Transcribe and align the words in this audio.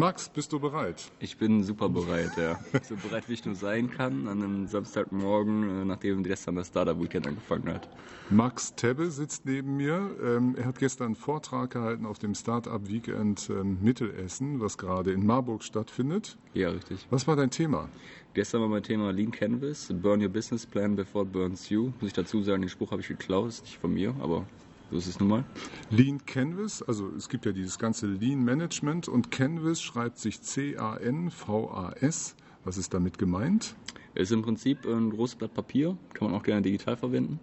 Max, 0.00 0.30
bist 0.30 0.50
du 0.54 0.58
bereit? 0.58 1.12
Ich 1.18 1.36
bin 1.36 1.62
super 1.62 1.90
bereit, 1.90 2.30
ja. 2.38 2.58
so 2.82 2.96
bereit, 2.96 3.28
wie 3.28 3.34
ich 3.34 3.44
nur 3.44 3.54
sein 3.54 3.90
kann, 3.90 4.28
an 4.28 4.42
einem 4.42 4.66
Samstagmorgen, 4.66 5.82
äh, 5.82 5.84
nachdem 5.84 6.22
gestern 6.22 6.54
das 6.54 6.68
Startup 6.68 6.98
Weekend 6.98 7.26
angefangen 7.26 7.68
hat. 7.68 7.86
Max 8.30 8.74
Tebbe 8.74 9.10
sitzt 9.10 9.44
neben 9.44 9.76
mir. 9.76 10.16
Ähm, 10.24 10.54
er 10.56 10.64
hat 10.64 10.78
gestern 10.78 11.08
einen 11.08 11.16
Vortrag 11.16 11.72
gehalten 11.72 12.06
auf 12.06 12.18
dem 12.18 12.34
Startup 12.34 12.88
Weekend 12.88 13.50
ähm, 13.50 13.76
Mittelessen, 13.82 14.58
was 14.58 14.78
gerade 14.78 15.12
in 15.12 15.26
Marburg 15.26 15.62
stattfindet. 15.62 16.38
Ja, 16.54 16.70
richtig. 16.70 17.06
Was 17.10 17.26
war 17.26 17.36
dein 17.36 17.50
Thema? 17.50 17.90
Gestern 18.32 18.62
war 18.62 18.68
mein 18.68 18.82
Thema 18.82 19.12
Lean 19.12 19.32
Canvas, 19.32 19.92
Burn 19.92 20.22
Your 20.22 20.30
Business 20.30 20.64
Plan 20.64 20.96
Before 20.96 21.26
It 21.26 21.32
Burns 21.32 21.68
You. 21.68 21.92
Muss 22.00 22.08
ich 22.08 22.14
dazu 22.14 22.42
sagen, 22.42 22.62
den 22.62 22.70
Spruch 22.70 22.90
habe 22.90 23.02
ich 23.02 23.08
geklaut, 23.08 23.50
ist 23.50 23.64
nicht 23.64 23.76
von 23.76 23.92
mir, 23.92 24.14
aber 24.18 24.46
so 24.90 24.96
ist 24.96 25.06
es 25.06 25.20
nun 25.20 25.28
mal. 25.28 25.44
Lean 25.90 26.24
Canvas, 26.26 26.82
also 26.82 27.10
es 27.16 27.28
gibt 27.28 27.46
ja 27.46 27.52
dieses 27.52 27.78
ganze 27.78 28.06
Lean 28.06 28.42
Management 28.44 29.08
und 29.08 29.30
Canvas 29.30 29.80
schreibt 29.80 30.18
sich 30.18 30.42
C-A-N-V-A-S. 30.42 32.34
Was 32.64 32.76
ist 32.76 32.92
damit 32.92 33.18
gemeint? 33.18 33.74
Es 34.14 34.24
ist 34.24 34.32
im 34.32 34.42
Prinzip 34.42 34.84
ein 34.86 35.10
großes 35.10 35.36
Blatt 35.36 35.54
Papier, 35.54 35.96
kann 36.12 36.30
man 36.30 36.38
auch 36.38 36.42
gerne 36.42 36.62
digital 36.62 36.96
verwenden, 36.96 37.38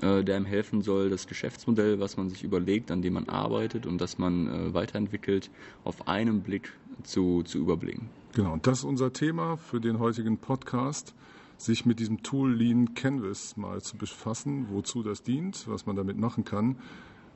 äh, 0.00 0.24
der 0.24 0.36
einem 0.36 0.46
helfen 0.46 0.82
soll, 0.82 1.10
das 1.10 1.26
Geschäftsmodell, 1.26 2.00
was 2.00 2.16
man 2.16 2.28
sich 2.28 2.42
überlegt, 2.42 2.90
an 2.90 3.02
dem 3.02 3.14
man 3.14 3.28
arbeitet 3.28 3.86
und 3.86 4.00
das 4.00 4.18
man 4.18 4.48
äh, 4.48 4.74
weiterentwickelt, 4.74 5.50
auf 5.84 6.08
einen 6.08 6.42
Blick 6.42 6.72
zu, 7.04 7.42
zu 7.44 7.58
überblicken. 7.58 8.10
Genau, 8.34 8.54
und 8.54 8.66
das 8.66 8.78
ist 8.78 8.84
unser 8.84 9.12
Thema 9.12 9.56
für 9.56 9.80
den 9.80 9.98
heutigen 9.98 10.38
Podcast 10.38 11.14
sich 11.62 11.86
mit 11.86 12.00
diesem 12.00 12.22
Tool 12.22 12.52
Lean 12.52 12.94
Canvas 12.94 13.56
mal 13.56 13.80
zu 13.80 13.96
befassen, 13.96 14.66
wozu 14.70 15.02
das 15.02 15.22
dient, 15.22 15.68
was 15.68 15.86
man 15.86 15.94
damit 15.94 16.18
machen 16.18 16.44
kann. 16.44 16.76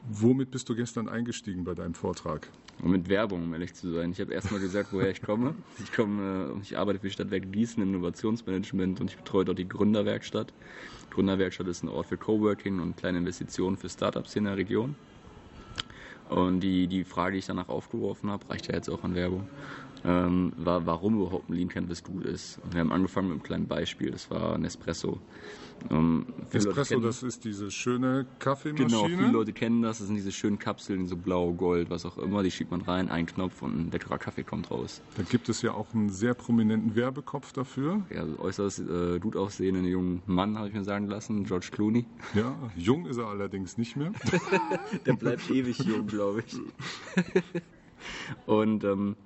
Womit 0.08 0.50
bist 0.50 0.68
du 0.68 0.76
gestern 0.76 1.08
eingestiegen 1.08 1.64
bei 1.64 1.74
deinem 1.74 1.94
Vortrag? 1.94 2.48
Mit 2.82 3.08
Werbung, 3.08 3.44
um 3.44 3.52
ehrlich 3.54 3.74
zu 3.74 3.90
sein. 3.92 4.10
Ich 4.10 4.20
habe 4.20 4.32
erstmal 4.32 4.60
gesagt, 4.60 4.92
woher 4.92 5.10
ich 5.10 5.22
komme. 5.22 5.54
Ich 5.82 5.92
komme, 5.92 6.52
äh, 6.54 6.60
ich 6.60 6.76
arbeite 6.76 6.98
für 6.98 7.06
die 7.06 7.12
Stadtwerke 7.12 7.46
Gießen 7.46 7.82
im 7.82 7.90
Innovationsmanagement 7.90 9.00
und 9.00 9.10
ich 9.10 9.16
betreue 9.16 9.44
dort 9.44 9.58
die 9.58 9.68
Gründerwerkstatt. 9.68 10.52
Gründerwerkstatt 11.10 11.66
ist 11.68 11.82
ein 11.82 11.88
Ort 11.88 12.06
für 12.06 12.16
Coworking 12.16 12.80
und 12.80 12.96
kleine 12.96 13.18
Investitionen 13.18 13.76
für 13.76 13.88
Startups 13.88 14.36
in 14.36 14.44
der 14.44 14.56
Region. 14.56 14.96
Und 16.28 16.60
die, 16.60 16.88
die 16.88 17.04
Frage, 17.04 17.32
die 17.32 17.38
ich 17.38 17.46
danach 17.46 17.68
aufgeworfen 17.68 18.30
habe, 18.30 18.48
reicht 18.50 18.66
ja 18.68 18.74
jetzt 18.74 18.88
auch 18.88 19.04
an 19.04 19.14
Werbung 19.14 19.48
ähm, 20.06 20.52
war, 20.56 20.86
warum 20.86 21.20
überhaupt 21.20 21.50
ein 21.50 21.54
Lean 21.54 21.68
Canvas 21.68 22.04
gut 22.04 22.24
ist. 22.24 22.60
Und 22.62 22.74
wir 22.74 22.80
haben 22.80 22.92
angefangen 22.92 23.28
mit 23.28 23.34
einem 23.34 23.42
kleinen 23.42 23.66
Beispiel, 23.66 24.12
das 24.12 24.30
war 24.30 24.56
Nespresso. 24.56 25.18
Ähm, 25.90 26.26
Nespresso, 26.52 27.00
das 27.00 27.22
ist 27.22 27.44
diese 27.44 27.70
schöne 27.70 28.26
Kaffeemaschine? 28.38 28.88
Genau, 28.88 29.06
viele 29.06 29.30
Leute 29.30 29.52
kennen 29.52 29.82
das, 29.82 29.98
das 29.98 30.06
sind 30.06 30.16
diese 30.16 30.32
schönen 30.32 30.58
Kapseln, 30.58 31.06
so 31.06 31.16
blau, 31.16 31.52
gold, 31.52 31.90
was 31.90 32.06
auch 32.06 32.18
immer, 32.18 32.42
die 32.42 32.50
schiebt 32.50 32.70
man 32.70 32.82
rein, 32.82 33.10
ein 33.10 33.26
Knopf 33.26 33.62
und 33.62 33.76
ein 33.76 33.90
leckerer 33.90 34.18
Kaffee 34.18 34.44
kommt 34.44 34.70
raus. 34.70 35.02
Da 35.16 35.24
gibt 35.24 35.48
es 35.48 35.60
ja 35.62 35.72
auch 35.72 35.92
einen 35.92 36.10
sehr 36.10 36.34
prominenten 36.34 36.94
Werbekopf 36.94 37.52
dafür. 37.52 38.06
Ja, 38.14 38.24
äußerst 38.38 38.80
äh, 38.80 39.18
gut 39.18 39.36
aussehenden 39.36 39.84
jungen 39.84 40.22
Mann, 40.26 40.56
habe 40.56 40.68
ich 40.68 40.74
mir 40.74 40.84
sagen 40.84 41.08
lassen, 41.08 41.44
George 41.44 41.68
Clooney. 41.72 42.06
Ja, 42.34 42.54
jung 42.76 43.06
ist 43.06 43.18
er 43.18 43.26
allerdings 43.26 43.76
nicht 43.76 43.96
mehr. 43.96 44.12
Der 45.06 45.14
bleibt 45.14 45.50
ewig 45.50 45.78
jung, 45.80 46.06
glaube 46.06 46.44
ich. 46.46 46.56
und 48.46 48.84
ähm, 48.84 49.16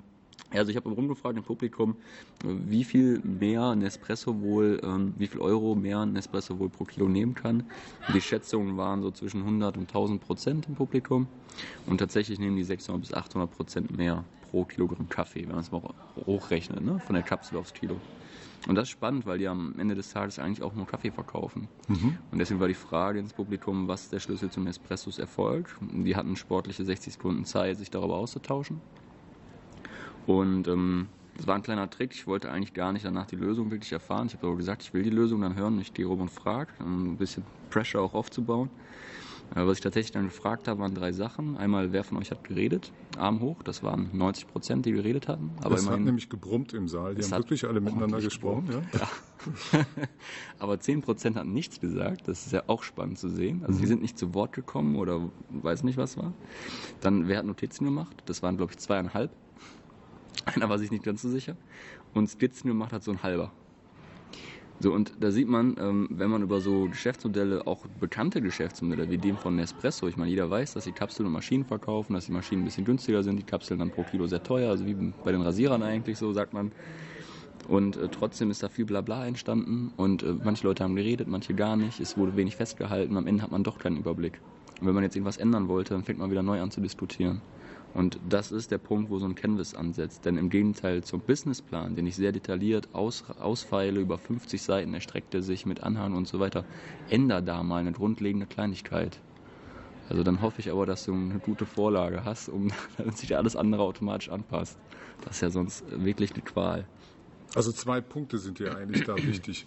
also 0.52 0.70
ich 0.70 0.76
habe 0.76 0.90
rumgefragt 0.90 1.36
im 1.36 1.44
Publikum, 1.44 1.96
wie 2.44 2.84
viel 2.84 3.20
mehr 3.20 3.74
Nespresso 3.76 4.40
wohl, 4.40 4.80
ähm, 4.82 5.14
wie 5.16 5.26
viel 5.26 5.40
Euro 5.40 5.74
mehr 5.74 6.06
Nespresso 6.06 6.58
wohl 6.58 6.68
pro 6.68 6.84
Kilo 6.84 7.08
nehmen 7.08 7.34
kann. 7.34 7.64
Die 8.14 8.20
Schätzungen 8.20 8.77
waren 8.77 9.02
so 9.02 9.10
zwischen 9.10 9.40
100 9.42 9.77
und 9.77 9.89
1000 9.89 10.20
Prozent 10.20 10.66
im 10.68 10.74
Publikum 10.74 11.28
und 11.86 11.98
tatsächlich 11.98 12.39
nehmen 12.39 12.56
die 12.56 12.64
600 12.64 13.00
bis 13.00 13.14
800 13.14 13.50
Prozent 13.50 13.96
mehr 13.96 14.24
pro 14.50 14.64
Kilogramm 14.64 15.08
Kaffee, 15.08 15.42
wenn 15.42 15.50
man 15.55 15.60
es 15.60 15.70
mal 15.70 15.83
hochrechnet, 16.27 16.83
ne? 16.83 16.98
von 16.98 17.14
der 17.14 17.22
Kapsel 17.22 17.56
aufs 17.56 17.72
Kilo. 17.72 17.96
Und 18.66 18.74
das 18.74 18.84
ist 18.84 18.90
spannend, 18.90 19.24
weil 19.24 19.39
die 19.39 19.48
am 19.48 19.74
Ende 19.78 19.94
des 19.94 20.10
Tages 20.10 20.39
eigentlich 20.39 20.62
auch 20.62 20.74
nur 20.74 20.86
Kaffee 20.86 21.10
verkaufen. 21.10 21.68
Mhm. 21.89 22.18
Und 22.30 22.39
deswegen 22.39 22.60
war 22.60 22.68
die 22.68 22.74
Frage 22.74 23.18
ins 23.18 23.33
Publikum, 23.33 23.89
was 23.89 24.10
der 24.10 24.20
Schlüssel 24.20 24.50
zum 24.50 24.66
Espressos 24.66 25.18
Erfolg. 25.18 25.74
Die 25.80 26.14
hatten 26.14 26.36
sportliche 26.36 26.84
60 26.84 27.14
Sekunden 27.14 27.44
Zeit, 27.46 27.78
sich 27.78 27.90
darüber 27.90 28.16
auszutauschen. 28.16 28.80
Und 30.27 30.69
ähm, 30.69 31.08
das 31.36 31.47
war 31.47 31.55
ein 31.55 31.63
kleiner 31.63 31.89
Trick. 31.89 32.13
Ich 32.13 32.27
wollte 32.27 32.51
eigentlich 32.51 32.75
gar 32.75 32.92
nicht 32.92 33.05
danach 33.05 33.27
die 33.27 33.36
Lösung 33.36 33.70
wirklich 33.70 33.92
erfahren. 33.92 34.27
Ich 34.27 34.35
habe 34.35 34.47
aber 34.47 34.57
gesagt, 34.57 34.83
ich 34.83 34.92
will 34.92 35.03
die 35.03 35.11
Lösung 35.11 35.41
dann 35.41 35.55
hören. 35.55 35.81
Ich 35.81 35.95
gehe 35.95 36.07
rum 36.07 36.20
und 36.20 36.31
frage, 36.31 36.70
um 36.81 37.13
ein 37.13 37.17
bisschen 37.17 37.45
Pressure 37.70 38.03
auch 38.03 38.14
aufzubauen. 38.14 38.70
Äh, 39.55 39.67
was 39.67 39.79
ich 39.79 39.81
tatsächlich 39.81 40.13
dann 40.13 40.25
gefragt 40.25 40.69
habe, 40.69 40.81
waren 40.81 40.95
drei 40.95 41.13
Sachen. 41.13 41.57
Einmal, 41.57 41.92
wer 41.92 42.05
von 42.05 42.19
euch 42.19 42.31
hat 42.31 42.45
geredet? 42.45 42.92
Arm 43.19 43.41
hoch, 43.41 43.63
das 43.63 43.83
waren 43.83 44.11
90 44.13 44.47
Prozent, 44.47 44.86
die 44.86 44.92
geredet 44.92 45.29
hatten. 45.29 45.51
Aber 45.63 45.75
es 45.75 45.89
hat 45.89 46.01
nämlich 46.01 46.29
gebrummt 46.29 46.73
im 46.73 46.89
Saal. 46.89 47.14
Die 47.14 47.23
haben 47.23 47.31
wirklich 47.31 47.67
alle 47.67 47.81
miteinander 47.81 48.20
gesprochen. 48.20 48.69
Ja? 48.70 49.01
ja. 49.01 49.87
aber 50.58 50.79
10 50.79 51.02
Prozent 51.02 51.37
hatten 51.37 51.52
nichts 51.52 51.81
gesagt. 51.81 52.29
Das 52.29 52.47
ist 52.47 52.52
ja 52.52 52.64
auch 52.69 52.83
spannend 52.83 53.19
zu 53.19 53.29
sehen. 53.29 53.63
Also 53.64 53.79
mhm. 53.79 53.81
die 53.81 53.87
sind 53.87 54.02
nicht 54.02 54.19
zu 54.19 54.35
Wort 54.35 54.52
gekommen 54.52 54.97
oder 54.97 55.31
weiß 55.51 55.83
nicht, 55.83 55.97
was 55.97 56.17
war. 56.17 56.33
Dann, 57.01 57.27
wer 57.27 57.39
hat 57.39 57.47
Notizen 57.47 57.85
gemacht? 57.85 58.17
Das 58.27 58.42
waren, 58.42 58.57
glaube 58.57 58.73
ich, 58.73 58.79
zweieinhalb. 58.79 59.31
Einer 60.55 60.68
war 60.68 60.78
sich 60.78 60.90
nicht 60.90 61.05
ganz 61.05 61.22
so 61.22 61.28
sicher. 61.28 61.56
Und 62.14 62.28
Skizzen 62.28 62.68
gemacht 62.68 62.92
hat 62.92 63.02
so 63.02 63.11
ein 63.11 63.22
halber. 63.22 63.52
So, 64.83 64.94
und 64.94 65.12
da 65.20 65.30
sieht 65.30 65.46
man, 65.46 65.77
ähm, 65.78 66.08
wenn 66.11 66.30
man 66.30 66.42
über 66.42 66.62
so 66.62 66.88
Geschäftsmodelle, 66.88 67.66
auch 67.66 67.84
bekannte 68.00 68.40
Geschäftsmodelle 68.40 69.10
wie 69.10 69.18
dem 69.18 69.36
von 69.36 69.55
Nespresso, 69.55 70.08
ich 70.08 70.16
meine, 70.16 70.30
jeder 70.30 70.48
weiß, 70.48 70.72
dass 70.72 70.84
sie 70.84 70.92
Kapseln 70.92 71.27
und 71.27 71.34
Maschinen 71.34 71.66
verkaufen, 71.66 72.14
dass 72.14 72.24
die 72.24 72.33
Maschinen 72.33 72.62
ein 72.62 72.64
bisschen 72.64 72.86
günstiger 72.86 73.22
sind, 73.22 73.36
die 73.39 73.42
Kapseln 73.42 73.78
dann 73.78 73.90
pro 73.90 74.05
Kilo 74.05 74.27
sehr 74.27 74.42
teuer, 74.42 74.70
also 74.70 74.86
wie 74.86 74.94
bei 74.94 75.33
den 75.33 75.42
Rasierern 75.42 75.83
eigentlich 75.83 76.16
so, 76.16 76.33
sagt 76.33 76.55
man. 76.55 76.72
Und 77.68 77.98
äh, 77.98 78.08
trotzdem 78.08 78.50
ist 78.50 78.62
da 78.62 78.70
viel 78.70 78.86
Blabla 78.86 79.27
entstanden 79.27 79.92
und 79.98 80.22
äh, 80.22 80.34
manche 80.42 80.66
Leute 80.66 80.83
haben 80.83 80.96
geredet, 80.96 81.28
manche 81.28 81.52
gar 81.52 81.77
nicht, 81.77 82.00
es 82.00 82.16
wurde 82.16 82.34
wenig 82.36 82.56
festgehalten, 82.56 83.18
am 83.18 83.27
Ende 83.27 83.42
hat 83.42 83.50
man 83.50 83.62
doch 83.62 83.78
keinen 83.78 83.98
Überblick. 83.98 84.40
Und 84.80 84.86
wenn 84.86 84.94
man 84.94 85.05
jetzt 85.05 85.14
irgendwas 85.14 85.36
ändern 85.36 85.68
wollte, 85.68 85.92
dann 85.92 86.05
fängt 86.05 86.18
man 86.18 86.30
wieder 86.30 86.42
neu 86.42 86.58
an 86.62 86.70
zu 86.70 86.80
diskutieren. 86.80 87.42
Und 87.92 88.20
das 88.28 88.52
ist 88.52 88.70
der 88.70 88.78
Punkt, 88.78 89.11
wo 89.11 89.18
so 89.18 89.27
ein 89.27 89.34
Canvas 89.34 89.74
ansetzt. 89.74 90.24
Denn 90.24 90.36
im 90.36 90.48
Gegenteil 90.48 91.02
zum 91.02 91.20
Businessplan, 91.20 91.96
den 91.96 92.06
ich 92.06 92.17
sehr 92.17 92.33
detailliert 92.33 92.89
aus, 92.92 93.24
ausfeile, 93.40 94.01
über 94.01 94.18
50 94.18 94.62
Seiten 94.62 94.95
erstreckt 94.95 95.34
er 95.34 95.42
sich 95.42 95.67
mit 95.67 95.83
Anhang 95.83 96.14
und 96.14 96.28
so 96.28 96.39
weiter, 96.39 96.64
ändert 97.08 97.48
da 97.48 97.62
mal 97.62 97.78
eine 97.78 97.92
grundlegende 97.92 98.46
Kleinigkeit. 98.46 99.18
Also 100.08 100.23
dann 100.23 100.42
hoffe 100.42 100.61
ich 100.61 100.70
aber, 100.70 100.86
dass 100.86 101.05
du 101.05 101.14
eine 101.14 101.39
gute 101.39 101.67
Vorlage 101.67 102.24
hast, 102.24 102.48
um 102.48 102.70
damit 102.96 103.17
sich 103.17 103.36
alles 103.36 103.56
andere 103.56 103.83
automatisch 103.83 104.28
anpasst. 104.28 104.77
Das 105.24 105.36
ist 105.36 105.42
ja 105.42 105.51
sonst 105.51 105.84
wirklich 105.90 106.33
eine 106.33 106.42
Qual. 106.42 106.86
Also 107.55 107.72
zwei 107.72 108.01
Punkte 108.01 108.39
sind 108.39 108.58
dir 108.61 108.77
eigentlich 108.77 109.05
da 109.05 109.17
wichtig. 109.17 109.67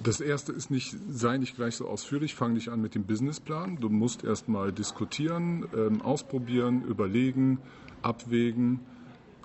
Das 0.00 0.20
erste 0.20 0.52
ist 0.52 0.70
nicht, 0.70 0.96
sei 1.10 1.38
nicht 1.38 1.56
gleich 1.56 1.74
so 1.74 1.88
ausführlich, 1.88 2.36
fang 2.36 2.52
nicht 2.52 2.68
an 2.68 2.80
mit 2.80 2.94
dem 2.94 3.04
Businessplan. 3.04 3.78
Du 3.80 3.88
musst 3.88 4.22
erstmal 4.22 4.72
diskutieren, 4.72 5.66
ähm, 5.76 6.02
ausprobieren, 6.02 6.84
überlegen, 6.84 7.58
abwägen, 8.00 8.80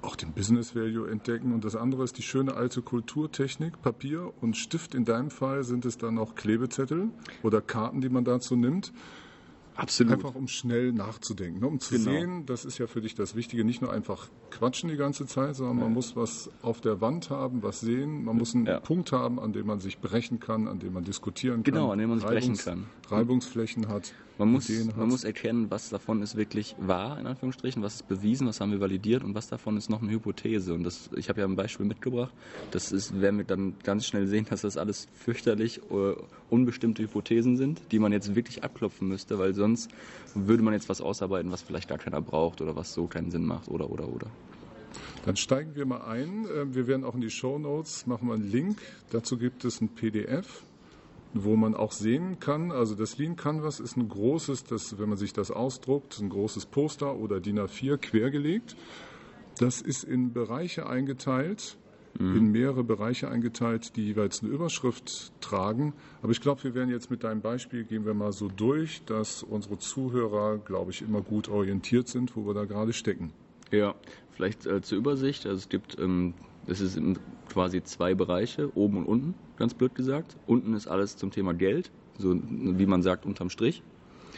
auch 0.04 0.16
den 0.16 0.32
Business 0.34 0.76
Value 0.76 1.10
entdecken. 1.10 1.54
Und 1.54 1.66
das 1.66 1.76
andere 1.76 2.04
ist 2.04 2.20
die 2.20 2.22
schöne 2.22 2.54
alte 2.54 2.84
Kulturtechnik, 2.84 3.82
Papier 3.82 4.32
und 4.42 4.56
Stift. 4.56 4.94
In 4.94 5.06
deinem 5.06 5.32
Fall 5.32 5.64
sind 5.64 5.86
es 5.86 5.98
dann 5.98 6.20
auch 6.20 6.36
Klebezettel 6.36 7.10
oder 7.42 7.60
Karten, 7.60 8.02
die 8.02 8.10
man 8.10 8.24
dazu 8.24 8.56
nimmt. 8.56 8.94
Absolut. 9.76 10.14
Einfach 10.14 10.36
um 10.36 10.48
schnell 10.48 10.92
nachzudenken, 10.92 11.62
ne? 11.62 11.68
um 11.68 11.80
zu 11.80 11.96
genau. 11.96 12.12
sehen, 12.12 12.46
das 12.46 12.66
ist 12.66 12.78
ja 12.78 12.88
für 12.88 13.02
dich 13.02 13.16
das 13.16 13.36
Wichtige, 13.36 13.64
nicht 13.64 13.82
nur 13.82 13.92
einfach 13.92 14.30
quatschen 14.52 14.90
die 14.90 14.98
ganze 14.98 15.26
Zeit, 15.26 15.56
sondern 15.56 15.78
man 15.78 15.94
muss 15.94 16.16
was 16.16 16.50
auf 16.62 16.82
der 16.82 17.02
Wand 17.02 17.30
haben, 17.30 17.64
was 17.64 17.80
sehen, 17.80 18.24
man 18.24 18.38
muss 18.38 18.54
einen 18.54 18.68
ja. 18.68 18.80
Punkt 18.80 19.12
haben, 19.12 19.40
an 19.40 19.54
dem 19.54 19.66
man 19.66 19.80
sich 19.80 20.00
brechen 20.00 20.40
kann, 20.40 20.68
an 20.68 20.80
dem 20.80 20.94
man 20.94 21.04
diskutieren 21.04 21.64
genau, 21.64 21.64
kann. 21.64 21.74
Genau, 21.74 21.92
an 21.92 22.00
dem 22.00 22.10
man 22.10 22.20
sich 22.20 22.28
brechen 22.28 22.58
kann. 22.58 22.86
Reibungsflächen 23.14 23.88
hat. 23.88 24.14
Man 24.40 24.52
muss, 24.52 24.68
man 24.98 25.10
muss 25.10 25.24
erkennen, 25.24 25.70
was 25.70 25.90
davon 25.90 26.24
ist 26.24 26.36
wirklich 26.36 26.76
wahr, 26.80 27.20
in 27.20 27.28
Anführungsstrichen, 27.28 27.84
was 27.84 27.96
ist 27.96 28.08
bewiesen, 28.08 28.48
was 28.48 28.60
haben 28.60 28.72
wir 28.72 28.80
validiert 28.80 29.24
und 29.24 29.36
was 29.36 29.48
davon 29.48 29.78
ist 29.78 29.92
noch 29.92 30.02
eine 30.02 30.12
Hypothese. 30.12 30.74
Und 30.74 30.84
das, 30.84 31.12
ich 31.16 31.30
habe 31.30 31.42
ja 31.42 31.48
ein 31.48 31.56
Beispiel 31.56 31.86
mitgebracht. 31.86 32.34
Das 32.72 32.92
ist, 32.92 33.22
werden 33.22 33.38
wir 33.38 33.46
dann 33.46 33.76
ganz 33.84 34.08
schnell 34.08 34.26
sehen, 34.26 34.46
dass 34.50 34.62
das 34.62 34.78
alles 34.78 35.08
fürchterlich 35.14 35.82
uh, 35.92 36.16
unbestimmte 36.50 37.04
Hypothesen 37.04 37.58
sind, 37.58 37.82
die 37.92 38.00
man 38.00 38.12
jetzt 38.12 38.36
wirklich 38.36 38.64
abklopfen 38.64 39.08
müsste, 39.08 39.38
weil 39.38 39.54
sonst 39.54 39.92
würde 40.34 40.64
man 40.64 40.74
jetzt 40.74 40.90
was 40.90 41.00
ausarbeiten, 41.00 41.52
was 41.52 41.62
vielleicht 41.62 41.90
gar 41.90 42.00
keiner 42.00 42.22
braucht 42.22 42.60
oder 42.62 42.76
was 42.76 42.94
so 42.94 43.06
keinen 43.06 43.30
Sinn 43.30 43.46
macht 43.46 43.68
oder 43.68 43.92
oder 43.92 44.08
oder. 44.08 44.28
Dann 45.26 45.36
steigen 45.36 45.76
wir 45.76 45.86
mal 45.86 46.02
ein. 46.02 46.48
Ähm, 46.54 46.74
wir 46.74 46.88
werden 46.88 47.04
auch 47.04 47.16
in 47.16 47.22
die 47.22 47.30
Show 47.30 47.60
Notes 47.60 48.08
machen 48.08 48.28
wir 48.28 48.34
einen 48.34 48.50
Link. 48.50 48.80
Dazu 49.12 49.38
gibt 49.38 49.64
es 49.64 49.80
ein 49.80 49.90
PDF 49.90 50.64
wo 51.34 51.56
man 51.56 51.76
auch 51.76 51.92
sehen 51.92 52.40
kann, 52.40 52.72
also 52.72 52.96
das 52.96 53.18
Lean 53.18 53.36
Canvas 53.36 53.80
ist 53.80 53.98
ein 53.98 54.08
großes, 54.08 54.66
das, 54.66 55.00
wenn 55.00 55.10
man 55.10 55.18
sich 55.18 55.34
das 55.34 55.52
ausdruckt, 55.52 56.20
ein 56.20 56.30
großes 56.30 56.68
Poster 56.68 57.16
oder 57.16 57.40
DIN 57.40 57.60
A4 57.60 57.98
quergelegt. 57.98 58.76
Das 59.60 59.82
ist 59.82 60.04
in 60.04 60.34
Bereiche 60.34 60.88
eingeteilt, 60.88 61.78
mhm. 62.20 62.38
in 62.38 62.52
mehrere 62.52 62.84
Bereiche 62.84 63.30
eingeteilt, 63.30 63.96
die 63.96 64.06
jeweils 64.06 64.42
eine 64.42 64.52
Überschrift 64.52 65.32
tragen. 65.42 65.94
Aber 66.22 66.32
ich 66.32 66.42
glaube, 66.42 66.64
wir 66.64 66.76
werden 66.76 66.90
jetzt 66.90 67.10
mit 67.10 67.24
deinem 67.24 67.42
Beispiel 67.42 67.84
gehen 67.84 68.06
wir 68.06 68.14
mal 68.14 68.32
so 68.32 68.48
durch, 68.48 69.04
dass 69.06 69.44
unsere 69.44 69.78
Zuhörer, 69.78 70.60
glaube 70.60 70.92
ich, 70.92 71.02
immer 71.02 71.22
gut 71.22 71.50
orientiert 71.50 72.08
sind, 72.08 72.36
wo 72.36 72.46
wir 72.46 72.54
da 72.54 72.66
gerade 72.66 72.94
stecken. 72.94 73.32
Ja, 73.72 73.96
vielleicht 74.32 74.66
äh, 74.66 74.82
zur 74.82 75.00
Übersicht. 75.00 75.46
Also 75.46 75.58
es 75.58 75.70
gibt, 75.70 75.98
ähm, 76.00 76.34
es 76.68 76.82
ist 76.82 77.00
quasi 77.50 77.84
zwei 77.84 78.16
Bereiche, 78.16 78.72
oben 78.76 78.98
und 78.98 79.06
unten, 79.06 79.36
ganz 79.58 79.74
blöd 79.74 79.96
gesagt. 79.96 80.38
Unten 80.48 80.74
ist 80.74 80.88
alles 80.88 81.18
zum 81.18 81.32
Thema 81.32 81.54
Geld, 81.54 81.92
so 82.18 82.36
wie 82.36 82.86
man 82.86 83.02
sagt, 83.02 83.26
unterm 83.26 83.50
Strich. 83.50 83.84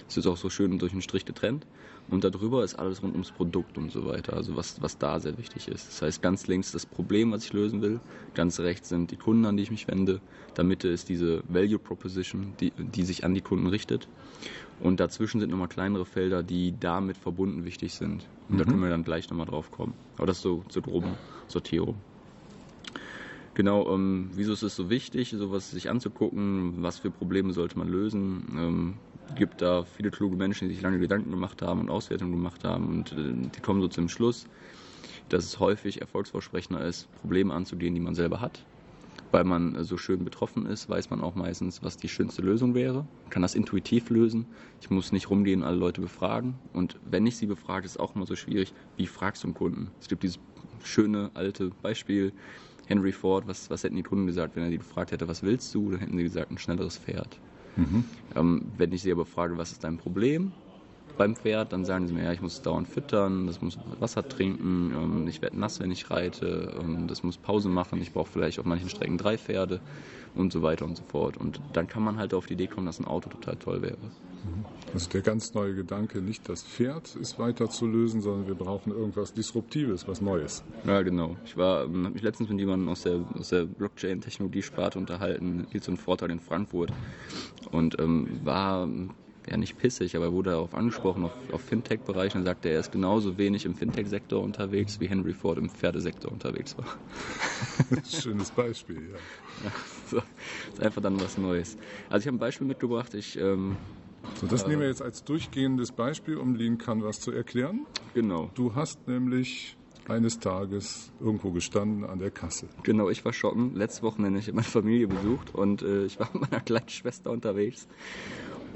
Es 0.07 0.18
ist 0.18 0.27
auch 0.27 0.38
so 0.38 0.50
schön 0.50 0.77
durch 0.80 0.92
einen 0.92 1.01
Strich 1.01 1.25
getrennt. 1.25 1.66
Und 2.07 2.24
darüber 2.24 2.63
ist 2.63 2.75
alles 2.75 3.01
rund 3.01 3.13
ums 3.13 3.31
Produkt 3.31 3.80
und 3.80 3.92
so 3.92 4.06
weiter, 4.06 4.33
also 4.33 4.56
was, 4.56 4.80
was 4.80 5.00
da 5.00 5.19
sehr 5.19 5.39
wichtig 5.39 5.68
ist. 5.68 5.88
Das 5.88 6.01
heißt, 6.04 6.22
ganz 6.22 6.45
links 6.45 6.72
das 6.72 6.86
Problem, 6.86 7.31
was 7.31 7.45
ich 7.45 7.54
lösen 7.54 7.81
will, 7.81 8.00
ganz 8.36 8.60
rechts 8.60 8.89
sind 8.89 9.10
die 9.10 9.16
Kunden, 9.16 9.45
an 9.45 9.57
die 9.57 9.63
ich 9.63 9.72
mich 9.72 9.88
wende, 9.88 10.22
da 10.54 10.62
Mitte 10.62 10.88
ist 10.88 11.10
diese 11.10 11.42
Value 11.48 11.80
Proposition, 11.80 12.54
die, 12.60 12.72
die 12.77 13.04
sich 13.04 13.24
an 13.24 13.33
die 13.33 13.42
Kunden 13.42 13.66
richtet. 13.66 14.07
Und 14.80 15.00
dazwischen 15.00 15.39
sind 15.39 15.50
nochmal 15.50 15.68
kleinere 15.68 16.06
Felder, 16.06 16.44
die 16.44 16.75
damit 16.80 17.18
verbunden 17.18 17.66
wichtig 17.66 17.95
sind. 17.95 18.27
Und 18.50 18.56
mhm. 18.56 18.60
da 18.60 18.66
können 18.66 18.81
wir 18.81 18.89
dann 18.89 19.04
gleich 19.04 19.27
nochmal 19.31 19.48
drauf 19.48 19.72
kommen. 19.72 19.94
Aber 20.18 20.27
das 20.27 20.38
ist 20.38 20.44
so 20.44 20.63
zur 20.69 20.83
groben 20.83 21.13
Sortierung. 21.48 21.95
Genau, 23.56 23.90
ähm, 23.94 24.30
wieso 24.34 24.52
ist 24.52 24.63
es 24.63 24.75
so 24.75 24.90
wichtig, 24.90 25.30
sowas 25.30 25.72
sich 25.72 25.90
anzugucken? 25.90 26.84
Was 26.84 27.00
für 27.00 27.10
Probleme 27.10 27.54
sollte 27.54 27.80
man 27.80 27.88
lösen? 27.88 28.46
Ähm, 28.57 28.94
gibt 29.36 29.62
da 29.62 29.84
viele 29.84 30.12
kluge 30.12 30.36
Menschen, 30.36 30.68
die 30.68 30.75
sich 30.75 30.84
lange 30.84 31.00
Gedanken 31.00 31.31
gemacht 31.31 31.62
haben 31.62 31.80
und 31.80 31.90
Auswertungen 31.90 32.34
gemacht 32.34 32.66
haben 32.66 32.90
und 32.90 33.13
äh, 33.13 33.50
die 33.56 33.62
kommen 33.62 33.81
so 33.81 33.88
zum 33.88 34.10
Schluss, 34.10 34.46
dass 35.30 35.46
es 35.46 35.60
häufig 35.60 36.02
erfolgsversprechender 36.02 36.86
ist, 36.86 37.07
Probleme 37.22 37.54
anzugehen, 37.54 37.96
die 37.96 38.02
man 38.02 38.13
selber 38.13 38.42
hat. 38.42 38.66
Weil 39.31 39.46
man 39.46 39.75
äh, 39.75 39.86
so 39.86 39.96
schön 39.96 40.25
betroffen 40.25 40.66
ist, 40.66 40.90
weiß 40.90 41.10
man 41.10 41.22
auch 41.22 41.36
meistens, 41.36 41.81
was 41.81 41.96
die 41.96 42.10
schönste 42.10 42.42
Lösung 42.42 42.75
wäre, 42.75 43.08
kann 43.30 43.42
das 43.42 43.56
intuitiv 43.56 44.10
lösen. 44.10 44.48
Ich 44.81 44.90
muss 44.90 45.13
nicht 45.13 45.30
rumgehen 45.30 45.63
alle 45.63 45.78
Leute 45.78 46.01
befragen. 46.01 46.56
Und 46.74 47.00
wenn 47.10 47.25
ich 47.25 47.38
sie 47.38 47.46
befrage, 47.46 47.86
ist 47.86 47.94
es 47.94 47.98
auch 47.98 48.18
immer 48.18 48.25
so 48.25 48.36
schwierig, 48.36 48.74
wie 48.98 49.08
fragst 49.08 49.44
du 49.44 49.48
einen 49.48 49.56
Kunden? 49.56 49.92
Es 50.01 50.10
gibt 50.10 50.24
dieses 50.24 50.40
schöne 50.84 51.31
alte 51.36 51.72
Beispiel, 51.81 52.34
Henry 52.88 53.12
Ford, 53.12 53.48
was, 53.48 53.70
was 53.70 53.84
hätten 53.84 53.96
die 53.96 54.04
Kunden 54.04 54.28
gesagt, 54.28 54.56
wenn 54.56 54.64
er 54.64 54.70
die 54.70 54.78
gefragt 54.78 55.12
hätte, 55.12 55.28
was 55.28 55.44
willst 55.44 55.74
du? 55.74 55.92
Dann 55.92 56.00
hätten 56.00 56.18
sie 56.18 56.24
gesagt, 56.24 56.52
ein 56.52 56.58
schnelleres 56.58 56.98
Pferd. 56.98 57.40
Mhm. 57.76 58.06
Ähm, 58.36 58.62
wenn 58.78 58.92
ich 58.92 59.02
sie 59.02 59.12
aber 59.12 59.26
frage, 59.26 59.58
was 59.58 59.72
ist 59.72 59.84
dein 59.84 59.98
Problem 59.98 60.54
beim 61.17 61.35
Pferd, 61.35 61.73
dann 61.73 61.85
sagen 61.85 62.07
sie 62.07 62.13
mir, 62.13 62.23
ja, 62.23 62.31
ich 62.33 62.41
muss 62.41 62.62
dauernd 62.62 62.88
füttern, 62.88 63.47
das 63.47 63.62
muss 63.62 63.77
Wasser 64.00 64.27
trinken, 64.27 64.91
ähm, 64.95 65.27
ich 65.27 65.41
werde 65.41 65.59
nass, 65.59 65.79
wenn 65.79 65.91
ich 65.91 66.09
reite, 66.12 66.75
ähm, 66.79 67.07
das 67.07 67.23
muss 67.23 67.38
Pause 67.38 67.69
machen, 67.69 68.01
ich 68.01 68.13
brauche 68.13 68.29
vielleicht 68.31 68.59
auf 68.59 68.65
manchen 68.65 68.89
Strecken 68.89 69.17
drei 69.17 69.38
Pferde 69.38 69.79
und 70.35 70.51
so 70.51 70.62
weiter 70.62 70.85
und 70.85 70.97
so 70.97 71.03
fort. 71.03 71.38
Und 71.38 71.62
dann 71.73 71.88
kann 71.88 72.03
man 72.03 72.17
halt 72.17 72.33
auf 72.33 72.45
die 72.45 72.53
Idee 72.53 72.67
kommen, 72.67 72.85
dass 72.85 73.00
ein 73.00 73.06
Auto 73.06 73.29
total 73.29 73.56
toll 73.56 73.81
wäre. 73.81 73.97
Also 74.94 75.09
der 75.09 75.21
ganz 75.21 75.53
neue 75.53 75.73
Gedanke, 75.73 76.21
nicht 76.21 76.47
das 76.47 76.63
Pferd 76.63 77.15
ist 77.15 77.39
weiter 77.39 77.69
zu 77.69 77.85
lösen, 77.88 78.21
sondern 78.21 78.47
wir 78.47 78.56
brauchen 78.56 78.91
irgendwas 78.91 79.33
Disruptives, 79.33 80.07
was 80.07 80.21
Neues. 80.21 80.63
Ja, 80.85 81.01
genau. 81.01 81.35
Ich 81.45 81.57
war, 81.57 81.85
ähm, 81.85 82.03
habe 82.06 82.13
mich 82.13 82.21
letztens 82.21 82.50
mit 82.50 82.59
jemandem 82.59 82.89
aus 82.89 83.01
der, 83.01 83.19
aus 83.38 83.50
der 83.50 83.65
Blockchain-Technologie-Sparte 83.65 84.97
unterhalten, 84.97 85.67
so 85.81 85.91
einen 85.91 85.97
Vortrag 85.97 86.29
in 86.29 86.39
Frankfurt 86.39 86.94
und 87.71 88.00
ähm, 88.00 88.39
war 88.44 88.88
ja 89.50 89.57
nicht 89.57 89.77
pissig, 89.77 90.15
aber 90.15 90.25
er 90.25 90.33
wurde 90.33 90.51
darauf 90.51 90.74
angesprochen, 90.74 91.25
auf, 91.25 91.31
auf 91.51 91.62
Fintech-Bereichen, 91.62 92.39
und 92.39 92.45
sagte, 92.45 92.69
er 92.69 92.80
ist 92.80 92.92
genauso 92.92 93.38
wenig 93.38 93.65
im 93.65 93.75
Fintech-Sektor 93.75 94.42
unterwegs, 94.42 95.00
wie 95.00 95.07
Henry 95.07 95.33
Ford 95.33 95.57
im 95.57 95.69
Pferdesektor 95.69 96.31
unterwegs 96.31 96.77
war. 96.77 96.86
Schönes 98.06 98.51
Beispiel, 98.51 99.09
ja. 99.09 99.65
ja 99.65 99.71
so, 100.09 100.18
ist 100.71 100.81
einfach 100.81 101.01
dann 101.01 101.19
was 101.19 101.38
Neues. 101.38 101.77
Also 102.09 102.24
ich 102.24 102.27
habe 102.27 102.38
ein 102.38 102.39
Beispiel 102.39 102.68
mitgebracht, 102.68 103.13
ich... 103.13 103.38
Ähm, 103.38 103.77
so, 104.39 104.47
das 104.47 104.63
äh, 104.63 104.69
nehmen 104.69 104.81
wir 104.81 104.88
jetzt 104.88 105.03
als 105.03 105.24
durchgehendes 105.24 105.91
Beispiel, 105.91 106.38
um 106.38 106.56
Lean 106.56 106.80
Canvas 106.80 107.19
zu 107.19 107.31
erklären. 107.31 107.86
Genau. 108.15 108.50
Du 108.56 108.74
hast 108.74 109.07
nämlich 109.07 109.77
eines 110.07 110.39
Tages 110.39 111.12
irgendwo 111.19 111.51
gestanden 111.51 112.03
an 112.03 112.19
der 112.19 112.31
Kasse. 112.31 112.68
Genau, 112.83 113.09
ich 113.09 113.25
war 113.25 113.33
shoppen. 113.33 113.75
Letzte 113.75 114.03
Wochenende 114.03 114.39
ich 114.39 114.51
meine 114.51 114.63
Familie 114.63 115.07
besucht 115.07 115.53
und 115.53 115.81
äh, 115.81 116.06
ich 116.06 116.19
war 116.19 116.30
mit 116.33 116.50
meiner 116.50 116.62
kleinen 116.62 116.89
Schwester 116.89 117.31
unterwegs 117.31 117.88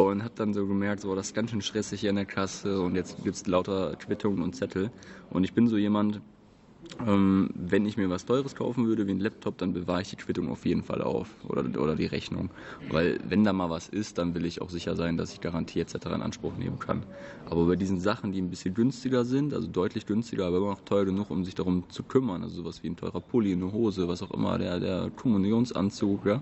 und 0.07 0.23
habe 0.23 0.33
dann 0.35 0.53
so 0.53 0.65
gemerkt, 0.65 1.01
so 1.01 1.13
das 1.15 1.27
ist 1.27 1.33
ganz 1.33 1.51
schön 1.51 1.61
stressig 1.61 2.01
hier 2.01 2.09
in 2.09 2.15
der 2.15 2.25
Kasse 2.25 2.81
und 2.81 2.95
jetzt 2.95 3.23
gibt 3.23 3.35
es 3.35 3.45
lauter 3.47 3.95
Quittungen 3.97 4.41
und 4.41 4.55
Zettel. 4.55 4.91
Und 5.29 5.43
ich 5.43 5.53
bin 5.53 5.67
so 5.67 5.77
jemand, 5.77 6.21
ähm, 7.05 7.49
wenn 7.53 7.85
ich 7.85 7.97
mir 7.97 8.09
was 8.09 8.25
Teures 8.25 8.55
kaufen 8.55 8.87
würde, 8.87 9.05
wie 9.07 9.11
ein 9.11 9.19
Laptop, 9.19 9.57
dann 9.57 9.73
bewahre 9.73 10.01
ich 10.01 10.09
die 10.09 10.15
Quittung 10.15 10.49
auf 10.49 10.65
jeden 10.65 10.83
Fall 10.83 11.01
auf 11.01 11.27
oder, 11.47 11.63
oder 11.79 11.95
die 11.95 12.05
Rechnung. 12.05 12.49
Weil 12.89 13.19
wenn 13.27 13.43
da 13.43 13.53
mal 13.53 13.69
was 13.69 13.89
ist, 13.89 14.17
dann 14.17 14.33
will 14.33 14.45
ich 14.45 14.61
auch 14.61 14.69
sicher 14.69 14.95
sein, 14.95 15.17
dass 15.17 15.33
ich 15.33 15.41
Garantie 15.41 15.79
etc. 15.79 15.95
in 16.07 16.21
Anspruch 16.21 16.55
nehmen 16.57 16.79
kann. 16.79 17.03
Aber 17.49 17.65
bei 17.65 17.75
diesen 17.75 17.99
Sachen, 17.99 18.31
die 18.31 18.41
ein 18.41 18.49
bisschen 18.49 18.73
günstiger 18.73 19.25
sind, 19.25 19.53
also 19.53 19.67
deutlich 19.67 20.05
günstiger, 20.05 20.47
aber 20.47 20.57
immer 20.57 20.71
noch 20.71 20.81
teuer 20.81 21.05
genug, 21.05 21.29
um 21.29 21.43
sich 21.43 21.55
darum 21.55 21.89
zu 21.89 22.03
kümmern, 22.03 22.43
also 22.43 22.55
sowas 22.55 22.83
wie 22.83 22.89
ein 22.89 22.95
teurer 22.95 23.21
Pulli, 23.21 23.53
eine 23.53 23.71
Hose, 23.71 24.07
was 24.07 24.23
auch 24.23 24.31
immer, 24.31 24.57
der, 24.57 24.79
der 24.79 25.11
Kommunionsanzug, 25.15 26.25
ja, 26.25 26.41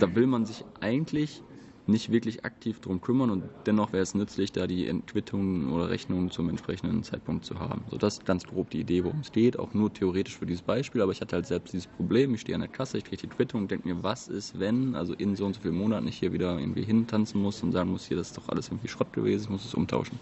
da 0.00 0.14
will 0.14 0.26
man 0.26 0.44
sich 0.44 0.64
eigentlich 0.80 1.42
nicht 1.86 2.10
wirklich 2.10 2.44
aktiv 2.44 2.80
darum 2.80 3.00
kümmern 3.00 3.30
und 3.30 3.44
dennoch 3.66 3.92
wäre 3.92 4.02
es 4.02 4.14
nützlich, 4.14 4.52
da 4.52 4.66
die 4.66 4.86
Entquittungen 4.86 5.70
oder 5.70 5.90
Rechnungen 5.90 6.30
zum 6.30 6.48
entsprechenden 6.48 7.02
Zeitpunkt 7.02 7.44
zu 7.44 7.58
haben. 7.58 7.84
So, 7.90 7.98
das 7.98 8.14
ist 8.14 8.26
ganz 8.26 8.44
grob 8.44 8.70
die 8.70 8.80
Idee, 8.80 9.04
worum 9.04 9.20
es 9.20 9.32
geht, 9.32 9.58
auch 9.58 9.74
nur 9.74 9.92
theoretisch 9.92 10.36
für 10.36 10.46
dieses 10.46 10.62
Beispiel, 10.62 11.02
aber 11.02 11.12
ich 11.12 11.20
hatte 11.20 11.36
halt 11.36 11.46
selbst 11.46 11.72
dieses 11.72 11.86
Problem, 11.86 12.34
ich 12.34 12.40
stehe 12.40 12.54
an 12.54 12.62
der 12.62 12.70
Kasse, 12.70 12.98
ich 12.98 13.04
kriege 13.04 13.20
die 13.20 13.28
Quittung 13.28 13.68
denke 13.68 13.86
mir, 13.86 14.02
was 14.02 14.28
ist, 14.28 14.58
wenn, 14.58 14.94
also 14.94 15.12
in 15.12 15.36
so 15.36 15.44
und 15.44 15.54
so 15.54 15.60
vielen 15.60 15.76
Monaten 15.76 16.08
ich 16.08 16.18
hier 16.18 16.32
wieder 16.32 16.58
irgendwie 16.58 16.84
hintanzen 16.84 17.40
muss 17.40 17.62
und 17.62 17.72
sagen 17.72 17.90
muss, 17.90 18.06
hier, 18.06 18.16
das 18.16 18.28
ist 18.28 18.38
doch 18.38 18.48
alles 18.48 18.68
irgendwie 18.68 18.88
Schrott 18.88 19.12
gewesen, 19.12 19.44
ich 19.44 19.50
muss 19.50 19.64
es 19.64 19.74
umtauschen. 19.74 20.18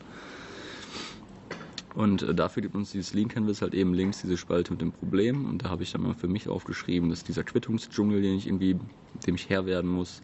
Und 1.95 2.23
äh, 2.23 2.35
dafür 2.35 2.63
gibt 2.63 2.75
uns 2.75 2.93
dieses 2.93 3.13
Lean 3.13 3.29
Canvas 3.29 3.63
halt 3.63 3.75
eben 3.75 3.93
links 3.95 4.23
diese 4.23 4.37
Spalte 4.37 4.73
mit 4.73 4.81
dem 4.81 4.93
Problem. 4.93 5.45
Und 5.45 5.65
da 5.65 5.69
habe 5.69 5.83
ich 5.83 5.93
dann 5.93 6.03
mal 6.03 6.15
für 6.15 6.29
mich 6.29 6.49
aufgeschrieben, 6.49 7.11
dass 7.11 7.23
dieser 7.23 7.45
Quittungsdschungel, 7.45 8.23
den 8.23 8.37
ich 8.37 8.47
irgendwie, 8.47 8.77
dem 9.27 9.35
ich 9.35 9.51
Herr 9.51 9.67
werden 9.67 9.91
muss, 9.91 10.23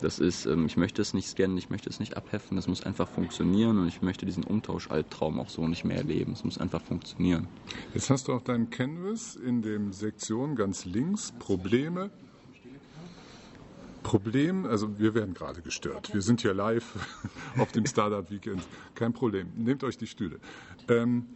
das 0.00 0.18
ist, 0.18 0.46
ähm, 0.46 0.66
ich 0.66 0.76
möchte 0.76 1.02
es 1.02 1.14
nicht 1.14 1.28
scannen, 1.28 1.56
ich 1.56 1.70
möchte 1.70 1.88
es 1.88 2.00
nicht 2.00 2.16
abheften, 2.16 2.56
das 2.56 2.66
muss 2.66 2.82
einfach 2.82 3.08
funktionieren 3.08 3.78
und 3.78 3.88
ich 3.88 4.02
möchte 4.02 4.26
diesen 4.26 4.44
Umtauschalbtraum 4.44 5.40
auch 5.40 5.48
so 5.48 5.66
nicht 5.66 5.84
mehr 5.84 5.96
erleben. 5.96 6.32
Es 6.32 6.44
muss 6.44 6.58
einfach 6.58 6.82
funktionieren. 6.82 7.48
Jetzt 7.94 8.10
hast 8.10 8.28
du 8.28 8.32
auch 8.32 8.42
dein 8.42 8.70
Canvas 8.70 9.36
in 9.36 9.62
dem 9.62 9.92
Sektion 9.92 10.56
ganz 10.56 10.84
links, 10.84 11.32
Probleme. 11.38 12.10
Problem, 14.02 14.66
also 14.66 15.00
wir 15.00 15.14
werden 15.14 15.34
gerade 15.34 15.62
gestört. 15.62 16.14
Wir 16.14 16.22
sind 16.22 16.40
hier 16.40 16.54
live 16.54 16.94
auf 17.58 17.72
dem 17.72 17.86
Startup 17.86 18.30
Weekend. 18.30 18.62
Kein 18.94 19.12
Problem. 19.12 19.48
Nehmt 19.56 19.82
euch 19.82 19.98
die 19.98 20.06
Stühle. 20.06 20.38
Ähm, 20.88 21.26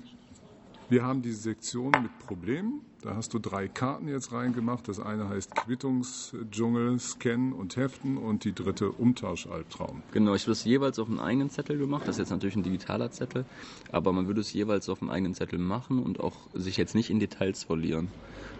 wir 0.91 1.05
haben 1.05 1.23
diese 1.23 1.41
Sektion 1.41 2.03
mit 2.03 2.19
Problemen. 2.19 2.81
Da 3.03 3.15
hast 3.15 3.33
du 3.33 3.39
drei 3.39 3.69
Karten 3.69 4.09
jetzt 4.09 4.33
reingemacht. 4.33 4.89
Das 4.89 5.01
eine 5.01 5.29
heißt 5.29 5.55
Quittungsdschungel, 5.55 6.99
Scannen 6.99 7.53
und 7.53 7.77
Heften 7.77 8.19
und 8.19 8.45
die 8.45 8.53
dritte 8.53 8.91
Umtauschalbtraum. 8.91 10.03
Genau, 10.13 10.35
ich 10.35 10.43
habe 10.43 10.51
das 10.51 10.65
jeweils 10.65 10.99
auf 10.99 11.09
einen 11.09 11.21
eigenen 11.21 11.49
Zettel 11.49 11.79
gemacht. 11.79 12.03
Das 12.07 12.17
ist 12.17 12.19
jetzt 12.19 12.31
natürlich 12.31 12.57
ein 12.57 12.65
digitaler 12.65 13.11
Zettel, 13.11 13.47
aber 13.93 14.13
man 14.13 14.27
würde 14.27 14.41
es 14.41 14.53
jeweils 14.53 14.89
auf 14.89 15.01
einen 15.01 15.11
eigenen 15.11 15.35
Zettel 15.35 15.59
machen 15.59 16.01
und 16.01 16.21
auch 16.21 16.35
sich 16.55 16.77
jetzt 16.77 16.95
nicht 16.95 17.09
in 17.09 17.21
Details 17.21 17.65
verlieren. 17.65 18.09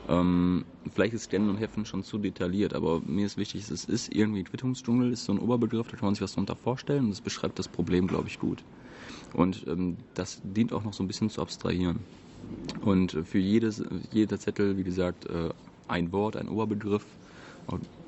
Ähm, 0.09 0.65
vielleicht 0.95 1.15
ist 1.15 1.25
Scannen 1.25 1.51
und 1.51 1.57
Heften 1.57 1.85
schon 1.85 2.05
zu 2.05 2.19
detailliert, 2.19 2.75
aber 2.75 3.01
mir 3.01 3.27
ist 3.27 3.37
wichtig, 3.37 3.69
es 3.69 3.85
ist 3.85 4.15
irgendwie 4.15 4.45
Quittungsdschungel, 4.45 5.13
ist 5.13 5.25
so 5.25 5.33
ein 5.33 5.39
Oberbegriff, 5.39 5.89
da 5.89 5.97
kann 5.97 6.07
man 6.07 6.15
sich 6.15 6.23
was 6.23 6.33
darunter 6.33 6.57
vorstellen 6.57 7.05
und 7.05 7.11
das 7.11 7.21
beschreibt 7.21 7.59
das 7.59 7.69
Problem, 7.69 8.07
glaube 8.07 8.29
ich, 8.29 8.39
gut. 8.39 8.65
Und 9.35 9.67
ähm, 9.67 9.97
das 10.15 10.41
dient 10.43 10.73
auch 10.73 10.85
noch 10.85 10.93
so 10.93 11.03
ein 11.03 11.07
bisschen 11.07 11.31
zu 11.31 11.41
abstrahieren. 11.43 12.01
Und 12.81 13.17
für 13.25 13.39
jedes, 13.39 13.83
jeder 14.11 14.39
Zettel, 14.39 14.77
wie 14.77 14.85
gesagt, 14.85 15.27
äh, 15.27 15.51
ein 15.89 16.13
Wort, 16.13 16.37
ein 16.37 16.49
Oberbegriff. 16.49 17.05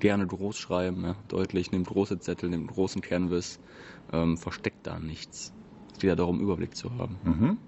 Gerne 0.01 0.27
groß 0.27 0.59
schreiben, 0.59 1.05
ja, 1.05 1.15
deutlich. 1.29 1.71
Nehmt 1.71 1.87
große 1.87 2.19
Zettel, 2.19 2.51
nehmt 2.51 2.69
großen 2.69 3.01
Canvas. 3.01 3.61
Ähm, 4.13 4.37
versteckt 4.37 4.85
da 4.87 4.99
nichts. 4.99 5.53
Es 5.93 6.01
geht 6.01 6.09
ja 6.09 6.17
darum, 6.17 6.41
Überblick 6.41 6.77
zu 6.77 6.91
haben. 6.99 7.17
Mhm. 7.23 7.59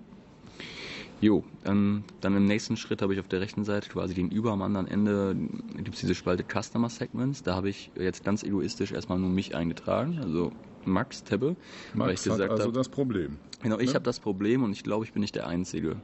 Jo, 1.21 1.45
ähm, 1.65 2.03
dann 2.21 2.37
im 2.37 2.47
nächsten 2.47 2.77
Schritt 2.77 3.01
habe 3.01 3.15
ich 3.15 3.21
auf 3.21 3.29
der 3.29 3.41
rechten 3.41 3.65
Seite 3.65 3.89
quasi 3.89 4.13
den 4.13 4.31
Über 4.31 4.51
am 4.51 4.63
anderen 4.63 4.89
Ende 4.89 5.37
gibt 5.77 5.95
es 5.95 6.01
diese 6.01 6.17
Spalte 6.17 6.45
Customer 6.45 6.89
Segments. 6.89 7.45
Da 7.45 7.55
habe 7.55 7.69
ich 7.69 7.93
jetzt 7.97 8.25
ganz 8.25 8.43
egoistisch 8.43 8.91
erstmal 8.91 9.19
nur 9.19 9.31
mich 9.31 9.55
eingetragen. 9.55 10.19
Also 10.19 10.51
Max 10.87 11.25
Tebbe. 11.25 11.57
Max 11.95 12.29
hat 12.29 12.41
also 12.41 12.65
hab, 12.65 12.73
das 12.73 12.89
Problem. 12.89 13.39
Genau, 13.63 13.79
ich 13.79 13.89
ne? 13.89 13.95
habe 13.95 14.05
das 14.05 14.21
Problem 14.21 14.63
und 14.63 14.73
ich 14.73 14.83
glaube, 14.83 15.05
ich 15.05 15.13
bin 15.13 15.21
nicht 15.21 15.35
der 15.35 15.47
Einzige. 15.47 15.97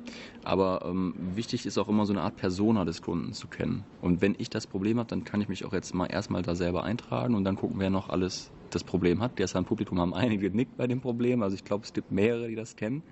Aber 0.45 0.83
ähm, 0.85 1.15
wichtig 1.35 1.67
ist 1.67 1.79
auch 1.79 1.89
immer 1.89 2.07
so 2.07 2.13
eine 2.13 2.23
Art 2.23 2.37
Persona 2.37 2.85
des 2.85 3.03
Kunden 3.03 3.33
zu 3.33 3.49
kennen. 3.49 3.85
Und 4.01 4.21
wenn 4.21 4.35
ich 4.39 4.51
das 4.51 4.67
Problem 4.67 4.99
habe, 4.99 5.09
dann 5.09 5.25
kann 5.25 5.41
ich 5.41 5.49
mich 5.49 5.65
auch 5.65 5.73
jetzt 5.73 5.95
mal 5.95 6.07
erstmal 6.07 6.43
da 6.43 6.55
selber 6.55 6.85
eintragen 6.85 7.35
und 7.35 7.45
dann 7.45 7.57
gucken, 7.57 7.79
wer 7.79 7.91
noch 7.91 8.09
alles 8.09 8.51
das 8.71 8.85
Problem 8.85 9.21
hat. 9.21 9.37
Gestern 9.37 9.65
im 9.65 9.67
Publikum 9.67 9.99
haben 10.01 10.15
einige 10.15 10.51
genickt 10.51 10.77
bei 10.77 10.87
dem 10.87 11.01
Problem. 11.01 11.43
Also 11.43 11.55
ich 11.55 11.65
glaube, 11.65 11.85
es 11.85 11.93
gibt 11.93 12.13
mehrere, 12.13 12.49
die 12.49 12.55
das 12.55 12.77
kennen. 12.77 13.03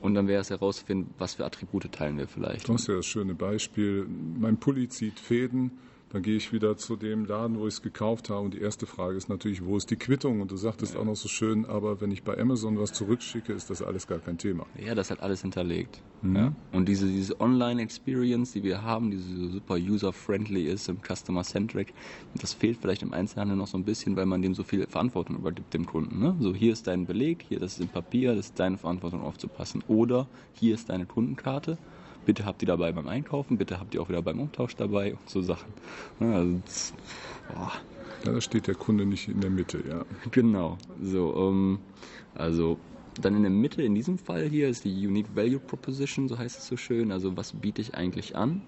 Und 0.00 0.14
dann 0.14 0.28
wäre 0.28 0.40
es 0.40 0.50
herauszufinden, 0.50 1.12
was 1.18 1.34
für 1.34 1.44
Attribute 1.44 1.90
teilen 1.90 2.18
wir 2.18 2.28
vielleicht. 2.28 2.68
Das 2.68 2.82
ist 2.82 2.88
ja 2.88 2.94
das 2.94 3.06
schöne 3.06 3.34
Beispiel. 3.34 4.06
Mein 4.38 4.58
Pulli 4.58 4.88
zieht 4.88 5.18
Fäden 5.18 5.72
Dann 6.10 6.22
gehe 6.22 6.36
ich 6.36 6.52
wieder 6.52 6.76
zu 6.78 6.96
dem 6.96 7.26
Laden, 7.26 7.58
wo 7.58 7.66
ich 7.66 7.74
es 7.74 7.82
gekauft 7.82 8.30
habe. 8.30 8.40
Und 8.40 8.54
die 8.54 8.60
erste 8.60 8.86
Frage 8.86 9.16
ist 9.16 9.28
natürlich, 9.28 9.64
wo 9.64 9.76
ist 9.76 9.90
die 9.90 9.96
Quittung? 9.96 10.40
Und 10.40 10.50
du 10.50 10.56
sagtest 10.56 10.94
ja. 10.94 11.00
auch 11.00 11.04
noch 11.04 11.16
so 11.16 11.28
schön, 11.28 11.66
aber 11.66 12.00
wenn 12.00 12.10
ich 12.10 12.22
bei 12.22 12.38
Amazon 12.38 12.78
was 12.78 12.94
zurückschicke, 12.94 13.52
ist 13.52 13.68
das 13.68 13.82
alles 13.82 14.06
gar 14.06 14.18
kein 14.18 14.38
Thema. 14.38 14.64
Ja, 14.82 14.94
das 14.94 15.10
hat 15.10 15.20
alles 15.20 15.42
hinterlegt. 15.42 16.00
Mhm. 16.22 16.36
Ja? 16.36 16.52
Und 16.72 16.88
diese, 16.88 17.06
diese 17.06 17.38
Online-Experience, 17.40 18.52
die 18.52 18.62
wir 18.62 18.82
haben, 18.82 19.10
die 19.10 19.18
so 19.18 19.48
super 19.48 19.74
user-friendly 19.74 20.64
ist 20.64 20.88
und 20.88 21.04
customer-centric, 21.06 21.92
das 22.34 22.54
fehlt 22.54 22.78
vielleicht 22.80 23.02
im 23.02 23.12
Einzelhandel 23.12 23.58
noch 23.58 23.66
so 23.66 23.76
ein 23.76 23.84
bisschen, 23.84 24.16
weil 24.16 24.26
man 24.26 24.40
dem 24.40 24.54
so 24.54 24.62
viel 24.62 24.86
Verantwortung 24.86 25.36
übergibt, 25.36 25.74
dem 25.74 25.84
Kunden. 25.84 26.20
Ne? 26.20 26.34
So, 26.40 26.54
hier 26.54 26.72
ist 26.72 26.86
dein 26.86 27.04
Beleg, 27.04 27.44
hier, 27.46 27.60
das 27.60 27.74
ist 27.74 27.80
im 27.80 27.88
Papier, 27.88 28.34
das 28.34 28.46
ist 28.46 28.58
deine 28.58 28.78
Verantwortung 28.78 29.20
aufzupassen. 29.20 29.84
Oder 29.88 30.26
hier 30.54 30.74
ist 30.74 30.88
deine 30.88 31.04
Kundenkarte 31.04 31.76
bitte 32.28 32.44
habt 32.44 32.60
ihr 32.60 32.68
dabei 32.68 32.92
beim 32.92 33.08
Einkaufen, 33.08 33.56
bitte 33.56 33.80
habt 33.80 33.94
ihr 33.94 34.02
auch 34.02 34.10
wieder 34.10 34.20
beim 34.20 34.38
Umtausch 34.38 34.76
dabei 34.76 35.12
und 35.12 35.30
so 35.30 35.40
Sachen. 35.40 35.72
Also, 36.20 36.60
das, 36.66 36.92
ja, 37.54 37.72
da 38.22 38.40
steht 38.42 38.66
der 38.66 38.74
Kunde 38.74 39.06
nicht 39.06 39.28
in 39.28 39.40
der 39.40 39.48
Mitte, 39.48 39.82
ja. 39.88 40.04
Genau. 40.30 40.76
So, 41.02 41.34
ähm, 41.48 41.78
also 42.34 42.76
dann 43.18 43.34
in 43.34 43.44
der 43.44 43.50
Mitte, 43.50 43.80
in 43.82 43.94
diesem 43.94 44.18
Fall 44.18 44.46
hier, 44.46 44.68
ist 44.68 44.84
die 44.84 45.06
Unique 45.06 45.34
Value 45.34 45.58
Proposition, 45.58 46.28
so 46.28 46.36
heißt 46.36 46.58
es 46.58 46.66
so 46.66 46.76
schön. 46.76 47.12
Also 47.12 47.34
was 47.34 47.54
biete 47.54 47.80
ich 47.80 47.94
eigentlich 47.94 48.36
an? 48.36 48.60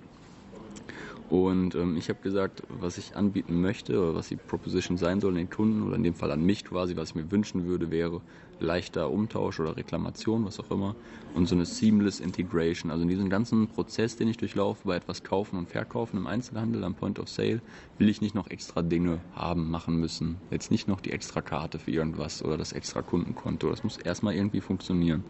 Und 1.30 1.76
ähm, 1.76 1.96
ich 1.96 2.08
habe 2.08 2.18
gesagt, 2.20 2.64
was 2.68 2.98
ich 2.98 3.16
anbieten 3.16 3.60
möchte 3.60 4.00
oder 4.00 4.16
was 4.16 4.28
die 4.28 4.36
Proposition 4.36 4.96
sein 4.96 5.20
soll 5.20 5.30
an 5.30 5.36
den 5.36 5.48
Kunden 5.48 5.84
oder 5.84 5.94
in 5.94 6.02
dem 6.02 6.14
Fall 6.14 6.32
an 6.32 6.44
mich 6.44 6.64
quasi, 6.64 6.96
was 6.96 7.10
ich 7.10 7.14
mir 7.14 7.30
wünschen 7.30 7.66
würde, 7.66 7.92
wäre 7.92 8.20
leichter 8.58 9.10
Umtausch 9.10 9.60
oder 9.60 9.76
Reklamation, 9.76 10.44
was 10.44 10.58
auch 10.58 10.72
immer. 10.72 10.96
Und 11.34 11.46
so 11.46 11.54
eine 11.54 11.66
Seamless 11.66 12.18
Integration. 12.18 12.90
Also 12.90 13.04
in 13.04 13.08
diesem 13.08 13.30
ganzen 13.30 13.68
Prozess, 13.68 14.16
den 14.16 14.26
ich 14.26 14.38
durchlaufe 14.38 14.88
bei 14.88 14.96
etwas 14.96 15.22
kaufen 15.22 15.56
und 15.56 15.68
verkaufen 15.68 16.16
im 16.16 16.26
Einzelhandel 16.26 16.82
am 16.82 16.96
Point 16.96 17.20
of 17.20 17.28
Sale, 17.28 17.62
will 17.98 18.08
ich 18.08 18.20
nicht 18.20 18.34
noch 18.34 18.50
extra 18.50 18.82
Dinge 18.82 19.20
haben, 19.32 19.70
machen 19.70 20.00
müssen. 20.00 20.36
Jetzt 20.50 20.72
nicht 20.72 20.88
noch 20.88 21.00
die 21.00 21.12
extra 21.12 21.42
Karte 21.42 21.78
für 21.78 21.92
irgendwas 21.92 22.44
oder 22.44 22.56
das 22.56 22.72
extra 22.72 23.02
Kundenkonto. 23.02 23.70
Das 23.70 23.84
muss 23.84 23.98
erstmal 23.98 24.34
irgendwie 24.34 24.60
funktionieren. 24.60 25.22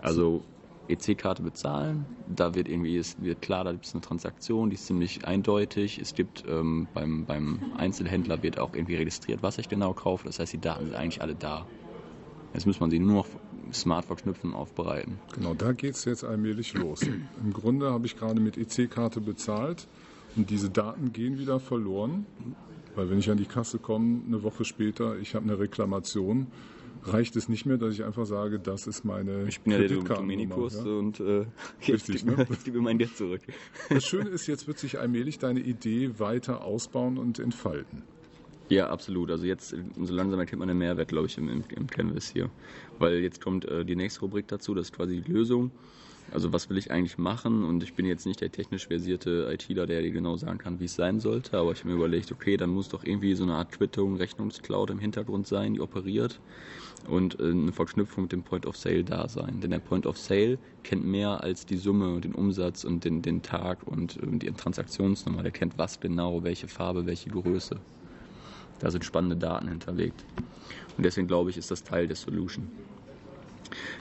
Also 0.00 0.42
EC-Karte 0.88 1.42
bezahlen. 1.42 2.06
Da 2.28 2.54
wird 2.54 2.68
irgendwie 2.68 2.96
ist, 2.96 3.22
wird 3.22 3.42
klar, 3.42 3.64
da 3.64 3.72
gibt 3.72 3.86
es 3.86 3.94
eine 3.94 4.00
Transaktion, 4.00 4.70
die 4.70 4.74
ist 4.74 4.86
ziemlich 4.86 5.26
eindeutig. 5.26 5.98
Es 5.98 6.14
gibt 6.14 6.44
ähm, 6.48 6.88
beim, 6.94 7.24
beim 7.26 7.60
Einzelhändler 7.76 8.42
wird 8.42 8.58
auch 8.58 8.74
irgendwie 8.74 8.96
registriert, 8.96 9.42
was 9.42 9.58
ich 9.58 9.68
genau 9.68 9.92
kaufe. 9.92 10.26
Das 10.26 10.38
heißt, 10.38 10.52
die 10.52 10.60
Daten 10.60 10.86
sind 10.86 10.94
eigentlich 10.94 11.22
alle 11.22 11.34
da. 11.34 11.66
Jetzt 12.54 12.66
muss 12.66 12.80
man 12.80 12.90
sie 12.90 12.98
nur 12.98 13.14
noch 13.14 13.26
smart 13.72 14.04
verknüpfen 14.04 14.50
und 14.50 14.56
aufbereiten. 14.56 15.18
Genau, 15.34 15.54
da 15.54 15.72
geht 15.72 15.94
es 15.94 16.04
jetzt 16.04 16.24
allmählich 16.24 16.74
los. 16.74 17.02
Im 17.02 17.52
Grunde 17.52 17.90
habe 17.90 18.06
ich 18.06 18.16
gerade 18.16 18.40
mit 18.40 18.56
EC-Karte 18.56 19.20
bezahlt 19.20 19.86
und 20.36 20.50
diese 20.50 20.70
Daten 20.70 21.12
gehen 21.12 21.38
wieder 21.38 21.60
verloren. 21.60 22.26
Weil 22.94 23.10
wenn 23.10 23.18
ich 23.18 23.30
an 23.30 23.36
die 23.36 23.44
Kasse 23.44 23.78
komme, 23.78 24.22
eine 24.26 24.42
Woche 24.42 24.64
später, 24.64 25.18
ich 25.18 25.34
habe 25.34 25.44
eine 25.44 25.58
Reklamation, 25.58 26.46
reicht 27.06 27.36
es 27.36 27.48
nicht 27.48 27.66
mehr, 27.66 27.76
dass 27.76 27.94
ich 27.94 28.04
einfach 28.04 28.26
sage, 28.26 28.58
das 28.58 28.86
ist 28.86 29.04
meine 29.04 29.46
Ich 29.48 29.60
bin 29.60 29.72
ja 29.72 29.78
der 29.78 29.88
Dominikus 29.88 30.76
ja? 30.76 30.82
und 30.82 31.20
äh, 31.20 31.46
Richtig, 31.86 32.24
gib, 32.24 32.36
ne? 32.36 32.46
gib 32.64 32.74
mir 32.74 32.80
mein 32.80 32.98
Geld 32.98 33.16
zurück. 33.16 33.42
Das 33.88 34.04
Schöne 34.04 34.30
ist, 34.30 34.46
jetzt 34.46 34.66
wird 34.66 34.78
sich 34.78 34.98
allmählich 34.98 35.38
deine 35.38 35.60
Idee 35.60 36.18
weiter 36.18 36.64
ausbauen 36.64 37.18
und 37.18 37.38
entfalten. 37.38 38.02
Ja, 38.68 38.88
absolut. 38.90 39.30
Also 39.30 39.46
jetzt, 39.46 39.74
so 40.00 40.12
langsam 40.12 40.40
erkennt 40.40 40.58
man 40.58 40.68
den 40.68 40.78
Mehrwert, 40.78 41.08
glaube 41.08 41.26
ich, 41.26 41.38
im, 41.38 41.48
im, 41.48 41.64
im 41.74 41.86
Canvas 41.86 42.30
hier. 42.30 42.50
Weil 42.98 43.18
jetzt 43.18 43.40
kommt 43.40 43.64
äh, 43.64 43.84
die 43.84 43.94
nächste 43.94 44.20
Rubrik 44.20 44.48
dazu, 44.48 44.74
das 44.74 44.88
ist 44.88 44.92
quasi 44.96 45.20
die 45.20 45.32
Lösung. 45.32 45.70
Also 46.32 46.52
was 46.52 46.68
will 46.68 46.76
ich 46.76 46.90
eigentlich 46.90 47.18
machen? 47.18 47.64
Und 47.64 47.82
ich 47.82 47.94
bin 47.94 48.04
jetzt 48.04 48.26
nicht 48.26 48.40
der 48.40 48.50
technisch 48.50 48.88
versierte 48.88 49.48
ITler, 49.52 49.86
der 49.86 50.02
dir 50.02 50.10
genau 50.10 50.36
sagen 50.36 50.58
kann, 50.58 50.80
wie 50.80 50.86
es 50.86 50.94
sein 50.94 51.20
sollte. 51.20 51.56
Aber 51.56 51.72
ich 51.72 51.80
habe 51.80 51.90
mir 51.90 51.96
überlegt, 51.96 52.32
okay, 52.32 52.56
dann 52.56 52.70
muss 52.70 52.88
doch 52.88 53.04
irgendwie 53.04 53.34
so 53.34 53.44
eine 53.44 53.54
Art 53.54 53.72
Quittung, 53.72 54.16
Rechnungscloud 54.16 54.90
im 54.90 54.98
Hintergrund 54.98 55.46
sein, 55.46 55.74
die 55.74 55.80
operiert 55.80 56.40
und 57.08 57.38
äh, 57.38 57.50
eine 57.50 57.72
Verknüpfung 57.72 58.24
mit 58.24 58.32
dem 58.32 58.42
Point 58.42 58.66
of 58.66 58.76
Sale 58.76 59.04
da 59.04 59.28
sein. 59.28 59.60
Denn 59.60 59.70
der 59.70 59.78
Point 59.78 60.06
of 60.06 60.18
Sale 60.18 60.58
kennt 60.82 61.04
mehr 61.04 61.42
als 61.42 61.66
die 61.66 61.76
Summe, 61.76 62.20
den 62.20 62.34
Umsatz 62.34 62.84
und 62.84 63.04
den, 63.04 63.22
den 63.22 63.42
Tag 63.42 63.86
und 63.86 64.18
die 64.22 64.50
Transaktionsnummer. 64.50 65.42
Der 65.42 65.52
kennt 65.52 65.78
was 65.78 66.00
genau, 66.00 66.42
welche 66.42 66.68
Farbe, 66.68 67.06
welche 67.06 67.30
Größe. 67.30 67.78
Da 68.80 68.90
sind 68.90 69.04
spannende 69.04 69.36
Daten 69.36 69.68
hinterlegt. 69.68 70.24
Und 70.96 71.04
deswegen 71.04 71.26
glaube 71.26 71.50
ich, 71.50 71.56
ist 71.56 71.70
das 71.70 71.82
Teil 71.82 72.06
der 72.06 72.16
Solution. 72.16 72.68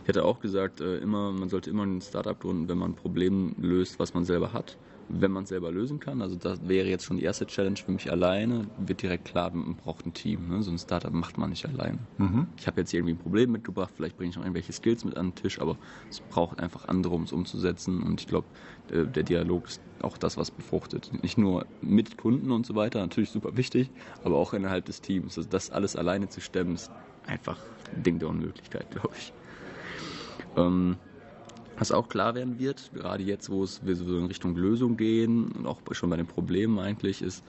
Ich 0.02 0.08
hätte 0.08 0.24
auch 0.24 0.40
gesagt, 0.40 0.82
äh, 0.82 0.98
immer, 0.98 1.32
man 1.32 1.50
sollte 1.50 1.70
immer 1.70 1.84
ein 1.84 2.02
Startup 2.02 2.40
gründen, 2.40 2.70
wenn 2.70 2.78
man 2.78 2.92
ein 2.92 2.96
Problem 2.96 3.56
löst, 3.60 4.00
was 4.00 4.14
man 4.14 4.26
selber 4.26 4.54
hat 4.54 4.78
wenn 5.10 5.32
man 5.32 5.44
es 5.44 5.50
selber 5.50 5.72
lösen 5.72 6.00
kann. 6.00 6.22
Also 6.22 6.36
das 6.36 6.68
wäre 6.68 6.88
jetzt 6.88 7.06
schon 7.06 7.18
die 7.18 7.24
erste 7.24 7.46
Challenge 7.46 7.78
für 7.78 7.92
mich 7.92 8.12
alleine. 8.12 8.68
Wird 8.78 9.02
direkt 9.02 9.26
klar, 9.26 9.52
man 9.54 9.76
braucht 9.76 10.06
ein 10.06 10.14
Team. 10.14 10.50
Ne? 10.50 10.64
So 10.64 10.72
ein 10.72 10.78
Startup 10.78 11.12
macht 11.12 11.38
man 11.38 11.50
nicht 11.52 11.66
alleine. 11.66 12.00
Mhm. 12.18 12.48
Ich 12.58 12.68
habe 12.68 12.82
jetzt 12.82 12.94
irgendwie 12.94 13.14
ein 13.14 13.18
Problem 13.18 13.52
mitgebracht, 13.52 13.92
vielleicht 13.96 14.18
bringe 14.18 14.32
ich 14.32 14.36
noch 14.36 14.44
irgendwelche 14.44 14.74
Skills 14.74 15.06
mit 15.06 15.18
an 15.18 15.28
den 15.28 15.36
Tisch, 15.36 15.60
aber 15.60 15.78
es 16.10 16.20
braucht 16.20 16.60
einfach 16.60 16.88
andere, 16.88 17.14
um 17.14 17.24
es 17.24 17.32
umzusetzen. 17.32 18.02
Und 18.02 18.22
ich 18.22 18.28
glaube, 18.28 18.48
der, 18.90 19.06
der 19.06 19.24
Dialog 19.24 19.68
ist 19.68 19.82
auch 20.02 20.18
das, 20.18 20.38
was 20.38 20.52
befruchtet. 20.52 21.12
Nicht 21.22 21.38
nur 21.38 21.66
mit 21.82 22.18
Kunden 22.18 22.52
und 22.52 22.66
so 22.66 22.76
weiter, 22.76 23.00
natürlich 23.00 23.30
super 23.30 23.58
wichtig, 23.58 23.90
aber 24.24 24.38
auch 24.38 24.54
innerhalb 24.54 24.86
des 24.86 25.02
Teams. 25.02 25.38
Also 25.38 25.50
das 25.50 25.70
alles 25.70 25.96
alleine 25.96 26.30
zu 26.30 26.42
stemmen, 26.42 26.76
ist 26.76 26.92
einfach 27.28 27.60
ein 27.96 28.04
Ding 28.04 28.20
der 28.20 28.30
Unmöglichkeit, 28.30 28.90
glaube 28.92 29.16
ich. 29.18 29.34
Ähm, 30.56 30.98
was 31.78 31.92
auch 31.92 32.08
klar 32.08 32.36
werden 32.36 32.58
wird, 32.58 32.92
gerade 32.94 33.24
jetzt, 33.24 33.50
wo 33.50 33.64
es 33.64 33.86
wir 33.86 33.96
so 33.96 34.18
in 34.18 34.26
Richtung 34.26 34.56
Lösung 34.56 34.96
gehen 34.96 35.52
und 35.52 35.66
auch 35.66 35.80
schon 35.92 36.10
bei 36.10 36.16
den 36.16 36.28
Problemen 36.28 36.80
eigentlich, 36.80 37.22
ist, 37.22 37.44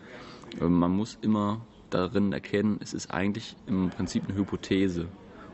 äh, 0.61 0.65
man 0.65 0.91
muss 0.91 1.19
immer 1.23 1.61
darin 1.91 2.33
erkennen, 2.33 2.79
es 2.81 2.93
ist 2.93 3.13
eigentlich 3.13 3.55
im 3.67 3.91
Prinzip 3.91 4.25
eine 4.29 4.37
Hypothese. 4.37 5.07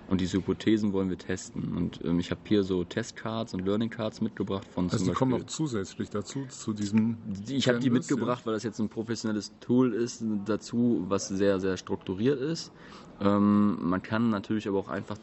Und 0.09 0.21
diese 0.21 0.39
Hypothesen 0.39 0.93
wollen 0.93 1.09
wir 1.09 1.19
testen. 1.19 1.77
Und 1.77 2.01
ähm, 2.05 2.19
ich 2.19 2.31
habe 2.31 2.41
hier 2.45 2.65
so 2.65 2.85
Testcards 2.85 3.55
und 3.55 3.65
Learning 3.65 3.91
Cards 3.91 4.21
mitgebracht 4.21 4.67
von 4.71 4.85
also 4.85 4.99
zum 4.99 5.07
die 5.07 5.13
kommen 5.13 5.33
noch 5.33 5.47
zusätzlich 5.47 6.11
dazu, 6.11 6.45
zu 6.49 6.73
diesem. 6.73 7.17
Ich 7.49 7.69
habe 7.69 7.79
die 7.79 7.91
mitgebracht, 7.91 8.41
ja. 8.41 8.47
weil 8.47 8.55
das 8.55 8.63
jetzt 8.63 8.79
ein 8.79 8.89
professionelles 8.89 9.53
Tool 9.61 9.95
ist, 9.95 10.23
dazu, 10.45 11.05
was 11.09 11.29
sehr, 11.29 11.61
sehr 11.61 11.77
strukturiert 11.77 12.41
ist. 12.41 12.73
Ähm, 13.21 13.79
man 13.81 14.03
kann 14.03 14.31
natürlich 14.31 14.69
aber 14.69 14.79
auch 14.79 14.89
einfach 14.89 15.17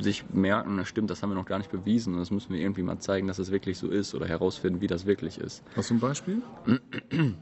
sich 0.00 0.24
merken, 0.32 0.76
das 0.76 0.88
stimmt, 0.88 1.10
das 1.10 1.22
haben 1.22 1.30
wir 1.30 1.34
noch 1.34 1.46
gar 1.46 1.58
nicht 1.58 1.70
bewiesen. 1.70 2.14
Und 2.14 2.20
das 2.20 2.30
müssen 2.30 2.52
wir 2.52 2.60
irgendwie 2.60 2.82
mal 2.82 2.98
zeigen, 2.98 3.26
dass 3.26 3.38
es 3.38 3.50
wirklich 3.50 3.78
so 3.78 3.88
ist 3.88 4.14
oder 4.14 4.26
herausfinden, 4.26 4.80
wie 4.80 4.86
das 4.86 5.06
wirklich 5.06 5.38
ist. 5.38 5.62
Hast 5.74 5.90
du 5.90 5.94
ein 5.94 6.00
Beispiel? 6.00 6.42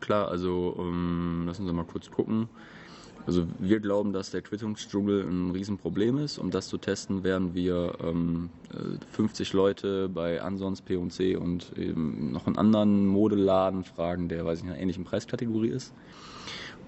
Klar, 0.00 0.28
also 0.28 0.76
ähm, 0.78 1.44
lassen 1.46 1.66
Sie 1.66 1.72
mal 1.72 1.84
kurz 1.84 2.10
gucken. 2.10 2.48
Also 3.26 3.46
wir 3.58 3.80
glauben, 3.80 4.12
dass 4.12 4.30
der 4.30 4.40
Quittungsdschungel 4.42 5.22
ein 5.22 5.50
Riesenproblem 5.50 6.18
ist. 6.18 6.38
Um 6.38 6.50
das 6.50 6.68
zu 6.68 6.78
testen, 6.78 7.24
werden 7.24 7.54
wir 7.54 7.94
ähm, 8.02 8.50
50 9.12 9.52
äh, 9.52 9.56
Leute 9.56 10.08
bei 10.08 10.40
Ansons, 10.40 10.80
P&C 10.80 11.34
und 11.34 11.72
eben 11.76 12.30
noch 12.30 12.46
einen 12.46 12.56
anderen 12.56 13.06
Modeladen 13.06 13.82
fragen, 13.84 14.28
der, 14.28 14.44
weiß 14.44 14.60
ich, 14.60 14.64
in 14.64 14.70
einer 14.70 14.80
ähnlichen 14.80 15.04
Preiskategorie 15.04 15.70
ist. 15.70 15.92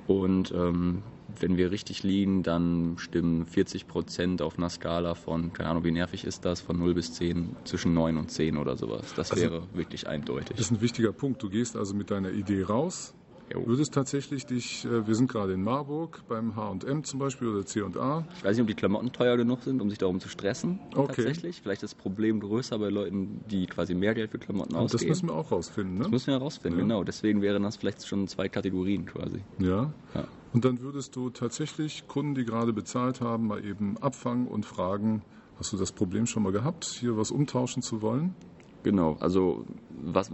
Und 0.06 0.52
ähm, 0.52 1.02
wenn 1.40 1.56
wir 1.56 1.70
richtig 1.70 2.02
liegen, 2.02 2.42
dann 2.42 2.96
stimmen 2.98 3.44
40 3.44 3.86
Prozent 3.86 4.40
auf 4.40 4.56
einer 4.56 4.70
Skala 4.70 5.14
von, 5.14 5.52
keine 5.52 5.70
Ahnung, 5.70 5.84
wie 5.84 5.90
nervig 5.90 6.24
ist 6.24 6.44
das, 6.44 6.60
von 6.60 6.78
0 6.78 6.94
bis 6.94 7.12
10, 7.14 7.56
zwischen 7.64 7.94
9 7.94 8.16
und 8.16 8.30
10 8.30 8.56
oder 8.56 8.76
sowas. 8.76 9.12
Das 9.14 9.30
also, 9.30 9.42
wäre 9.42 9.62
wirklich 9.74 10.08
eindeutig. 10.08 10.56
Das 10.56 10.66
ist 10.66 10.70
ein 10.70 10.80
wichtiger 10.80 11.12
Punkt. 11.12 11.42
Du 11.42 11.50
gehst 11.50 11.76
also 11.76 11.94
mit 11.94 12.10
deiner 12.10 12.30
Idee 12.30 12.62
raus, 12.62 13.14
Jo. 13.52 13.66
Würdest 13.66 13.94
tatsächlich 13.94 14.46
dich, 14.46 14.84
äh, 14.84 15.06
wir 15.06 15.14
sind 15.14 15.30
gerade 15.30 15.54
in 15.54 15.62
Marburg 15.62 16.22
beim 16.28 16.54
H&M 16.56 17.04
zum 17.04 17.18
Beispiel 17.18 17.48
oder 17.48 17.64
C&A. 17.64 18.24
Ich 18.36 18.44
weiß 18.44 18.56
nicht, 18.56 18.62
ob 18.62 18.68
die 18.68 18.74
Klamotten 18.74 19.12
teuer 19.12 19.36
genug 19.36 19.62
sind, 19.62 19.80
um 19.80 19.88
sich 19.88 19.98
darum 19.98 20.20
zu 20.20 20.28
stressen. 20.28 20.78
Okay. 20.94 21.06
Tatsächlich. 21.06 21.62
Vielleicht 21.62 21.82
ist 21.82 21.94
das 21.94 21.98
Problem 21.98 22.40
größer 22.40 22.78
bei 22.78 22.90
Leuten, 22.90 23.40
die 23.50 23.66
quasi 23.66 23.94
mehr 23.94 24.14
Geld 24.14 24.30
für 24.30 24.38
Klamotten 24.38 24.74
Und 24.74 24.82
ausgeben. 24.82 25.08
Das 25.08 25.22
müssen 25.22 25.28
wir 25.28 25.34
auch 25.34 25.50
rausfinden, 25.50 25.94
ne? 25.94 26.02
Das 26.02 26.10
müssen 26.10 26.26
wir 26.28 26.34
herausfinden, 26.34 26.78
ja. 26.78 26.84
genau. 26.84 27.04
Deswegen 27.04 27.40
wären 27.40 27.62
das 27.62 27.76
vielleicht 27.76 28.06
schon 28.06 28.28
zwei 28.28 28.48
Kategorien 28.48 29.06
quasi. 29.06 29.40
Ja. 29.58 29.92
ja. 30.14 30.24
Und 30.52 30.64
dann 30.64 30.80
würdest 30.80 31.16
du 31.16 31.30
tatsächlich 31.30 32.06
Kunden, 32.06 32.34
die 32.34 32.44
gerade 32.44 32.72
bezahlt 32.72 33.20
haben, 33.20 33.46
mal 33.46 33.64
eben 33.64 33.96
abfangen 33.98 34.46
und 34.46 34.66
fragen, 34.66 35.22
hast 35.58 35.72
du 35.72 35.76
das 35.76 35.92
Problem 35.92 36.26
schon 36.26 36.42
mal 36.42 36.52
gehabt, 36.52 36.84
hier 36.84 37.16
was 37.16 37.30
umtauschen 37.30 37.82
zu 37.82 38.02
wollen? 38.02 38.34
Genau, 38.82 39.16
also 39.20 39.64
was, 39.90 40.30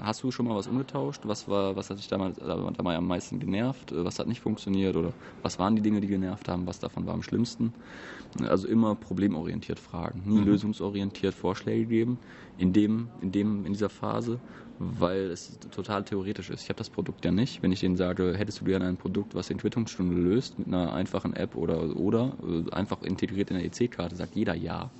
hast 0.00 0.22
du 0.22 0.30
schon 0.30 0.46
mal 0.46 0.56
was 0.56 0.66
umgetauscht? 0.66 1.22
Was, 1.24 1.48
war, 1.48 1.76
was 1.76 1.90
hat 1.90 1.98
dich 1.98 2.08
damals, 2.08 2.38
damals 2.38 2.78
am 2.78 3.06
meisten 3.06 3.38
genervt? 3.38 3.92
Was 3.94 4.18
hat 4.18 4.26
nicht 4.26 4.40
funktioniert? 4.40 4.96
Oder 4.96 5.12
was 5.42 5.58
waren 5.58 5.76
die 5.76 5.82
Dinge, 5.82 6.00
die 6.00 6.06
genervt 6.06 6.48
haben? 6.48 6.66
Was 6.66 6.78
davon 6.78 7.06
war 7.06 7.14
am 7.14 7.22
schlimmsten? 7.22 7.72
Also 8.48 8.66
immer 8.68 8.94
problemorientiert 8.94 9.78
fragen, 9.78 10.22
nie 10.24 10.40
mhm. 10.40 10.46
lösungsorientiert 10.46 11.34
Vorschläge 11.34 11.86
geben 11.86 12.18
in, 12.58 12.72
dem, 12.72 13.08
in, 13.20 13.30
dem, 13.30 13.66
in 13.66 13.72
dieser 13.72 13.90
Phase, 13.90 14.40
weil 14.78 15.30
es 15.30 15.58
total 15.70 16.04
theoretisch 16.04 16.48
ist. 16.48 16.62
Ich 16.62 16.68
habe 16.68 16.78
das 16.78 16.88
Produkt 16.88 17.24
ja 17.24 17.30
nicht. 17.30 17.62
Wenn 17.62 17.72
ich 17.72 17.80
denen 17.80 17.96
sage, 17.96 18.34
hättest 18.36 18.60
du 18.60 18.64
gerne 18.64 18.86
ein 18.86 18.96
Produkt, 18.96 19.34
was 19.34 19.48
den 19.48 19.58
Quittungsstunde 19.58 20.16
löst, 20.16 20.58
mit 20.58 20.68
einer 20.68 20.94
einfachen 20.94 21.34
App 21.34 21.56
oder, 21.56 21.94
oder 21.96 22.32
äh, 22.42 22.70
einfach 22.72 23.02
integriert 23.02 23.50
in 23.50 23.58
der 23.58 23.66
EC-Karte, 23.66 24.16
sagt 24.16 24.34
jeder 24.34 24.54
ja. 24.54 24.90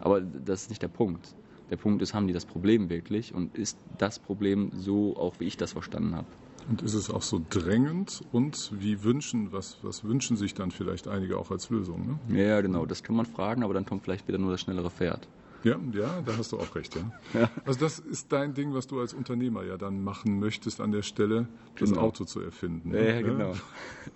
Aber 0.00 0.20
das 0.20 0.62
ist 0.62 0.70
nicht 0.70 0.82
der 0.82 0.88
Punkt 0.88 1.34
der 1.70 1.76
Punkt 1.76 2.02
ist, 2.02 2.14
haben 2.14 2.26
die 2.26 2.32
das 2.32 2.44
Problem 2.44 2.90
wirklich 2.90 3.34
und 3.34 3.56
ist 3.56 3.78
das 3.98 4.18
Problem 4.18 4.70
so 4.74 5.16
auch, 5.16 5.34
wie 5.38 5.44
ich 5.44 5.56
das 5.56 5.72
verstanden 5.72 6.16
habe? 6.16 6.26
Und 6.68 6.82
ist 6.82 6.94
es 6.94 7.10
auch 7.10 7.22
so 7.22 7.40
drängend 7.48 8.22
und 8.32 8.70
wie 8.72 9.02
wünschen, 9.02 9.52
was, 9.52 9.76
was 9.82 10.04
wünschen 10.04 10.36
sich 10.36 10.54
dann 10.54 10.70
vielleicht 10.70 11.08
einige 11.08 11.38
auch 11.38 11.50
als 11.50 11.70
Lösung? 11.70 12.20
Ne? 12.28 12.38
Ja, 12.38 12.60
genau, 12.60 12.86
das 12.86 13.02
kann 13.02 13.16
man 13.16 13.26
fragen, 13.26 13.62
aber 13.64 13.74
dann 13.74 13.86
kommt 13.86 14.04
vielleicht 14.04 14.28
wieder 14.28 14.38
nur 14.38 14.50
das 14.50 14.60
schnellere 14.60 14.90
Pferd. 14.90 15.26
Ja, 15.62 15.76
ja, 15.92 16.22
da 16.24 16.36
hast 16.38 16.52
du 16.52 16.58
auch 16.58 16.74
recht, 16.74 16.96
ja. 16.96 17.12
ja. 17.38 17.50
Also 17.64 17.80
das 17.80 17.98
ist 17.98 18.32
dein 18.32 18.54
Ding, 18.54 18.72
was 18.72 18.86
du 18.86 19.00
als 19.00 19.12
Unternehmer 19.12 19.62
ja 19.64 19.76
dann 19.76 20.02
machen 20.02 20.38
möchtest 20.38 20.80
an 20.80 20.92
der 20.92 21.02
Stelle, 21.02 21.48
das 21.78 21.90
genau. 21.90 22.02
Auto 22.02 22.24
zu 22.24 22.40
erfinden. 22.40 22.94
Ja, 22.94 23.02
ja, 23.02 23.20
genau. 23.20 23.52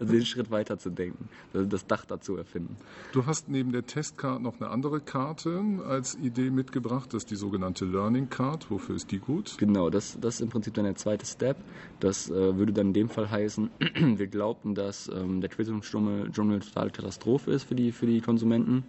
Also 0.00 0.12
den 0.12 0.24
Schritt 0.24 0.50
weiter 0.50 0.78
zu 0.78 0.90
denken, 0.90 1.28
das 1.52 1.86
Dach 1.86 2.04
dazu 2.04 2.36
erfinden. 2.36 2.76
Du 3.12 3.26
hast 3.26 3.48
neben 3.48 3.72
der 3.72 3.86
Testkarte 3.86 4.42
noch 4.42 4.60
eine 4.60 4.70
andere 4.70 5.00
Karte 5.00 5.62
als 5.86 6.14
Idee 6.16 6.50
mitgebracht, 6.50 7.12
das 7.12 7.24
ist 7.24 7.30
die 7.30 7.36
sogenannte 7.36 7.84
Learning 7.84 8.28
Card. 8.28 8.70
Wofür 8.70 8.96
ist 8.96 9.10
die 9.10 9.18
gut? 9.18 9.56
Genau, 9.58 9.90
das, 9.90 10.18
das 10.20 10.36
ist 10.36 10.40
im 10.40 10.48
Prinzip 10.48 10.74
dann 10.74 10.84
der 10.84 10.96
zweite 10.96 11.26
Step. 11.26 11.56
Das 12.00 12.30
äh, 12.30 12.56
würde 12.56 12.72
dann 12.72 12.88
in 12.88 12.92
dem 12.94 13.08
Fall 13.08 13.30
heißen, 13.30 13.70
wir 14.16 14.26
glaubten, 14.26 14.74
dass 14.74 15.08
ähm, 15.08 15.40
der 15.40 15.50
Tourismusdschungel 15.50 16.30
eine 16.38 16.60
totale 16.60 16.90
Katastrophe 16.90 17.52
ist 17.52 17.64
für 17.64 17.74
die, 17.74 17.92
für 17.92 18.06
die 18.06 18.20
Konsumenten. 18.20 18.84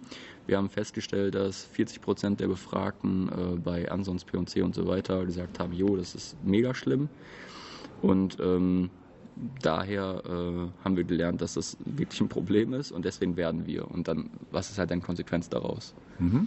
Wir 0.46 0.58
haben 0.58 0.70
festgestellt, 0.70 1.34
dass 1.34 1.64
40 1.64 2.00
Prozent 2.00 2.40
der 2.40 2.45
Befragten 2.48 3.28
äh, 3.28 3.56
bei 3.56 3.90
Ansons, 3.90 4.24
P&C 4.24 4.62
und 4.62 4.74
so 4.74 4.86
weiter 4.86 5.24
gesagt 5.26 5.58
haben, 5.58 5.72
jo, 5.72 5.96
das 5.96 6.14
ist 6.14 6.36
mega 6.44 6.74
schlimm. 6.74 7.08
Und 8.02 8.38
ähm, 8.40 8.90
daher 9.60 10.22
äh, 10.24 10.84
haben 10.84 10.96
wir 10.96 11.04
gelernt, 11.04 11.40
dass 11.40 11.54
das 11.54 11.76
wirklich 11.84 12.20
ein 12.20 12.28
Problem 12.28 12.72
ist 12.72 12.92
und 12.92 13.04
deswegen 13.04 13.36
werden 13.36 13.66
wir. 13.66 13.90
Und 13.90 14.08
dann, 14.08 14.30
was 14.50 14.70
ist 14.70 14.78
halt 14.78 14.90
dann 14.90 15.02
Konsequenz 15.02 15.48
daraus? 15.48 15.94
Mhm. 16.18 16.46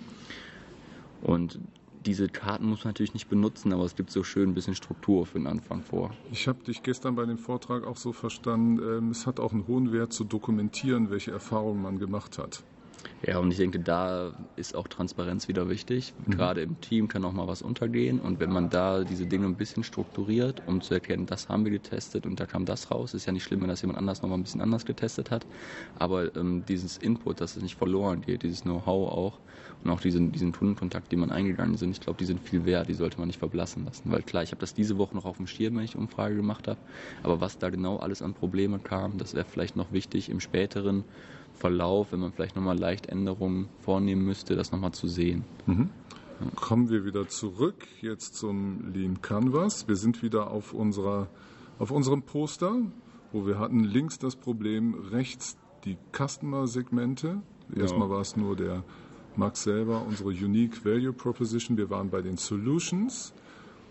Und 1.21 1.59
diese 2.05 2.29
Karten 2.29 2.65
muss 2.65 2.83
man 2.83 2.89
natürlich 2.89 3.13
nicht 3.13 3.29
benutzen, 3.29 3.73
aber 3.73 3.83
es 3.83 3.95
gibt 3.95 4.09
so 4.09 4.23
schön 4.23 4.49
ein 4.49 4.53
bisschen 4.53 4.75
Struktur 4.75 5.25
für 5.25 5.37
den 5.37 5.47
Anfang 5.47 5.81
vor. 5.81 6.11
Ich 6.31 6.47
habe 6.47 6.63
dich 6.63 6.81
gestern 6.81 7.15
bei 7.15 7.25
dem 7.25 7.37
Vortrag 7.37 7.85
auch 7.85 7.97
so 7.97 8.13
verstanden, 8.13 8.79
ähm, 8.81 9.11
es 9.11 9.27
hat 9.27 9.39
auch 9.39 9.51
einen 9.51 9.67
hohen 9.67 9.91
Wert 9.91 10.13
zu 10.13 10.23
dokumentieren, 10.23 11.09
welche 11.09 11.31
Erfahrungen 11.31 11.81
man 11.81 11.99
gemacht 11.99 12.37
hat. 12.37 12.63
Ja, 13.21 13.39
und 13.39 13.51
ich 13.51 13.57
denke, 13.57 13.79
da 13.79 14.33
ist 14.55 14.75
auch 14.75 14.87
Transparenz 14.87 15.47
wieder 15.49 15.69
wichtig. 15.69 16.13
Mhm. 16.25 16.31
Gerade 16.31 16.61
im 16.61 16.79
Team 16.79 17.09
kann 17.09 17.25
auch 17.25 17.33
mal 17.33 17.47
was 17.47 17.61
untergehen. 17.61 18.19
Und 18.19 18.39
wenn 18.39 18.49
man 18.49 18.69
da 18.69 19.03
diese 19.03 19.25
Dinge 19.25 19.45
ein 19.45 19.57
bisschen 19.57 19.83
strukturiert, 19.83 20.61
um 20.65 20.79
zu 20.79 20.93
erkennen, 20.93 21.25
das 21.25 21.49
haben 21.49 21.65
wir 21.65 21.71
getestet 21.71 22.25
und 22.25 22.39
da 22.39 22.45
kam 22.45 22.65
das 22.65 22.91
raus, 22.91 23.13
ist 23.13 23.25
ja 23.25 23.33
nicht 23.33 23.43
schlimm, 23.43 23.61
wenn 23.61 23.67
das 23.67 23.81
jemand 23.81 23.99
anders 23.99 24.21
noch 24.21 24.29
mal 24.29 24.35
ein 24.37 24.43
bisschen 24.43 24.61
anders 24.61 24.85
getestet 24.85 25.31
hat. 25.31 25.45
Aber 25.95 26.33
ähm, 26.37 26.63
dieses 26.65 26.95
Input, 26.97 27.41
dass 27.41 27.57
es 27.57 27.61
nicht 27.63 27.75
verloren 27.75 28.21
geht, 28.21 28.43
dieses 28.43 28.61
Know-how 28.61 29.11
auch 29.11 29.39
und 29.83 29.91
auch 29.91 29.99
diesen, 29.99 30.31
diesen 30.31 30.53
Kundenkontakt, 30.53 31.11
die 31.11 31.17
man 31.17 31.31
eingegangen 31.31 31.77
sind, 31.77 31.91
ich 31.91 31.99
glaube, 31.99 32.17
die 32.17 32.25
sind 32.25 32.39
viel 32.39 32.65
wert, 32.65 32.87
die 32.87 32.93
sollte 32.93 33.17
man 33.19 33.27
nicht 33.27 33.39
verblassen 33.39 33.83
lassen. 33.85 34.11
Weil 34.11 34.23
klar, 34.23 34.43
ich 34.43 34.51
habe 34.51 34.59
das 34.59 34.73
diese 34.73 34.97
Woche 34.97 35.15
noch 35.15 35.25
auf 35.25 35.37
dem 35.37 35.47
Schirm, 35.47 35.75
wenn 35.75 35.83
ich 35.83 35.95
Umfrage 35.97 36.35
gemacht 36.35 36.67
habe. 36.69 36.79
Aber 37.23 37.41
was 37.41 37.57
da 37.57 37.69
genau 37.69 37.97
alles 37.97 38.21
an 38.21 38.33
Probleme 38.33 38.79
kam, 38.79 39.17
das 39.17 39.33
wäre 39.33 39.45
vielleicht 39.45 39.75
noch 39.75 39.91
wichtig 39.91 40.29
im 40.29 40.39
späteren 40.39 41.03
Verlauf, 41.59 42.11
wenn 42.11 42.21
man 42.21 42.31
vielleicht 42.31 42.55
nochmal 42.55 42.77
leicht 42.77 43.07
Änderungen 43.07 43.67
vornehmen 43.81 44.23
müsste, 44.23 44.55
das 44.55 44.71
nochmal 44.71 44.93
zu 44.93 45.07
sehen. 45.07 45.43
Mhm. 45.65 45.89
Kommen 46.55 46.89
wir 46.89 47.03
wieder 47.03 47.27
zurück 47.27 47.85
jetzt 48.01 48.35
zum 48.35 48.93
Lean 48.93 49.21
Canvas. 49.21 49.89
Wir 49.89 49.97
sind 49.97 50.23
wieder 50.23 50.51
auf, 50.51 50.73
unserer, 50.73 51.27
auf 51.79 51.91
unserem 51.91 52.23
Poster, 52.23 52.75
wo 53.33 53.45
wir 53.45 53.59
hatten 53.59 53.83
links 53.83 54.19
das 54.19 54.37
Problem, 54.37 54.95
rechts 55.11 55.57
die 55.83 55.97
Customer-Segmente. 56.13 57.41
Erstmal 57.75 58.07
ja. 58.07 58.13
war 58.15 58.21
es 58.21 58.37
nur 58.37 58.55
der 58.55 58.83
Max 59.35 59.63
selber, 59.63 60.05
unsere 60.07 60.29
Unique 60.29 60.83
Value 60.85 61.13
Proposition. 61.13 61.77
Wir 61.77 61.89
waren 61.89 62.09
bei 62.09 62.21
den 62.21 62.37
Solutions. 62.37 63.33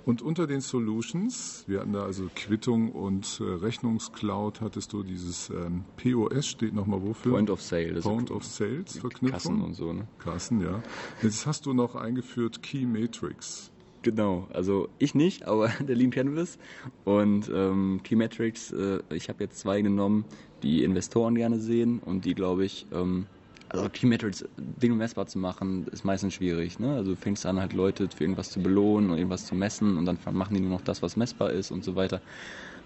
Und 0.08 0.22
unter 0.22 0.46
den 0.46 0.62
Solutions, 0.62 1.64
wir 1.66 1.80
hatten 1.80 1.92
da 1.92 2.02
also 2.02 2.30
Quittung 2.34 2.92
und 2.92 3.42
äh, 3.42 3.44
Rechnungscloud, 3.44 4.62
hattest 4.62 4.94
du 4.94 5.02
dieses 5.02 5.50
ähm, 5.50 5.84
POS, 6.02 6.47
steht 6.47 6.73
nochmal 6.73 7.02
wofür? 7.02 7.32
Point 7.32 7.50
of 7.50 7.60
Sale. 7.60 8.00
Point 8.00 8.30
of 8.30 8.42
Sales 8.42 8.97
Verknüpfung. 8.97 9.30
Kassen 9.30 9.60
und 9.60 9.75
so, 9.75 9.92
ne? 9.92 10.08
Kassen, 10.18 10.62
ja. 10.62 10.82
Jetzt 11.23 11.44
hast 11.47 11.66
du 11.66 11.75
noch 11.75 11.94
eingeführt 11.94 12.62
Key 12.62 12.86
Matrix. 12.86 13.71
Genau, 14.00 14.49
also 14.50 14.88
ich 14.99 15.14
nicht, 15.14 15.47
aber 15.47 15.68
der 15.86 15.94
Lean 15.94 16.10
Canvas 16.10 16.58
und 17.04 17.50
ähm, 17.54 18.00
Key 18.02 18.16
Metrics, 18.16 18.73
äh, 18.73 19.00
ich 19.10 19.28
habe 19.28 19.44
jetzt 19.44 19.58
zwei 19.58 19.82
genommen, 19.82 20.25
die 20.62 20.84
Investoren 20.84 21.34
gerne 21.34 21.60
sehen 21.60 21.99
und 21.99 22.25
die, 22.25 22.32
glaube 22.32 22.64
ich, 22.64 22.86
ähm, 22.92 23.26
also 23.71 23.89
Key 23.91 24.07
Metrics, 24.07 24.45
Dinge 24.57 24.95
messbar 24.95 25.26
zu 25.26 25.39
machen, 25.39 25.87
ist 25.89 26.04
meistens 26.04 26.35
schwierig. 26.35 26.78
Ne? 26.78 26.95
Also 26.97 27.13
du 27.13 27.17
fängst 27.17 27.45
an, 27.47 27.61
halt 27.61 27.73
Leute 27.73 28.09
für 28.15 28.25
irgendwas 28.25 28.50
zu 28.50 28.61
belohnen 28.61 29.11
und 29.11 29.19
irgendwas 29.19 29.47
zu 29.47 29.54
messen 29.54 29.97
und 29.97 30.07
dann 30.07 30.19
machen 30.33 30.54
die 30.54 30.61
nur 30.61 30.71
noch 30.71 30.83
das, 30.83 31.02
was 31.02 31.17
messbar 31.17 31.50
ist 31.50 31.71
und 31.71 31.85
so 31.85 31.95
weiter. 31.95 32.21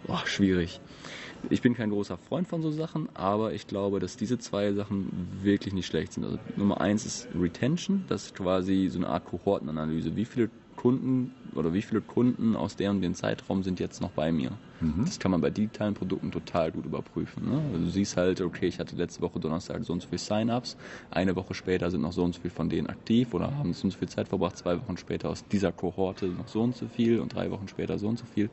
Boah, 0.06 0.22
schwierig. 0.26 0.80
Ich 1.50 1.62
bin 1.62 1.74
kein 1.74 1.90
großer 1.90 2.18
Freund 2.18 2.48
von 2.48 2.62
so 2.62 2.70
Sachen, 2.70 3.08
aber 3.14 3.52
ich 3.52 3.66
glaube, 3.66 4.00
dass 4.00 4.16
diese 4.16 4.38
zwei 4.38 4.72
Sachen 4.72 5.28
wirklich 5.42 5.74
nicht 5.74 5.86
schlecht 5.86 6.14
sind. 6.14 6.24
Also 6.24 6.38
Nummer 6.56 6.80
eins 6.80 7.06
ist 7.06 7.28
Retention, 7.38 8.04
das 8.08 8.26
ist 8.26 8.34
quasi 8.34 8.88
so 8.90 8.98
eine 8.98 9.08
Art 9.08 9.24
Kohortenanalyse. 9.24 10.16
Wie 10.16 10.24
viele 10.24 10.50
Kunden 10.76 11.32
oder 11.54 11.72
wie 11.74 11.82
viele 11.82 12.00
Kunden 12.00 12.56
aus 12.56 12.76
der 12.76 12.90
und 12.90 13.02
dem 13.02 13.14
Zeitraum 13.14 13.62
sind 13.62 13.80
jetzt 13.80 14.00
noch 14.00 14.10
bei 14.10 14.32
mir. 14.32 14.58
Mhm. 14.80 15.04
Das 15.04 15.18
kann 15.18 15.30
man 15.30 15.40
bei 15.40 15.50
digitalen 15.50 15.94
Produkten 15.94 16.32
total 16.32 16.72
gut 16.72 16.84
überprüfen. 16.86 17.48
Ne? 17.48 17.60
Also 17.72 17.84
du 17.84 17.90
siehst 17.90 18.16
halt, 18.16 18.40
okay, 18.40 18.66
ich 18.66 18.78
hatte 18.78 18.96
letzte 18.96 19.22
Woche 19.22 19.38
Donnerstag 19.38 19.84
so 19.84 19.92
und 19.92 20.02
so 20.02 20.08
viele 20.08 20.18
Sign-ups, 20.18 20.76
eine 21.10 21.36
Woche 21.36 21.54
später 21.54 21.90
sind 21.90 22.00
noch 22.00 22.12
so 22.12 22.24
und 22.24 22.34
so 22.34 22.40
viele 22.40 22.52
von 22.52 22.68
denen 22.68 22.88
aktiv 22.88 23.32
oder 23.32 23.56
haben 23.56 23.72
so 23.74 23.84
und 23.84 23.90
so 23.92 23.98
viel 23.98 24.08
Zeit 24.08 24.28
verbracht, 24.28 24.56
zwei 24.56 24.80
Wochen 24.80 24.96
später 24.96 25.30
aus 25.30 25.46
dieser 25.46 25.72
Kohorte 25.72 26.26
noch 26.26 26.48
so 26.48 26.62
und 26.62 26.76
so 26.76 26.88
viel 26.88 27.20
und 27.20 27.34
drei 27.34 27.50
Wochen 27.50 27.68
später 27.68 27.98
so 27.98 28.08
und 28.08 28.18
so 28.18 28.26
viel. 28.26 28.50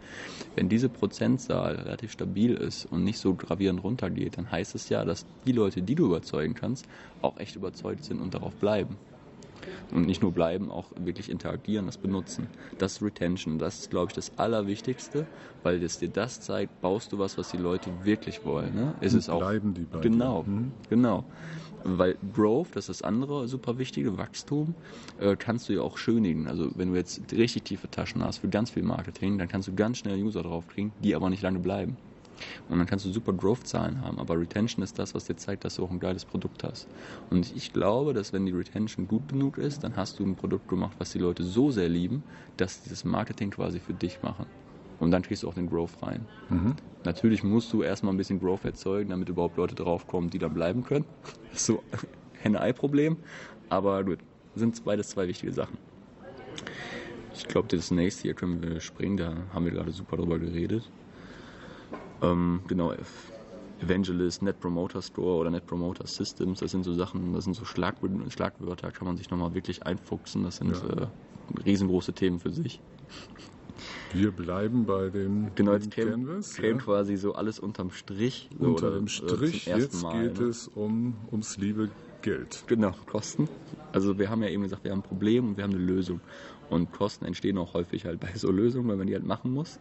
Wenn 0.55 0.69
diese 0.69 0.89
Prozentzahl 0.89 1.75
relativ 1.75 2.11
stabil 2.11 2.53
ist 2.53 2.85
und 2.85 3.03
nicht 3.03 3.19
so 3.19 3.33
gravierend 3.33 3.83
runtergeht, 3.83 4.37
dann 4.37 4.51
heißt 4.51 4.75
es 4.75 4.89
ja, 4.89 5.05
dass 5.05 5.25
die 5.47 5.51
Leute, 5.51 5.81
die 5.81 5.95
du 5.95 6.05
überzeugen 6.05 6.53
kannst, 6.53 6.87
auch 7.21 7.37
echt 7.37 7.55
überzeugt 7.55 8.03
sind 8.03 8.19
und 8.19 8.33
darauf 8.33 8.55
bleiben. 8.55 8.97
Und 9.91 10.05
nicht 10.05 10.21
nur 10.21 10.31
bleiben, 10.31 10.69
auch 10.71 10.91
wirklich 10.99 11.29
interagieren, 11.29 11.85
das 11.85 11.97
benutzen. 11.97 12.47
Das 12.77 12.93
ist 12.93 13.01
Retention. 13.01 13.57
Das 13.57 13.79
ist, 13.79 13.89
glaube 13.89 14.07
ich, 14.09 14.15
das 14.15 14.37
Allerwichtigste, 14.37 15.25
weil 15.63 15.81
es 15.81 15.99
dir 15.99 16.09
das 16.09 16.41
zeigt, 16.41 16.79
baust 16.81 17.11
du 17.11 17.19
was, 17.19 17.37
was 17.37 17.49
die 17.49 17.57
Leute 17.57 17.89
wirklich 18.03 18.45
wollen. 18.45 18.75
Ne? 18.75 18.95
Ist 19.01 19.13
es 19.13 19.29
auch, 19.29 19.39
bleiben 19.39 19.73
die 19.73 19.85
bei 19.85 19.99
Genau. 19.99 20.43
Mhm. 20.43 20.71
genau. 20.89 21.25
Weil 21.83 22.17
Growth, 22.33 22.69
das 22.75 22.89
ist 22.89 23.01
das 23.01 23.01
andere 23.01 23.47
super 23.47 23.77
wichtige, 23.77 24.17
Wachstum, 24.17 24.75
äh, 25.17 25.35
kannst 25.37 25.69
du 25.69 25.73
ja 25.73 25.81
auch 25.81 25.97
schönigen. 25.97 26.47
Also 26.47 26.71
wenn 26.75 26.91
du 26.91 26.97
jetzt 26.97 27.31
richtig 27.31 27.63
tiefe 27.63 27.89
Taschen 27.89 28.23
hast 28.23 28.39
für 28.39 28.49
ganz 28.49 28.69
viel 28.69 28.83
Marketing, 28.83 29.37
dann 29.37 29.47
kannst 29.47 29.67
du 29.67 29.75
ganz 29.75 29.97
schnell 29.97 30.21
User 30.21 30.43
draufkriegen, 30.43 30.91
die 30.99 31.15
aber 31.15 31.29
nicht 31.29 31.41
lange 31.41 31.59
bleiben. 31.59 31.97
Und 32.69 32.77
dann 32.77 32.85
kannst 32.85 33.05
du 33.05 33.11
super 33.11 33.33
Growth-Zahlen 33.33 34.01
haben, 34.01 34.19
aber 34.19 34.39
Retention 34.39 34.83
ist 34.83 34.99
das, 34.99 35.15
was 35.15 35.25
dir 35.25 35.35
zeigt, 35.35 35.65
dass 35.65 35.75
du 35.75 35.83
auch 35.83 35.89
ein 35.89 35.99
geiles 35.99 36.23
Produkt 36.23 36.63
hast. 36.63 36.87
Und 37.31 37.55
ich 37.55 37.73
glaube, 37.73 38.13
dass 38.13 38.31
wenn 38.31 38.45
die 38.45 38.51
Retention 38.51 39.07
gut 39.07 39.27
genug 39.27 39.57
ist, 39.57 39.83
dann 39.83 39.95
hast 39.95 40.19
du 40.19 40.25
ein 40.25 40.35
Produkt 40.35 40.67
gemacht, 40.67 40.95
was 40.99 41.11
die 41.11 41.19
Leute 41.19 41.43
so 41.43 41.71
sehr 41.71 41.89
lieben, 41.89 42.23
dass 42.57 42.83
sie 42.83 42.89
das 42.89 43.03
Marketing 43.03 43.49
quasi 43.49 43.79
für 43.79 43.93
dich 43.93 44.21
machen. 44.21 44.45
Und 44.99 45.11
dann 45.11 45.23
kriegst 45.23 45.43
du 45.43 45.49
auch 45.49 45.53
den 45.53 45.69
Growth 45.69 46.01
rein. 46.01 46.25
Mhm. 46.49 46.75
Natürlich 47.05 47.43
musst 47.43 47.73
du 47.73 47.81
erstmal 47.81 48.13
ein 48.13 48.17
bisschen 48.17 48.39
Growth 48.39 48.65
erzeugen, 48.65 49.09
damit 49.09 49.29
überhaupt 49.29 49.57
Leute 49.57 49.73
draufkommen, 49.73 50.29
die 50.29 50.37
dann 50.37 50.53
bleiben 50.53 50.83
können. 50.83 51.05
Das 51.51 51.53
ist 51.61 51.65
so 51.65 51.81
Henne-Ei-Problem. 52.41 53.17
Aber 53.69 54.03
gut, 54.03 54.19
sind 54.55 54.83
beides 54.83 55.09
zwei 55.09 55.27
wichtige 55.27 55.53
Sachen. 55.53 55.77
Ich 57.33 57.47
glaube, 57.47 57.67
das 57.69 57.89
nächste 57.89 58.23
hier 58.23 58.33
können 58.33 58.61
wir 58.61 58.81
springen, 58.81 59.17
da 59.17 59.33
haben 59.53 59.65
wir 59.65 59.71
gerade 59.71 59.91
super 59.91 60.17
drüber 60.17 60.39
geredet. 60.39 60.83
Ähm, 62.21 62.61
genau, 62.67 62.93
Evangelist, 63.81 64.41
Net 64.41 64.59
Promoter 64.59 65.01
Store 65.01 65.37
oder 65.39 65.49
Net 65.49 65.65
Promoter 65.65 66.05
Systems, 66.05 66.59
das 66.59 66.71
sind 66.71 66.83
so 66.83 66.93
Sachen, 66.93 67.33
das 67.33 67.45
sind 67.45 67.55
so 67.55 67.65
Schlagwör 67.65 68.09
Schlagwörter, 68.29 68.91
kann 68.91 69.07
man 69.07 69.17
sich 69.17 69.29
nochmal 69.29 69.53
wirklich 69.53 69.85
einfuchsen. 69.85 70.43
Das 70.43 70.57
sind 70.57 70.71
ja. 70.71 71.03
äh, 71.03 71.07
riesengroße 71.65 72.13
Themen 72.13 72.39
für 72.39 72.51
sich. 72.51 72.81
Wir 74.13 74.31
bleiben 74.31 74.85
bei 74.85 75.09
dem 75.09 75.51
genau, 75.55 75.73
jetzt. 75.73 75.91
Käme 75.91 76.41
ja. 76.61 76.73
quasi 76.73 77.15
so 77.15 77.33
alles 77.33 77.59
unterm 77.59 77.91
Strich. 77.91 78.49
So, 78.59 78.67
Unter 78.67 78.91
dem 78.91 79.05
äh, 79.05 79.09
Strich, 79.09 79.65
jetzt 79.65 80.01
Mal, 80.01 80.23
geht 80.27 80.39
ne? 80.39 80.47
es 80.47 80.67
um, 80.67 81.15
ums 81.31 81.57
liebe 81.57 81.89
Geld. 82.21 82.63
Genau, 82.67 82.91
Kosten. 83.05 83.47
Also 83.93 84.19
wir 84.19 84.29
haben 84.29 84.43
ja 84.43 84.49
eben 84.49 84.63
gesagt, 84.63 84.83
wir 84.83 84.91
haben 84.91 84.99
ein 84.99 85.03
Problem 85.03 85.49
und 85.49 85.57
wir 85.57 85.63
haben 85.63 85.73
eine 85.73 85.83
Lösung. 85.83 86.19
Und 86.69 86.91
Kosten 86.91 87.25
entstehen 87.25 87.57
auch 87.57 87.73
häufig 87.73 88.05
halt 88.05 88.19
bei 88.19 88.31
so 88.35 88.51
Lösungen, 88.51 88.87
weil 88.89 88.97
man 88.97 89.07
die 89.07 89.13
halt 89.13 89.25
machen 89.25 89.51
muss. 89.51 89.79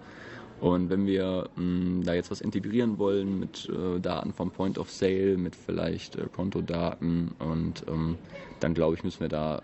Und 0.60 0.90
wenn 0.90 1.06
wir 1.06 1.48
mh, 1.56 1.62
mm, 1.62 2.02
da 2.04 2.14
jetzt 2.14 2.30
was 2.30 2.40
integrieren 2.40 2.98
wollen 2.98 3.38
mit 3.38 3.68
äh, 3.68 4.00
Daten 4.00 4.32
vom 4.32 4.50
Point 4.50 4.78
of 4.78 4.90
Sale, 4.90 5.36
mit 5.36 5.54
vielleicht 5.54 6.16
äh, 6.16 6.26
Kontodaten 6.32 7.32
und 7.38 7.84
ähm, 7.88 8.18
dann 8.60 8.74
glaube 8.74 8.96
ich, 8.96 9.04
müssen 9.04 9.20
wir 9.20 9.28
da 9.28 9.62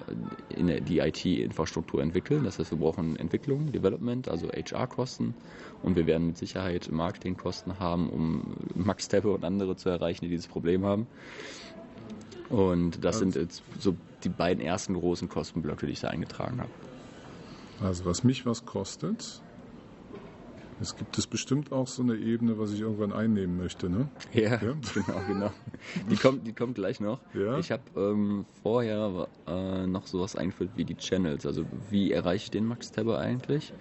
äh, 0.51 0.61
in 0.61 0.85
die 0.85 0.99
IT-Infrastruktur 0.99 2.01
entwickeln. 2.01 2.45
Das 2.45 2.59
heißt, 2.59 2.71
wir 2.71 2.79
brauchen 2.79 3.17
Entwicklung, 3.17 3.73
Development, 3.73 4.29
also 4.29 4.49
HR-Kosten 4.49 5.35
und 5.83 5.97
wir 5.97 6.07
werden 6.07 6.29
mit 6.29 6.39
Sicherheit 6.39 6.91
Marketingkosten 6.93 7.81
haben, 7.81 8.09
um 8.09 8.55
Max 8.75 9.09
Teppe 9.09 9.33
und 9.33 9.45
andere 9.45 9.77
zu 9.77 9.89
erreichen, 9.89 10.25
die 10.25 10.31
dieses 10.31 10.47
Problem 10.47 10.85
haben. 10.85 11.09
Und 12.51 13.05
das 13.05 13.19
sind 13.19 13.35
jetzt 13.35 13.65
so 13.81 13.97
die 14.23 14.29
beiden 14.29 14.63
ersten 14.63 14.95
großen 14.95 15.29
Kostenblöcke, 15.29 15.87
die 15.87 15.93
ich 15.93 16.01
da 16.01 16.09
eingetragen 16.09 16.61
habe. 16.61 16.71
Also 17.81 18.05
was 18.05 18.23
mich 18.23 18.47
was 18.47 18.65
kostet, 18.65 19.43
Es 20.81 20.97
gibt 20.97 21.17
es 21.19 21.27
bestimmt 21.27 21.73
auch 21.73 21.87
so 21.87 22.03
eine 22.03 22.17
Ebene, 22.17 22.59
was 22.59 22.73
ich 22.73 22.81
irgendwann 22.81 23.13
einnehmen 23.13 23.57
möchte, 23.57 23.89
ne? 23.89 24.09
Ja, 24.33 24.43
ja? 24.43 24.59
genau, 24.95 25.21
genau. 25.27 25.51
Die 26.11 26.17
kommt, 26.17 26.47
die 26.47 26.53
kommt 26.53 26.75
gleich 26.75 27.01
noch. 27.01 27.21
Ja? 27.33 27.59
Ich 27.59 27.71
habe 27.71 27.83
ähm, 27.97 28.45
vorher 28.63 29.29
äh, 29.47 29.87
noch 29.87 30.07
sowas 30.07 30.37
eingeführt 30.37 30.71
wie 30.77 30.85
die 30.85 30.97
Channels. 30.97 31.47
Also 31.47 31.65
wie 31.91 32.13
erreiche 32.13 32.45
ich 32.45 32.51
den 32.51 32.67
Max 32.67 32.91
Tabber 32.91 33.19
eigentlich 33.19 33.73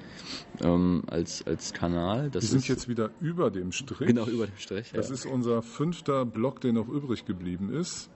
ähm, 0.61 1.03
als, 1.07 1.45
als 1.47 1.73
Kanal? 1.73 2.29
Das 2.29 2.43
Wir 2.43 2.49
sind 2.49 2.67
jetzt 2.67 2.87
wieder 2.87 3.09
über 3.19 3.49
dem 3.49 3.71
Strich. 3.71 4.07
Genau, 4.07 4.25
über 4.27 4.45
dem 4.45 4.57
Strich. 4.57 4.91
Das 4.93 5.09
ist 5.09 5.25
unser 5.25 5.61
fünfter 5.61 6.25
Block, 6.25 6.61
der 6.61 6.73
noch 6.73 6.87
übrig 6.87 7.25
geblieben 7.25 7.73
ist. 7.73 8.09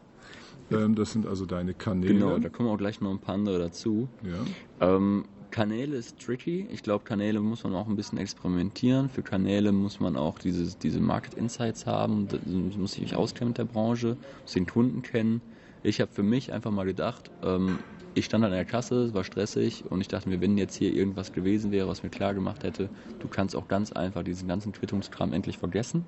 Ähm, 0.71 0.95
das 0.95 1.11
sind 1.13 1.25
also 1.25 1.45
deine 1.45 1.73
Kanäle. 1.73 2.13
Genau, 2.13 2.37
da 2.37 2.49
kommen 2.49 2.69
auch 2.69 2.77
gleich 2.77 3.01
noch 3.01 3.11
ein 3.11 3.19
paar 3.19 3.35
andere 3.35 3.59
dazu. 3.59 4.09
Ja. 4.23 4.95
Ähm, 4.95 5.25
Kanäle 5.51 5.97
ist 5.97 6.19
tricky. 6.19 6.67
Ich 6.71 6.83
glaube, 6.83 7.03
Kanäle 7.03 7.39
muss 7.39 7.63
man 7.63 7.75
auch 7.75 7.87
ein 7.87 7.95
bisschen 7.95 8.17
experimentieren. 8.17 9.09
Für 9.09 9.23
Kanäle 9.23 9.71
muss 9.71 9.99
man 9.99 10.15
auch 10.17 10.39
dieses, 10.39 10.77
diese 10.77 10.99
Market 10.99 11.33
Insights 11.33 11.85
haben, 11.85 12.27
das 12.27 12.41
muss 12.45 12.93
sich 12.93 13.15
auskennen 13.15 13.49
mit 13.49 13.57
der 13.57 13.65
Branche, 13.65 14.17
muss 14.43 14.53
den 14.53 14.65
Kunden 14.67 15.01
kennen. 15.01 15.41
Ich 15.83 16.01
habe 16.01 16.11
für 16.11 16.23
mich 16.23 16.51
einfach 16.51 16.71
mal 16.71 16.85
gedacht, 16.85 17.31
ähm, 17.43 17.79
ich 18.13 18.25
stand 18.25 18.43
an 18.43 18.51
der 18.51 18.65
Kasse, 18.65 19.03
es 19.03 19.13
war 19.13 19.23
stressig 19.23 19.85
und 19.91 20.01
ich 20.01 20.07
dachte 20.07 20.27
mir, 20.27 20.41
wenn 20.41 20.57
jetzt 20.57 20.75
hier 20.75 20.91
irgendwas 20.91 21.31
gewesen 21.31 21.71
wäre, 21.71 21.87
was 21.87 22.01
mir 22.01 22.09
klar 22.09 22.33
gemacht 22.33 22.63
hätte, 22.63 22.89
du 23.19 23.27
kannst 23.27 23.55
auch 23.55 23.67
ganz 23.67 23.91
einfach 23.91 24.23
diesen 24.23 24.47
ganzen 24.47 24.71
Quittungskram 24.71 25.33
endlich 25.33 25.57
vergessen. 25.57 26.03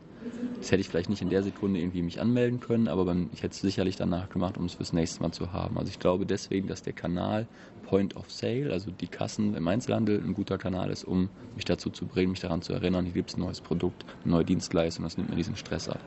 Das 0.59 0.71
hätte 0.71 0.81
ich 0.81 0.89
vielleicht 0.89 1.09
nicht 1.09 1.21
in 1.21 1.29
der 1.29 1.43
Sekunde 1.43 1.79
irgendwie 1.79 2.01
mich 2.01 2.19
anmelden 2.19 2.59
können, 2.59 2.87
aber 2.87 3.15
ich 3.31 3.43
hätte 3.43 3.53
es 3.53 3.61
sicherlich 3.61 3.95
danach 3.95 4.29
gemacht, 4.29 4.57
um 4.57 4.65
es 4.65 4.73
fürs 4.73 4.91
nächste 4.91 5.21
Mal 5.21 5.31
zu 5.31 5.53
haben. 5.53 5.77
Also 5.77 5.89
ich 5.89 5.99
glaube 5.99 6.25
deswegen, 6.25 6.67
dass 6.67 6.81
der 6.81 6.93
Kanal 6.93 7.47
Point 7.83 8.15
of 8.15 8.31
Sale, 8.31 8.71
also 8.71 8.91
die 8.91 9.07
Kassen 9.07 9.55
im 9.55 9.67
Einzelhandel, 9.67 10.19
ein 10.19 10.33
guter 10.33 10.57
Kanal 10.57 10.89
ist, 10.89 11.03
um 11.03 11.29
mich 11.55 11.65
dazu 11.65 11.89
zu 11.89 12.07
bringen, 12.07 12.31
mich 12.31 12.39
daran 12.39 12.61
zu 12.61 12.73
erinnern, 12.73 13.05
hier 13.05 13.13
gibt 13.13 13.29
es 13.29 13.37
ein 13.37 13.41
neues 13.41 13.61
Produkt, 13.61 14.05
eine 14.23 14.33
neue 14.33 14.45
Dienstleistung, 14.45 15.03
das 15.03 15.17
nimmt 15.17 15.29
mir 15.29 15.35
diesen 15.35 15.55
Stress 15.55 15.87
ab. 15.87 16.01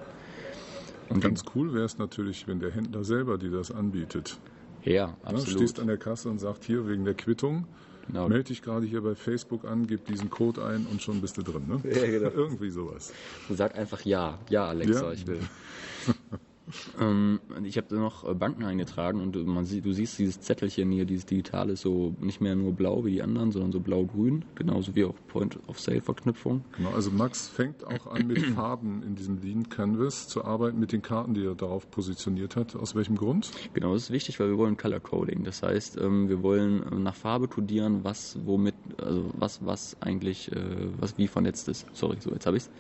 Und 1.09 1.21
ganz 1.21 1.45
cool 1.55 1.75
wäre 1.75 1.85
es 1.85 1.99
natürlich, 1.99 2.47
wenn 2.49 2.61
der 2.61 2.71
Händler 2.71 3.05
selber 3.05 3.39
dir 3.39 3.51
das 3.51 3.71
anbietet. 3.71 4.39
Ja, 4.85 5.17
absolut. 5.23 5.47
Du 5.47 5.51
stehst 5.51 5.81
an 5.81 5.87
der 5.87 5.99
Kasse 5.99 6.29
und 6.29 6.39
sagst 6.39 6.65
hier 6.65 6.89
wegen 6.89 7.05
der 7.05 7.15
Quittung, 7.15 7.67
genau. 8.07 8.29
melde 8.29 8.45
dich 8.45 8.63
gerade 8.63 8.87
hier 8.87 9.03
bei 9.03 9.15
Facebook 9.15 9.65
an, 9.65 9.87
gib 9.87 10.07
diesen 10.07 10.31
Code 10.31 10.65
ein 10.65 10.87
und 10.91 11.03
schon 11.03 11.21
bist 11.21 11.37
du 11.39 11.43
drin. 11.43 11.63
Ne? 11.69 11.81
Ja, 11.91 12.07
genau. 12.07 12.31
Irgendwie 12.35 12.71
sowas. 12.71 13.13
Und 13.49 13.57
sag 13.57 13.77
einfach 13.79 14.05
ja, 14.05 14.39
ja 14.51 14.67
Alexa, 14.67 15.07
ja. 15.07 15.13
ich 15.13 15.27
will. 15.27 15.41
Ähm, 17.01 17.41
ich 17.65 17.77
habe 17.77 17.95
noch 17.97 18.29
äh, 18.29 18.35
Banken 18.35 18.65
eingetragen 18.65 19.21
und 19.21 19.47
man 19.47 19.65
sieht, 19.65 19.85
du 19.85 19.93
siehst 19.93 20.19
dieses 20.19 20.41
Zettelchen 20.41 20.91
hier, 20.91 21.05
dieses 21.05 21.27
digitale, 21.27 21.77
so 21.77 22.15
nicht 22.21 22.41
mehr 22.41 22.55
nur 22.55 22.73
blau 22.73 23.05
wie 23.05 23.13
die 23.13 23.23
anderen, 23.23 23.51
sondern 23.51 23.73
so 23.73 23.81
blau-grün, 23.81 24.45
genauso 24.55 24.95
wie 24.95 25.05
auch 25.05 25.15
Point-of-Sale-Verknüpfung. 25.29 26.65
Genau, 26.77 26.91
also 26.91 27.11
Max 27.11 27.49
fängt 27.49 27.85
auch 27.85 28.07
an 28.07 28.27
mit 28.27 28.39
Farben 28.55 29.03
in 29.03 29.15
diesem 29.15 29.41
Lean 29.43 29.69
Canvas 29.69 30.29
zu 30.29 30.45
arbeiten, 30.45 30.79
mit 30.79 30.93
den 30.93 31.03
Karten, 31.03 31.35
die 31.35 31.45
er 31.45 31.55
darauf 31.55 31.91
positioniert 31.91 32.57
hat. 32.57 32.77
Aus 32.77 32.95
welchem 32.95 33.17
Grund? 33.17 33.51
Genau, 33.75 33.95
das 33.95 34.05
ist 34.05 34.11
wichtig, 34.11 34.39
weil 34.41 34.49
wir 34.49 34.59
wollen 34.59 34.77
Color 34.77 35.01
Coding. 35.01 35.45
Das 35.45 35.63
heißt, 35.63 35.99
ähm, 36.01 36.29
wir 36.29 36.43
wollen 36.43 36.83
äh, 36.83 36.95
nach 36.97 37.15
Farbe 37.15 37.49
kodieren, 37.49 38.05
was 38.05 38.39
womit, 38.45 38.75
also 38.99 39.31
was 39.35 39.65
was 39.65 39.97
eigentlich, 40.01 40.51
äh, 40.53 40.61
was 40.99 41.19
wie 41.19 41.27
vernetzt 41.27 41.69
ist. 41.69 41.87
Sorry, 41.93 42.17
so 42.21 42.31
jetzt 42.31 42.47
habe 42.47 42.57
ich's. 42.57 42.71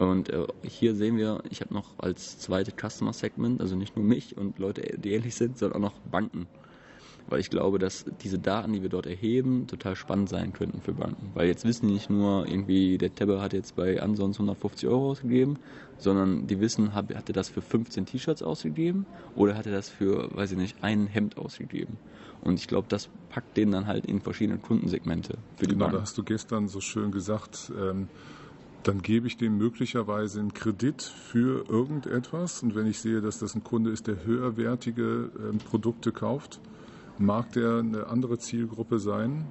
Und 0.00 0.30
äh, 0.30 0.46
hier 0.62 0.94
sehen 0.94 1.18
wir, 1.18 1.42
ich 1.50 1.60
habe 1.60 1.74
noch 1.74 1.98
als 1.98 2.38
zweite 2.38 2.72
Customer 2.72 3.12
Segment, 3.12 3.60
also 3.60 3.76
nicht 3.76 3.96
nur 3.96 4.04
mich 4.04 4.34
und 4.34 4.58
Leute, 4.58 4.98
die 4.98 5.12
ähnlich 5.12 5.34
sind, 5.34 5.58
sondern 5.58 5.84
auch 5.84 5.92
noch 5.92 5.98
Banken. 6.10 6.46
Weil 7.28 7.40
ich 7.40 7.50
glaube, 7.50 7.78
dass 7.78 8.06
diese 8.22 8.38
Daten, 8.38 8.72
die 8.72 8.80
wir 8.80 8.88
dort 8.88 9.06
erheben, 9.06 9.66
total 9.66 9.94
spannend 9.96 10.30
sein 10.30 10.54
könnten 10.54 10.80
für 10.80 10.94
Banken. 10.94 11.30
Weil 11.34 11.48
jetzt 11.48 11.66
wissen 11.66 11.86
die 11.86 11.92
nicht 11.92 12.08
nur, 12.08 12.48
irgendwie, 12.48 12.96
der 12.96 13.14
Tabber 13.14 13.42
hat 13.42 13.52
jetzt 13.52 13.76
bei 13.76 14.00
Ansons 14.00 14.36
150 14.36 14.88
Euro 14.88 15.10
ausgegeben, 15.10 15.58
sondern 15.98 16.46
die 16.46 16.60
wissen, 16.60 16.94
hat, 16.94 17.14
hat 17.14 17.28
er 17.28 17.34
das 17.34 17.50
für 17.50 17.60
15 17.60 18.06
T-Shirts 18.06 18.42
ausgegeben 18.42 19.04
oder 19.36 19.54
hat 19.54 19.66
er 19.66 19.72
das 19.72 19.90
für, 19.90 20.34
weiß 20.34 20.52
ich 20.52 20.58
nicht, 20.58 20.82
ein 20.82 21.08
Hemd 21.08 21.36
ausgegeben. 21.36 21.98
Und 22.40 22.58
ich 22.58 22.68
glaube, 22.68 22.88
das 22.88 23.10
packt 23.28 23.58
den 23.58 23.70
dann 23.70 23.86
halt 23.86 24.06
in 24.06 24.22
verschiedene 24.22 24.58
Kundensegmente 24.58 25.36
für 25.56 25.66
die 25.66 25.72
genau, 25.72 25.84
Bank. 25.84 25.96
Da 25.96 26.00
hast 26.00 26.16
du 26.16 26.24
gestern 26.24 26.68
so 26.68 26.80
schön 26.80 27.12
gesagt, 27.12 27.70
ähm, 27.78 28.08
dann 28.82 29.02
gebe 29.02 29.26
ich 29.26 29.36
dem 29.36 29.58
möglicherweise 29.58 30.40
einen 30.40 30.54
Kredit 30.54 31.02
für 31.02 31.68
irgendetwas. 31.68 32.62
Und 32.62 32.74
wenn 32.74 32.86
ich 32.86 33.00
sehe, 33.00 33.20
dass 33.20 33.38
das 33.38 33.54
ein 33.54 33.64
Kunde 33.64 33.90
ist, 33.90 34.06
der 34.06 34.24
höherwertige 34.24 35.30
äh, 35.34 35.56
Produkte 35.58 36.12
kauft, 36.12 36.60
mag 37.18 37.52
der 37.52 37.78
eine 37.78 38.06
andere 38.06 38.38
Zielgruppe 38.38 38.98
sein, 38.98 39.46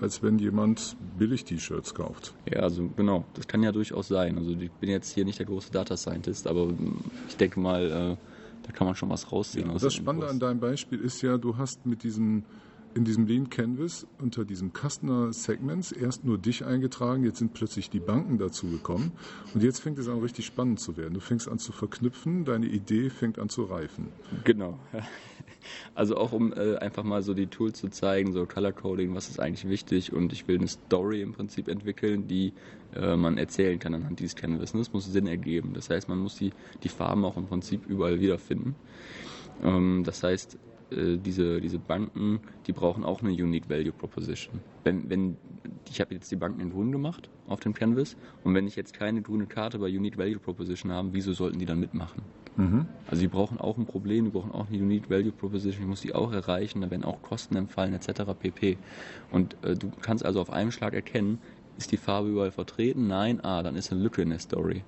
als 0.00 0.22
wenn 0.22 0.38
jemand 0.38 0.96
billig 1.18 1.44
T-Shirts 1.44 1.94
kauft. 1.94 2.34
Ja, 2.50 2.60
also 2.60 2.90
genau, 2.96 3.24
das 3.34 3.46
kann 3.46 3.62
ja 3.62 3.70
durchaus 3.70 4.08
sein. 4.08 4.36
Also 4.38 4.50
ich 4.50 4.72
bin 4.72 4.90
jetzt 4.90 5.14
hier 5.14 5.24
nicht 5.24 5.38
der 5.38 5.46
große 5.46 5.70
Data 5.70 5.96
Scientist, 5.96 6.48
aber 6.48 6.68
ich 7.28 7.36
denke 7.36 7.60
mal, 7.60 7.84
äh, 7.84 8.16
da 8.66 8.72
kann 8.72 8.86
man 8.86 8.96
schon 8.96 9.10
was 9.10 9.30
rausziehen. 9.30 9.68
Ja, 9.68 9.78
das 9.78 9.94
Spannende 9.94 10.28
an 10.28 10.40
deinem 10.40 10.58
Beispiel 10.58 10.98
ist 10.98 11.22
ja, 11.22 11.38
du 11.38 11.56
hast 11.56 11.86
mit 11.86 12.02
diesem 12.02 12.44
in 12.94 13.04
diesem 13.04 13.26
Lean 13.26 13.50
Canvas 13.50 14.06
unter 14.20 14.44
diesem 14.44 14.72
Customer 14.72 15.32
Segments 15.32 15.92
erst 15.92 16.24
nur 16.24 16.38
dich 16.38 16.64
eingetragen, 16.64 17.24
jetzt 17.24 17.38
sind 17.38 17.54
plötzlich 17.54 17.90
die 17.90 18.00
Banken 18.00 18.38
dazugekommen 18.38 19.12
und 19.52 19.62
jetzt 19.62 19.80
fängt 19.80 19.98
es 19.98 20.08
an 20.08 20.20
richtig 20.20 20.46
spannend 20.46 20.80
zu 20.80 20.96
werden. 20.96 21.14
Du 21.14 21.20
fängst 21.20 21.48
an 21.48 21.58
zu 21.58 21.72
verknüpfen, 21.72 22.44
deine 22.44 22.66
Idee 22.66 23.10
fängt 23.10 23.38
an 23.38 23.48
zu 23.48 23.64
reifen. 23.64 24.08
Genau. 24.44 24.78
Also 25.94 26.18
auch 26.18 26.32
um 26.32 26.52
äh, 26.52 26.76
einfach 26.76 27.04
mal 27.04 27.22
so 27.22 27.32
die 27.32 27.46
Tools 27.46 27.78
zu 27.78 27.88
zeigen, 27.88 28.34
so 28.34 28.44
Color 28.44 28.72
Coding, 28.72 29.14
was 29.14 29.30
ist 29.30 29.40
eigentlich 29.40 29.66
wichtig 29.66 30.12
und 30.12 30.30
ich 30.30 30.46
will 30.46 30.58
eine 30.58 30.68
Story 30.68 31.22
im 31.22 31.32
Prinzip 31.32 31.68
entwickeln, 31.68 32.28
die 32.28 32.52
äh, 32.94 33.16
man 33.16 33.38
erzählen 33.38 33.78
kann 33.78 33.94
anhand 33.94 34.20
dieses 34.20 34.36
Canvas. 34.36 34.72
Das 34.72 34.92
muss 34.92 35.10
Sinn 35.10 35.26
ergeben. 35.26 35.72
Das 35.72 35.88
heißt, 35.88 36.06
man 36.06 36.18
muss 36.18 36.36
die, 36.36 36.52
die 36.82 36.90
Farben 36.90 37.24
auch 37.24 37.38
im 37.38 37.46
Prinzip 37.46 37.86
überall 37.86 38.20
wiederfinden. 38.20 38.74
Ähm, 39.62 40.02
das 40.04 40.22
heißt, 40.22 40.58
äh, 40.90 41.16
diese, 41.16 41.60
diese 41.60 41.78
Banken, 41.78 42.40
die 42.66 42.72
brauchen 42.72 43.04
auch 43.04 43.22
eine 43.22 43.30
Unique 43.30 43.68
Value 43.68 43.92
Proposition. 43.92 44.60
Wenn, 44.84 45.08
wenn, 45.08 45.36
ich 45.88 46.00
habe 46.00 46.14
jetzt 46.14 46.30
die 46.30 46.36
Banken 46.36 46.60
in 46.60 46.70
grün 46.70 46.92
gemacht 46.92 47.28
auf 47.46 47.60
dem 47.60 47.74
Canvas 47.74 48.16
und 48.42 48.54
wenn 48.54 48.66
ich 48.66 48.76
jetzt 48.76 48.94
keine 48.94 49.22
grüne 49.22 49.46
Karte 49.46 49.78
bei 49.78 49.86
Unique 49.86 50.18
Value 50.18 50.38
Proposition 50.38 50.92
habe, 50.92 51.08
wieso 51.12 51.32
sollten 51.32 51.58
die 51.58 51.66
dann 51.66 51.80
mitmachen? 51.80 52.22
Mhm. 52.56 52.86
Also 53.08 53.22
die 53.22 53.28
brauchen 53.28 53.58
auch 53.58 53.76
ein 53.76 53.86
Problem, 53.86 54.26
die 54.26 54.30
brauchen 54.30 54.52
auch 54.52 54.68
eine 54.68 54.78
Unique 54.78 55.10
Value 55.10 55.32
Proposition, 55.32 55.82
ich 55.82 55.88
muss 55.88 56.00
die 56.02 56.14
auch 56.14 56.32
erreichen, 56.32 56.80
da 56.80 56.90
werden 56.90 57.04
auch 57.04 57.20
Kosten 57.22 57.56
entfallen 57.56 57.94
etc. 57.94 58.22
pp. 58.38 58.78
Und 59.30 59.56
äh, 59.64 59.74
du 59.74 59.90
kannst 60.00 60.24
also 60.24 60.40
auf 60.40 60.50
einem 60.50 60.70
Schlag 60.70 60.94
erkennen, 60.94 61.38
ist 61.76 61.90
die 61.90 61.96
Farbe 61.96 62.28
überall 62.28 62.52
vertreten? 62.52 63.08
Nein, 63.08 63.42
ah, 63.42 63.62
dann 63.62 63.74
ist 63.74 63.90
eine 63.90 64.00
Lücke 64.00 64.22
in 64.22 64.30
der 64.30 64.38
Story. 64.38 64.84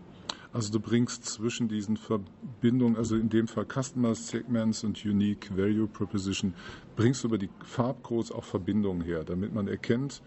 Also 0.52 0.72
du 0.72 0.80
bringst 0.80 1.24
zwischen 1.24 1.68
diesen 1.68 1.96
Verbindungen, 1.96 2.96
also 2.96 3.16
in 3.16 3.28
dem 3.28 3.48
Fall 3.48 3.66
Customer 3.66 4.14
Segments 4.14 4.84
und 4.84 5.04
Unique 5.04 5.56
Value 5.56 5.86
Proposition, 5.86 6.54
bringst 6.94 7.22
du 7.24 7.28
über 7.28 7.38
die 7.38 7.50
Farbcodes 7.64 8.32
auch 8.32 8.44
Verbindungen 8.44 9.02
her, 9.02 9.24
damit 9.24 9.52
man 9.52 9.68
erkennt, 9.68 10.22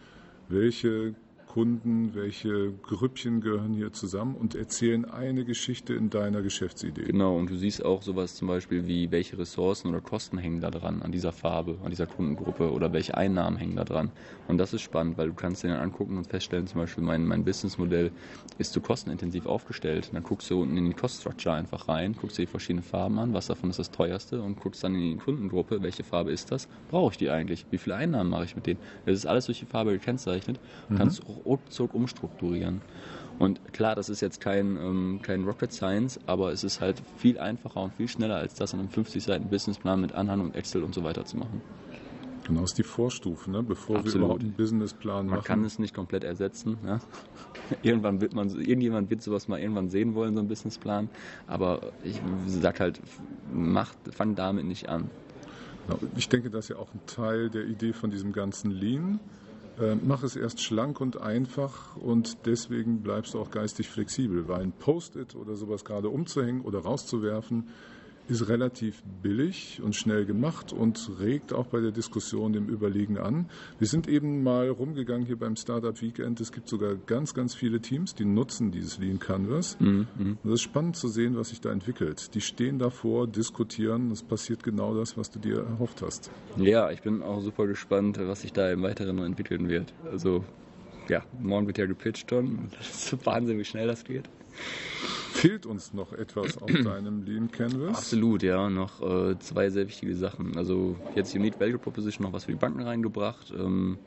welche 0.48 1.16
Kunden, 1.50 2.14
welche 2.14 2.72
Grüppchen 2.84 3.42
gehören 3.42 3.74
hier 3.74 3.92
zusammen 3.92 4.36
und 4.36 4.54
erzählen 4.54 5.06
eine 5.06 5.46
Geschichte 5.46 5.96
in 5.96 6.12
deiner 6.12 6.44
Geschäftsidee. 6.44 7.06
Genau, 7.06 7.38
und 7.38 7.50
du 7.50 7.58
siehst 7.58 7.84
auch 7.84 8.04
sowas 8.04 8.36
zum 8.36 8.48
Beispiel 8.48 8.86
wie, 8.86 9.10
welche 9.10 9.38
Ressourcen 9.40 9.88
oder 9.88 10.00
Kosten 10.00 10.38
hängen 10.38 10.62
da 10.62 10.70
dran, 10.70 11.02
an 11.02 11.12
dieser 11.12 11.32
Farbe, 11.32 11.80
an 11.84 11.90
dieser 11.90 12.06
Kundengruppe 12.06 12.72
oder 12.72 12.94
welche 12.94 13.18
Einnahmen 13.18 13.58
hängen 13.58 13.76
da 13.76 13.84
dran. 13.84 14.12
Und 14.48 14.60
das 14.60 14.74
ist 14.74 14.84
spannend, 14.84 15.18
weil 15.18 15.30
du 15.30 15.34
kannst 15.34 15.64
dir 15.64 15.70
dann 15.70 15.80
angucken 15.80 16.18
und 16.18 16.28
feststellen, 16.28 16.68
zum 16.68 16.82
Beispiel 16.82 17.04
mein, 17.04 17.26
mein 17.26 17.44
Businessmodell 17.44 18.12
ist 18.60 18.72
zu 18.72 18.80
kostenintensiv 18.80 19.48
aufgestellt. 19.48 20.10
Und 20.10 20.16
dann 20.16 20.24
guckst 20.24 20.52
du 20.52 20.62
unten 20.62 20.78
in 20.78 20.86
die 20.86 20.94
Cost 20.94 21.22
Structure 21.22 21.56
einfach 21.56 21.88
rein, 21.88 22.14
guckst 22.14 22.38
dir 22.38 22.44
die 22.44 22.52
verschiedenen 22.52 22.84
Farben 22.84 23.18
an, 23.18 23.34
was 23.34 23.48
davon 23.48 23.72
ist 23.72 23.80
das 23.80 23.90
teuerste 23.90 24.40
und 24.40 24.60
guckst 24.60 24.84
dann 24.84 24.94
in 24.94 25.02
die 25.02 25.18
Kundengruppe, 25.18 25.82
welche 25.82 26.04
Farbe 26.04 26.32
ist 26.32 26.52
das, 26.52 26.68
brauche 26.90 27.14
ich 27.14 27.18
die 27.18 27.32
eigentlich, 27.32 27.66
wie 27.72 27.80
viele 27.80 27.96
Einnahmen 27.96 28.30
mache 28.30 28.44
ich 28.44 28.56
mit 28.56 28.68
denen. 28.68 28.80
Das 29.06 29.16
ist 29.16 29.26
alles 29.26 29.48
durch 29.48 29.60
die 29.60 29.66
Farbe 29.66 29.94
gekennzeichnet. 29.94 30.60
Mhm. 30.90 30.96
Kannst 30.96 31.24
auch 31.40 31.46
ruckzuck 31.46 31.94
umstrukturieren. 31.94 32.82
Und 33.40 33.74
klar, 33.74 33.96
das 33.96 34.10
ist 34.10 34.20
jetzt 34.22 34.42
kein, 34.42 34.76
ähm, 34.76 35.20
kein 35.22 35.46
Rocket 35.46 35.72
Science, 35.72 36.20
aber 36.26 36.52
es 36.52 36.66
ist 36.66 36.82
halt 36.82 37.02
viel 37.18 37.40
einfacher 37.40 37.82
und 37.82 37.94
viel 37.94 38.10
schneller, 38.10 38.36
als 38.36 38.54
das 38.54 38.74
in 38.74 38.80
einem 38.80 38.90
50 38.90 39.24
Seiten 39.24 39.50
Businessplan 39.50 40.02
mit 40.02 40.12
Anhang 40.12 40.42
und 40.42 40.56
Excel 40.56 40.84
und 40.84 40.94
so 40.94 41.04
weiter 41.04 41.24
zu 41.24 41.38
machen. 41.38 41.62
Genau, 42.46 42.62
das 42.62 42.72
ist 42.72 42.80
die 42.80 42.84
Vorstufe, 42.84 43.50
ne? 43.50 43.64
bevor 43.64 43.98
Absolut. 43.98 44.14
wir 44.14 44.22
überhaupt 44.22 44.42
einen 44.42 44.54
Businessplan 44.54 45.28
machen. 45.28 45.36
Man 45.36 45.44
kann 45.44 45.64
es 45.64 45.80
nicht 45.80 45.94
komplett 45.94 46.24
ersetzen. 46.24 46.78
Ne? 46.84 47.00
Irgendwann 47.84 48.20
wird 48.22 48.34
man, 48.34 48.50
irgendjemand 48.50 49.10
wird 49.10 49.22
sowas 49.22 49.48
mal 49.48 49.60
irgendwann 49.60 49.90
sehen 49.90 50.16
wollen, 50.16 50.34
so 50.34 50.42
ein 50.42 50.48
Businessplan. 50.48 51.10
Aber 51.46 51.92
ich 52.04 52.20
sag 52.48 52.80
halt, 52.80 53.00
macht, 53.54 53.98
fang 54.12 54.34
damit 54.36 54.66
nicht 54.66 54.90
an. 54.90 55.12
Ich 56.18 56.28
denke, 56.28 56.50
das 56.50 56.66
ist 56.66 56.70
ja 56.70 56.78
auch 56.78 56.94
ein 56.94 57.02
Teil 57.06 57.50
der 57.50 57.66
Idee 57.66 57.94
von 57.94 58.10
diesem 58.10 58.34
ganzen 58.34 58.72
Lean 58.72 59.20
äh, 59.80 59.96
mach 59.96 60.24
es 60.24 60.36
erst 60.36 60.62
schlank 60.62 61.00
und 61.02 61.22
einfach 61.22 61.96
und 61.98 62.46
deswegen 62.46 63.02
bleibst 63.02 63.34
du 63.34 63.40
auch 63.40 63.52
geistig 63.52 63.90
flexibel, 63.90 64.48
weil 64.48 64.62
ein 64.62 64.72
Post-it 64.72 65.36
oder 65.36 65.56
sowas 65.56 65.86
gerade 65.86 66.10
umzuhängen 66.10 66.62
oder 66.62 66.80
rauszuwerfen 66.80 67.70
ist 68.30 68.48
relativ 68.48 69.02
billig 69.22 69.82
und 69.84 69.96
schnell 69.96 70.26
gemacht 70.26 70.72
und 70.72 71.10
regt 71.20 71.54
auch 71.54 71.68
bei 71.68 71.80
der 71.80 71.92
Diskussion 71.92 72.54
dem 72.54 72.68
Überlegen 72.68 73.18
an. 73.18 73.50
Wir 73.80 73.88
sind 73.88 74.08
eben 74.08 74.44
mal 74.44 74.70
rumgegangen 74.70 75.26
hier 75.26 75.38
beim 75.38 75.56
Startup 75.56 76.00
Weekend. 76.02 76.40
Es 76.40 76.52
gibt 76.52 76.70
sogar 76.70 76.96
ganz, 76.96 77.34
ganz 77.34 77.56
viele 77.56 77.82
Teams, 77.82 78.14
die 78.14 78.26
nutzen 78.26 78.72
dieses 78.72 79.00
Lean 79.00 79.20
Canvas. 79.20 79.78
Mhm. 79.80 80.08
Und 80.18 80.38
es 80.46 80.56
ist 80.56 80.62
spannend 80.62 80.96
zu 80.96 81.08
sehen, 81.08 81.36
was 81.38 81.50
sich 81.50 81.62
da 81.62 81.72
entwickelt. 81.72 82.34
Die 82.36 82.42
stehen 82.42 82.80
davor, 82.80 83.28
diskutieren. 83.28 84.12
Es 84.12 84.24
passiert 84.24 84.64
genau 84.64 84.96
das, 84.96 85.18
was 85.18 85.32
du 85.32 85.40
dir 85.40 85.64
erhofft 85.64 86.02
hast. 86.02 86.30
Ja, 86.58 86.92
ich 86.92 87.02
bin 87.02 87.24
auch 87.24 87.42
super 87.42 87.68
gespannt, 87.68 88.20
was 88.20 88.42
sich 88.42 88.54
da 88.54 88.72
im 88.72 88.84
Weiteren 88.84 89.18
entwickeln 89.20 89.70
wird. 89.70 89.94
Also, 90.12 90.44
ja, 91.08 91.24
morgen 91.40 91.66
wird 91.68 91.78
ja 91.78 91.86
gepitcht 91.86 92.30
schon. 92.30 92.70
Das 92.78 93.14
ist 93.14 93.26
Wahnsinn, 93.26 93.58
wie 93.58 93.66
schnell 93.66 93.88
das 93.88 94.04
geht. 94.04 94.30
Fehlt 95.40 95.66
uns 95.66 95.94
noch 95.94 96.12
etwas 96.12 96.62
auf 96.62 96.70
deinem 96.84 97.24
Lean 97.24 97.50
Canvas? 97.50 97.98
Absolut, 97.98 98.44
ja. 98.44 98.70
Noch 98.70 99.02
äh, 99.02 99.40
zwei 99.40 99.70
sehr 99.70 99.88
wichtige 99.88 100.16
Sachen. 100.16 100.58
Also 100.58 100.98
jetzt 101.16 101.34
Unique 101.34 101.60
Value 101.60 101.78
Proposition 101.78 102.26
noch 102.26 102.34
was 102.34 102.46
für 102.46 102.52
die 102.52 102.58
Banken 102.58 102.82
reingebracht. 102.82 103.54
Ähm, 103.58 103.98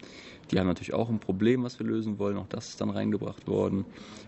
die 0.51 0.59
haben 0.59 0.67
natürlich 0.67 0.93
auch 0.93 1.09
ein 1.09 1.19
Problem, 1.19 1.63
was 1.63 1.79
wir 1.79 1.87
lösen 1.87 2.19
wollen. 2.19 2.37
Auch 2.37 2.49
das 2.49 2.69
ist 2.69 2.81
dann 2.81 2.91
reingebracht 2.91 3.47
worden. 3.47 3.87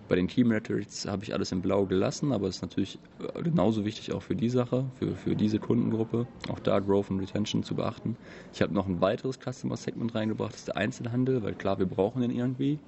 Bei 0.08 0.16
den 0.16 0.26
Key 0.26 0.44
Metrics 0.44 1.06
habe 1.06 1.24
ich 1.24 1.34
alles 1.34 1.52
in 1.52 1.60
Blau 1.60 1.84
gelassen, 1.84 2.32
aber 2.32 2.48
es 2.48 2.56
ist 2.56 2.62
natürlich 2.62 2.98
äh, 3.34 3.42
genauso 3.42 3.84
wichtig 3.84 4.12
auch 4.12 4.22
für 4.22 4.34
die 4.34 4.48
Sache, 4.48 4.86
für, 4.98 5.14
für 5.16 5.36
diese 5.36 5.58
Kundengruppe, 5.58 6.26
auch 6.48 6.60
da 6.60 6.78
Growth 6.78 7.10
und 7.10 7.20
Retention 7.20 7.62
zu 7.62 7.74
beachten. 7.74 8.16
Ich 8.54 8.62
habe 8.62 8.72
noch 8.72 8.86
ein 8.86 9.02
weiteres 9.02 9.38
Customer 9.38 9.76
Segment 9.76 10.14
reingebracht, 10.14 10.52
das 10.52 10.60
ist 10.60 10.68
der 10.68 10.76
Einzelhandel, 10.78 11.42
weil 11.42 11.54
klar, 11.54 11.78
wir 11.78 11.86
brauchen 11.86 12.22
den 12.22 12.30
irgendwie. 12.30 12.78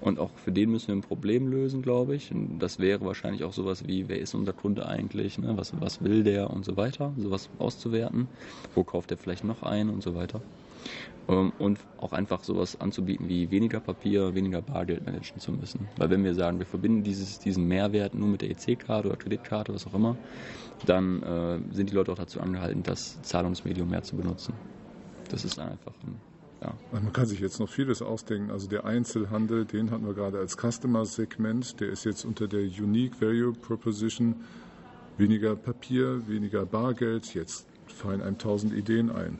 Und 0.00 0.18
auch 0.20 0.30
für 0.36 0.52
den 0.52 0.70
müssen 0.70 0.88
wir 0.88 0.94
ein 0.94 1.02
Problem 1.02 1.48
lösen, 1.48 1.82
glaube 1.82 2.14
ich. 2.14 2.30
Und 2.30 2.60
das 2.60 2.78
wäre 2.78 3.04
wahrscheinlich 3.04 3.42
auch 3.42 3.52
sowas 3.58 3.86
wie, 3.86 4.08
wer 4.08 4.18
ist 4.18 4.34
unser 4.34 4.52
Kunde 4.52 4.86
eigentlich, 4.86 5.38
ne? 5.38 5.56
was, 5.56 5.72
was 5.80 6.02
will 6.02 6.22
der 6.22 6.50
und 6.50 6.64
so 6.64 6.76
weiter, 6.76 7.12
sowas 7.18 7.48
auszuwerten. 7.58 8.28
Wo 8.74 8.84
kauft 8.84 9.10
er 9.10 9.18
vielleicht 9.18 9.44
noch 9.44 9.62
ein 9.62 9.90
und 9.90 10.02
so 10.02 10.14
weiter. 10.14 10.40
Ähm, 11.28 11.52
und 11.58 11.78
auch 11.98 12.12
einfach 12.12 12.44
sowas 12.44 12.80
anzubieten 12.80 13.28
wie 13.28 13.50
weniger 13.50 13.80
Papier, 13.80 14.34
weniger 14.34 14.62
Bargeld 14.62 15.04
managen 15.04 15.40
zu 15.40 15.52
müssen. 15.52 15.88
Weil 15.96 16.10
wenn 16.10 16.24
wir 16.24 16.34
sagen, 16.34 16.58
wir 16.58 16.66
verbinden 16.66 17.02
dieses, 17.02 17.38
diesen 17.40 17.66
Mehrwert 17.66 18.14
nur 18.14 18.28
mit 18.28 18.42
der 18.42 18.50
EC-Karte 18.50 19.08
oder 19.08 19.16
Kreditkarte, 19.16 19.74
was 19.74 19.86
auch 19.86 19.94
immer, 19.94 20.16
dann 20.86 21.22
äh, 21.22 21.58
sind 21.74 21.90
die 21.90 21.94
Leute 21.94 22.12
auch 22.12 22.18
dazu 22.18 22.40
angehalten, 22.40 22.82
das 22.82 23.20
Zahlungsmedium 23.22 23.90
mehr 23.90 24.02
zu 24.02 24.16
benutzen. 24.16 24.54
Das 25.30 25.44
ist 25.44 25.58
einfach 25.58 25.92
ein 26.06 26.27
ja. 26.62 26.74
Man 26.92 27.12
kann 27.12 27.26
sich 27.26 27.40
jetzt 27.40 27.60
noch 27.60 27.68
vieles 27.68 28.02
ausdenken. 28.02 28.50
Also 28.50 28.68
der 28.68 28.84
Einzelhandel, 28.84 29.64
den 29.64 29.90
hatten 29.90 30.06
wir 30.06 30.14
gerade 30.14 30.38
als 30.38 30.56
Customer-Segment, 30.56 31.80
der 31.80 31.88
ist 31.88 32.04
jetzt 32.04 32.24
unter 32.24 32.48
der 32.48 32.60
Unique 32.60 33.20
Value 33.20 33.52
Proposition 33.52 34.36
weniger 35.16 35.56
Papier, 35.56 36.26
weniger 36.26 36.66
Bargeld. 36.66 37.34
Jetzt 37.34 37.66
fallen 37.86 38.22
einem 38.22 38.38
tausend 38.38 38.72
Ideen 38.72 39.10
ein. 39.10 39.38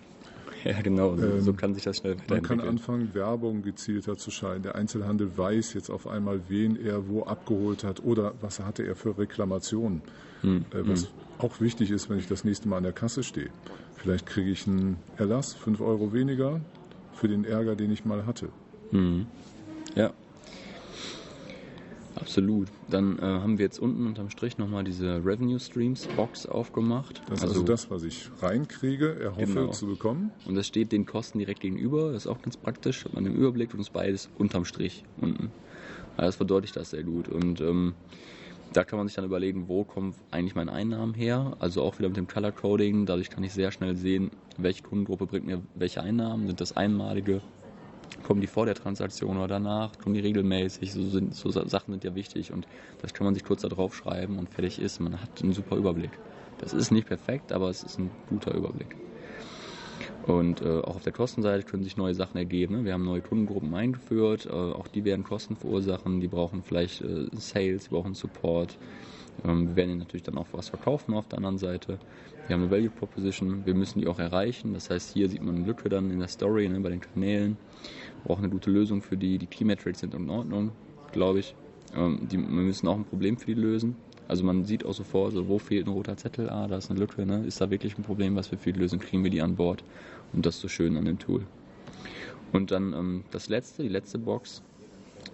Ja, 0.65 0.81
genau, 0.83 1.17
so, 1.17 1.25
ähm, 1.25 1.41
so 1.41 1.53
kann 1.53 1.75
sich 1.75 1.85
das 1.85 1.99
schnell 1.99 2.17
Man 2.29 2.43
kann 2.43 2.61
anfangen, 2.61 3.15
Werbung 3.15 3.63
gezielter 3.63 4.17
zu 4.17 4.31
schalten. 4.31 4.65
Der 4.65 4.75
Einzelhandel 4.75 5.37
weiß 5.37 5.75
jetzt 5.75 5.91
auf 5.91 6.09
einmal, 6.09 6.41
wen 6.49 6.77
er 6.85 7.09
wo 7.09 7.23
abgeholt 7.23 7.85
hat 7.85 8.03
oder 8.05 8.35
was 8.41 8.61
hatte 8.61 8.85
er 8.85 8.97
für 8.97 9.17
Reklamationen. 9.17 10.03
Hm, 10.41 10.65
äh, 10.73 10.89
was 10.89 11.03
hm. 11.03 11.09
auch 11.39 11.61
wichtig 11.61 11.91
ist, 11.91 12.11
wenn 12.11 12.19
ich 12.19 12.27
das 12.27 12.45
nächste 12.45 12.69
Mal 12.69 12.79
an 12.79 12.83
der 12.83 12.93
Kasse 12.93 13.23
stehe. 13.23 13.51
Vielleicht 13.97 14.27
kriege 14.27 14.51
ich 14.51 14.67
einen 14.67 14.97
Erlass, 15.17 15.55
5 15.55 15.81
Euro 15.81 16.13
weniger, 16.13 16.61
für 17.19 17.29
den 17.29 17.45
Ärger, 17.45 17.77
den 17.77 17.91
ich 17.91 18.05
mal 18.05 18.27
hatte. 18.27 18.49
Mhm. 18.91 19.27
Ja. 19.95 20.13
Absolut. 22.15 22.69
Dann 22.91 23.19
äh, 23.19 23.23
haben 23.23 23.59
wir 23.59 23.65
jetzt 23.65 23.79
unten 23.79 24.07
unterm 24.07 24.31
Strich 24.31 24.59
nochmal 24.59 24.83
diese 24.83 25.25
Revenue 25.25 25.61
Streams 25.61 26.07
Box 26.17 26.47
aufgemacht. 26.47 27.23
Das 27.29 27.39
ist 27.39 27.43
also, 27.45 27.55
also 27.55 27.67
das, 27.67 27.91
was 27.91 28.03
ich 28.03 28.29
reinkriege, 28.41 29.21
erhoffe 29.21 29.47
genau. 29.47 29.71
zu 29.71 29.87
bekommen. 29.87 30.33
Und 30.45 30.57
das 30.57 30.67
steht 30.67 30.91
den 30.91 31.07
Kosten 31.07 31.39
direkt 31.39 31.61
gegenüber. 31.61 32.13
Das 32.13 32.25
ist 32.25 32.27
auch 32.27 32.43
ganz 32.43 32.57
praktisch. 32.57 33.05
Hat 33.05 33.15
man 33.15 33.25
den 33.25 33.37
Überblick 33.37 33.73
und 33.73 33.81
ist 33.81 33.93
beides 33.93 34.29
unterm 34.37 34.65
Strich 34.65 35.05
unten. 35.21 35.53
Also 36.17 36.29
das 36.29 36.37
verdeutlicht 36.37 36.77
das 36.77 36.91
sehr 36.91 37.05
gut. 37.05 37.29
Und 37.29 37.61
ähm, 37.61 37.95
da 38.79 38.85
kann 38.85 38.97
man 38.97 39.09
sich 39.09 39.17
dann 39.17 39.25
überlegen, 39.25 39.67
wo 39.67 39.83
kommen 39.83 40.15
eigentlich 40.31 40.55
meine 40.55 40.71
Einnahmen 40.71 41.13
her. 41.13 41.57
Also 41.59 41.83
auch 41.83 41.99
wieder 41.99 42.09
mit 42.09 42.17
dem 42.17 42.29
Color 42.29 42.53
Coding. 42.53 43.07
Dadurch 43.07 43.29
kann 43.29 43.43
ich 43.43 43.53
sehr 43.53 43.73
schnell 43.73 43.97
sehen, 43.97 44.31
welche 44.57 44.85
Kundengruppe 44.85 45.27
bringt 45.27 45.47
mir 45.47 45.61
welche 45.75 46.01
Einnahmen. 46.01 46.47
Sind 46.47 46.61
das 46.61 46.77
einmalige? 46.77 47.43
Kommen 48.23 48.41
die 48.41 48.47
vor 48.47 48.67
der 48.67 48.77
Transaktion 48.77 49.37
oder 49.37 49.49
danach? 49.49 49.99
Kommen 49.99 50.15
die 50.15 50.21
regelmäßig? 50.21 50.93
So, 50.93 51.03
sind, 51.03 51.35
so 51.35 51.51
Sachen 51.51 51.93
sind 51.93 52.05
ja 52.05 52.15
wichtig 52.15 52.53
und 52.53 52.69
das 53.03 53.13
kann 53.15 53.25
man 53.25 53.35
sich 53.35 53.43
kurz 53.43 53.63
da 53.63 53.69
drauf 53.69 53.97
schreiben 53.97 54.39
und 54.39 54.49
fertig 54.49 54.79
ist. 54.79 55.01
Man 55.01 55.21
hat 55.21 55.43
einen 55.43 55.55
super 55.55 55.75
Überblick. 55.75 56.13
Das 56.59 56.73
ist 56.73 56.93
nicht 56.93 57.09
perfekt, 57.09 57.51
aber 57.51 57.71
es 57.71 57.83
ist 57.83 57.99
ein 57.99 58.13
guter 58.29 58.55
Überblick. 58.55 58.95
Und 60.29 60.61
äh, 60.61 60.81
auch 60.81 60.97
auf 60.97 61.03
der 61.03 61.15
Kostenseite 61.15 61.65
können 61.65 61.83
sich 61.83 61.97
neue 61.97 62.15
Sachen 62.15 62.37
ergeben. 62.37 62.77
Ne? 62.77 62.85
Wir 62.85 62.93
haben 62.93 63.05
neue 63.05 63.23
Kundengruppen 63.23 63.75
eingeführt, 63.75 64.45
äh, 64.45 64.53
auch 64.53 64.87
die 64.87 65.07
werden 65.07 65.25
Kosten 65.25 65.57
verursachen, 65.57 66.21
die 66.21 66.29
brauchen 66.29 66.63
vielleicht 66.63 67.01
äh, 67.01 67.29
Sales, 67.33 67.85
die 67.85 67.91
brauchen 67.91 68.13
Support. 68.13 68.77
Ähm, 69.47 69.69
wir 69.69 69.77
werden 69.77 69.91
ihnen 69.93 70.01
natürlich 70.01 70.25
dann 70.25 70.37
auch 70.37 70.49
was 70.53 70.69
verkaufen 70.69 71.15
auf 71.15 71.29
der 71.29 71.39
anderen 71.39 71.57
Seite. 71.57 71.99
Wir 72.47 72.55
haben 72.55 72.65
eine 72.65 72.71
Value 72.71 72.91
Proposition, 72.91 73.65
wir 73.65 73.75
müssen 73.75 74.01
die 74.01 74.07
auch 74.07 74.19
erreichen. 74.19 74.75
Das 74.75 74.91
heißt, 74.91 75.15
hier 75.15 75.31
sieht 75.31 75.43
man 75.43 75.57
eine 75.57 75.65
Lücke 75.65 75.89
dann 75.89 76.11
in 76.11 76.19
der 76.19 76.29
Story, 76.29 76.69
ne, 76.69 76.79
bei 76.81 76.91
den 76.91 77.01
Kanälen. 77.01 77.57
Wir 78.23 78.25
brauchen 78.25 78.45
eine 78.45 78.53
gute 78.53 78.71
Lösung 78.71 79.01
für 79.01 79.17
die. 79.17 79.39
Die 79.39 79.47
Key 79.47 79.65
Metrics 79.65 80.01
sind 80.01 80.13
in 80.13 80.29
Ordnung, 80.29 80.73
glaube 81.13 81.39
ich. 81.39 81.55
Ähm, 81.97 82.29
die, 82.31 82.37
wir 82.37 82.47
müssen 82.47 82.87
auch 82.87 82.97
ein 82.97 83.07
Problem 83.07 83.39
für 83.39 83.47
die 83.47 83.55
lösen. 83.55 83.97
Also 84.29 84.45
man 84.45 84.67
sieht 84.67 84.85
auch 84.85 84.93
sofort, 84.93 85.33
so, 85.33 85.49
wo 85.49 85.59
fehlt 85.59 85.87
ein 85.87 85.93
roter 85.93 86.19
Zettel, 86.19 86.51
ah, 86.51 86.69
da 86.69 86.77
ist 86.77 86.91
eine 86.91 87.01
Lücke, 87.01 87.25
ne? 87.25 87.47
ist 87.47 87.63
da 87.63 87.71
wirklich 87.71 87.97
ein 87.97 88.03
Problem, 88.03 88.37
was 88.37 88.51
wir 88.51 88.59
für 88.59 88.75
die 88.75 88.79
lösen, 88.79 89.01
kriegen 89.01 89.25
wir 89.25 89.31
die 89.31 89.41
an 89.41 89.57
Bord. 89.57 89.83
Und 90.33 90.47
das 90.47 90.57
ist 90.57 90.63
so 90.63 90.69
schön 90.69 90.97
an 90.97 91.05
dem 91.05 91.19
Tool. 91.19 91.47
Und 92.53 92.71
dann 92.71 92.93
ähm, 92.93 93.25
das 93.31 93.49
letzte, 93.49 93.83
die 93.83 93.89
letzte 93.89 94.19
Box, 94.19 94.63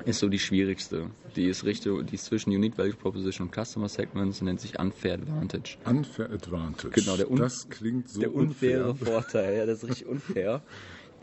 ist 0.04 0.18
so 0.18 0.28
die 0.28 0.38
schwierigste. 0.38 1.10
Die 1.36 1.46
ist, 1.46 1.64
Richtung, 1.64 2.04
die 2.04 2.14
ist 2.16 2.26
zwischen 2.26 2.50
Unique 2.50 2.76
Value 2.76 2.94
Proposition 2.94 3.48
und 3.48 3.54
Customer 3.54 3.88
Segments 3.88 4.40
und 4.40 4.46
nennt 4.46 4.60
sich 4.60 4.78
Unfair 4.78 5.14
Advantage. 5.14 5.76
Unfair 5.84 6.30
Advantage. 6.30 6.90
Genau, 6.90 7.16
der, 7.16 7.30
un 7.30 7.38
das 7.38 7.68
klingt 7.68 8.08
so 8.08 8.20
der 8.20 8.34
unfaire 8.34 8.90
unfair. 8.90 9.12
Vorteil. 9.12 9.56
Ja, 9.56 9.66
das 9.66 9.82
ist 9.82 9.90
richtig 9.90 10.06
unfair. 10.06 10.62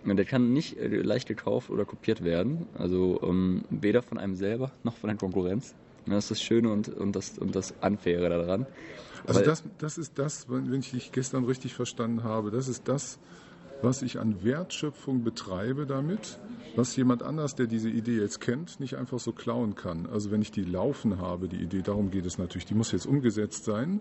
Der 0.05 0.25
kann 0.25 0.51
nicht 0.53 0.77
äh, 0.77 0.87
leicht 0.87 1.27
gekauft 1.27 1.69
oder 1.69 1.85
kopiert 1.85 2.23
werden. 2.23 2.67
Also 2.77 3.19
ähm, 3.23 3.63
weder 3.69 4.01
von 4.01 4.17
einem 4.17 4.35
selber 4.35 4.71
noch 4.83 4.95
von 4.95 5.09
der 5.09 5.17
Konkurrenz. 5.17 5.75
Das 6.05 6.25
ist 6.25 6.31
das 6.31 6.41
Schöne 6.41 6.71
und, 6.71 6.89
und, 6.89 7.15
das, 7.15 7.37
und 7.37 7.55
das 7.55 7.73
Unfaire 7.81 8.29
daran. 8.29 8.65
Also 9.27 9.41
das, 9.41 9.63
das 9.77 9.99
ist 9.99 10.17
das, 10.17 10.49
wenn 10.49 10.73
ich 10.73 10.91
dich 10.91 11.11
gestern 11.11 11.45
richtig 11.45 11.75
verstanden 11.75 12.23
habe, 12.23 12.49
das 12.49 12.67
ist 12.67 12.87
das, 12.87 13.19
was 13.81 14.01
ich 14.01 14.19
an 14.19 14.43
Wertschöpfung 14.43 15.23
betreibe 15.23 15.85
damit, 15.85 16.39
was 16.75 16.95
jemand 16.95 17.23
anders, 17.23 17.55
der 17.55 17.67
diese 17.67 17.89
Idee 17.89 18.19
jetzt 18.19 18.39
kennt, 18.39 18.79
nicht 18.79 18.95
einfach 18.95 19.19
so 19.19 19.31
klauen 19.31 19.75
kann. 19.75 20.07
Also 20.07 20.31
wenn 20.31 20.41
ich 20.41 20.51
die 20.51 20.63
laufen 20.63 21.19
habe, 21.19 21.47
die 21.47 21.57
Idee, 21.57 21.81
darum 21.81 22.11
geht 22.11 22.25
es 22.25 22.37
natürlich, 22.37 22.65
die 22.65 22.75
muss 22.75 22.91
jetzt 22.91 23.05
umgesetzt 23.05 23.65
sein, 23.65 23.99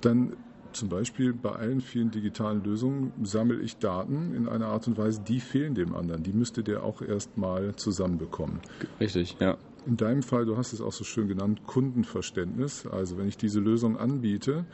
dann 0.00 0.36
zum 0.72 0.88
Beispiel 0.88 1.32
bei 1.32 1.52
allen 1.52 1.80
vielen 1.80 2.10
digitalen 2.10 2.64
Lösungen 2.64 3.12
sammle 3.22 3.60
ich 3.60 3.78
Daten 3.78 4.34
in 4.34 4.48
einer 4.48 4.66
Art 4.66 4.88
und 4.88 4.98
Weise, 4.98 5.20
die 5.20 5.38
fehlen 5.38 5.74
dem 5.74 5.94
anderen. 5.94 6.24
Die 6.24 6.32
müsste 6.32 6.64
der 6.64 6.82
auch 6.82 7.00
erstmal 7.00 7.76
zusammenbekommen. 7.76 8.60
Richtig, 9.00 9.36
ja 9.38 9.56
in 9.86 9.96
deinem 9.96 10.22
Fall, 10.22 10.46
du 10.46 10.56
hast 10.56 10.72
es 10.72 10.80
auch 10.80 10.92
so 10.92 11.04
schön 11.04 11.28
genannt, 11.28 11.66
Kundenverständnis. 11.66 12.86
Also 12.86 13.18
wenn 13.18 13.28
ich 13.28 13.36
diese 13.36 13.60
Lösung 13.60 13.96
anbiete, 13.96 14.64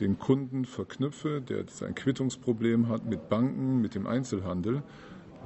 den 0.00 0.18
Kunden 0.18 0.64
verknüpfe, 0.64 1.40
der 1.40 1.64
ein 1.86 1.94
Quittungsproblem 1.94 2.88
hat 2.88 3.04
mit 3.04 3.28
Banken, 3.28 3.80
mit 3.80 3.94
dem 3.94 4.06
Einzelhandel, 4.06 4.82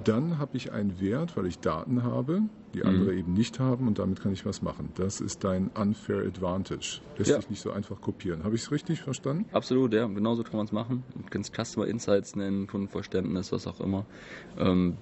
dann 0.04 0.38
habe 0.38 0.56
ich 0.56 0.72
einen 0.72 1.00
Wert, 1.00 1.36
weil 1.36 1.46
ich 1.46 1.58
Daten 1.58 2.02
habe, 2.04 2.42
die 2.74 2.84
andere 2.84 3.12
mhm. 3.12 3.18
eben 3.18 3.32
nicht 3.34 3.58
haben 3.58 3.88
und 3.88 3.98
damit 3.98 4.20
kann 4.20 4.32
ich 4.32 4.46
was 4.46 4.62
machen. 4.62 4.90
Das 4.94 5.20
ist 5.20 5.42
dein 5.42 5.68
unfair 5.68 6.18
advantage. 6.18 7.00
Lässt 7.16 7.30
ja. 7.30 7.36
sich 7.36 7.50
nicht 7.50 7.60
so 7.60 7.72
einfach 7.72 8.00
kopieren. 8.00 8.44
Habe 8.44 8.54
ich 8.54 8.62
es 8.62 8.70
richtig 8.70 9.00
verstanden? 9.00 9.46
Absolut, 9.52 9.92
ja. 9.92 10.06
Genauso 10.06 10.44
kann 10.44 10.56
man 10.56 10.66
es 10.66 10.72
machen. 10.72 11.02
Du 11.14 11.24
kannst 11.30 11.54
Customer 11.54 11.86
Insights 11.86 12.36
nennen, 12.36 12.66
Kundenverständnis, 12.66 13.50
was 13.52 13.66
auch 13.66 13.80
immer. 13.80 14.06
Ähm, 14.56 14.96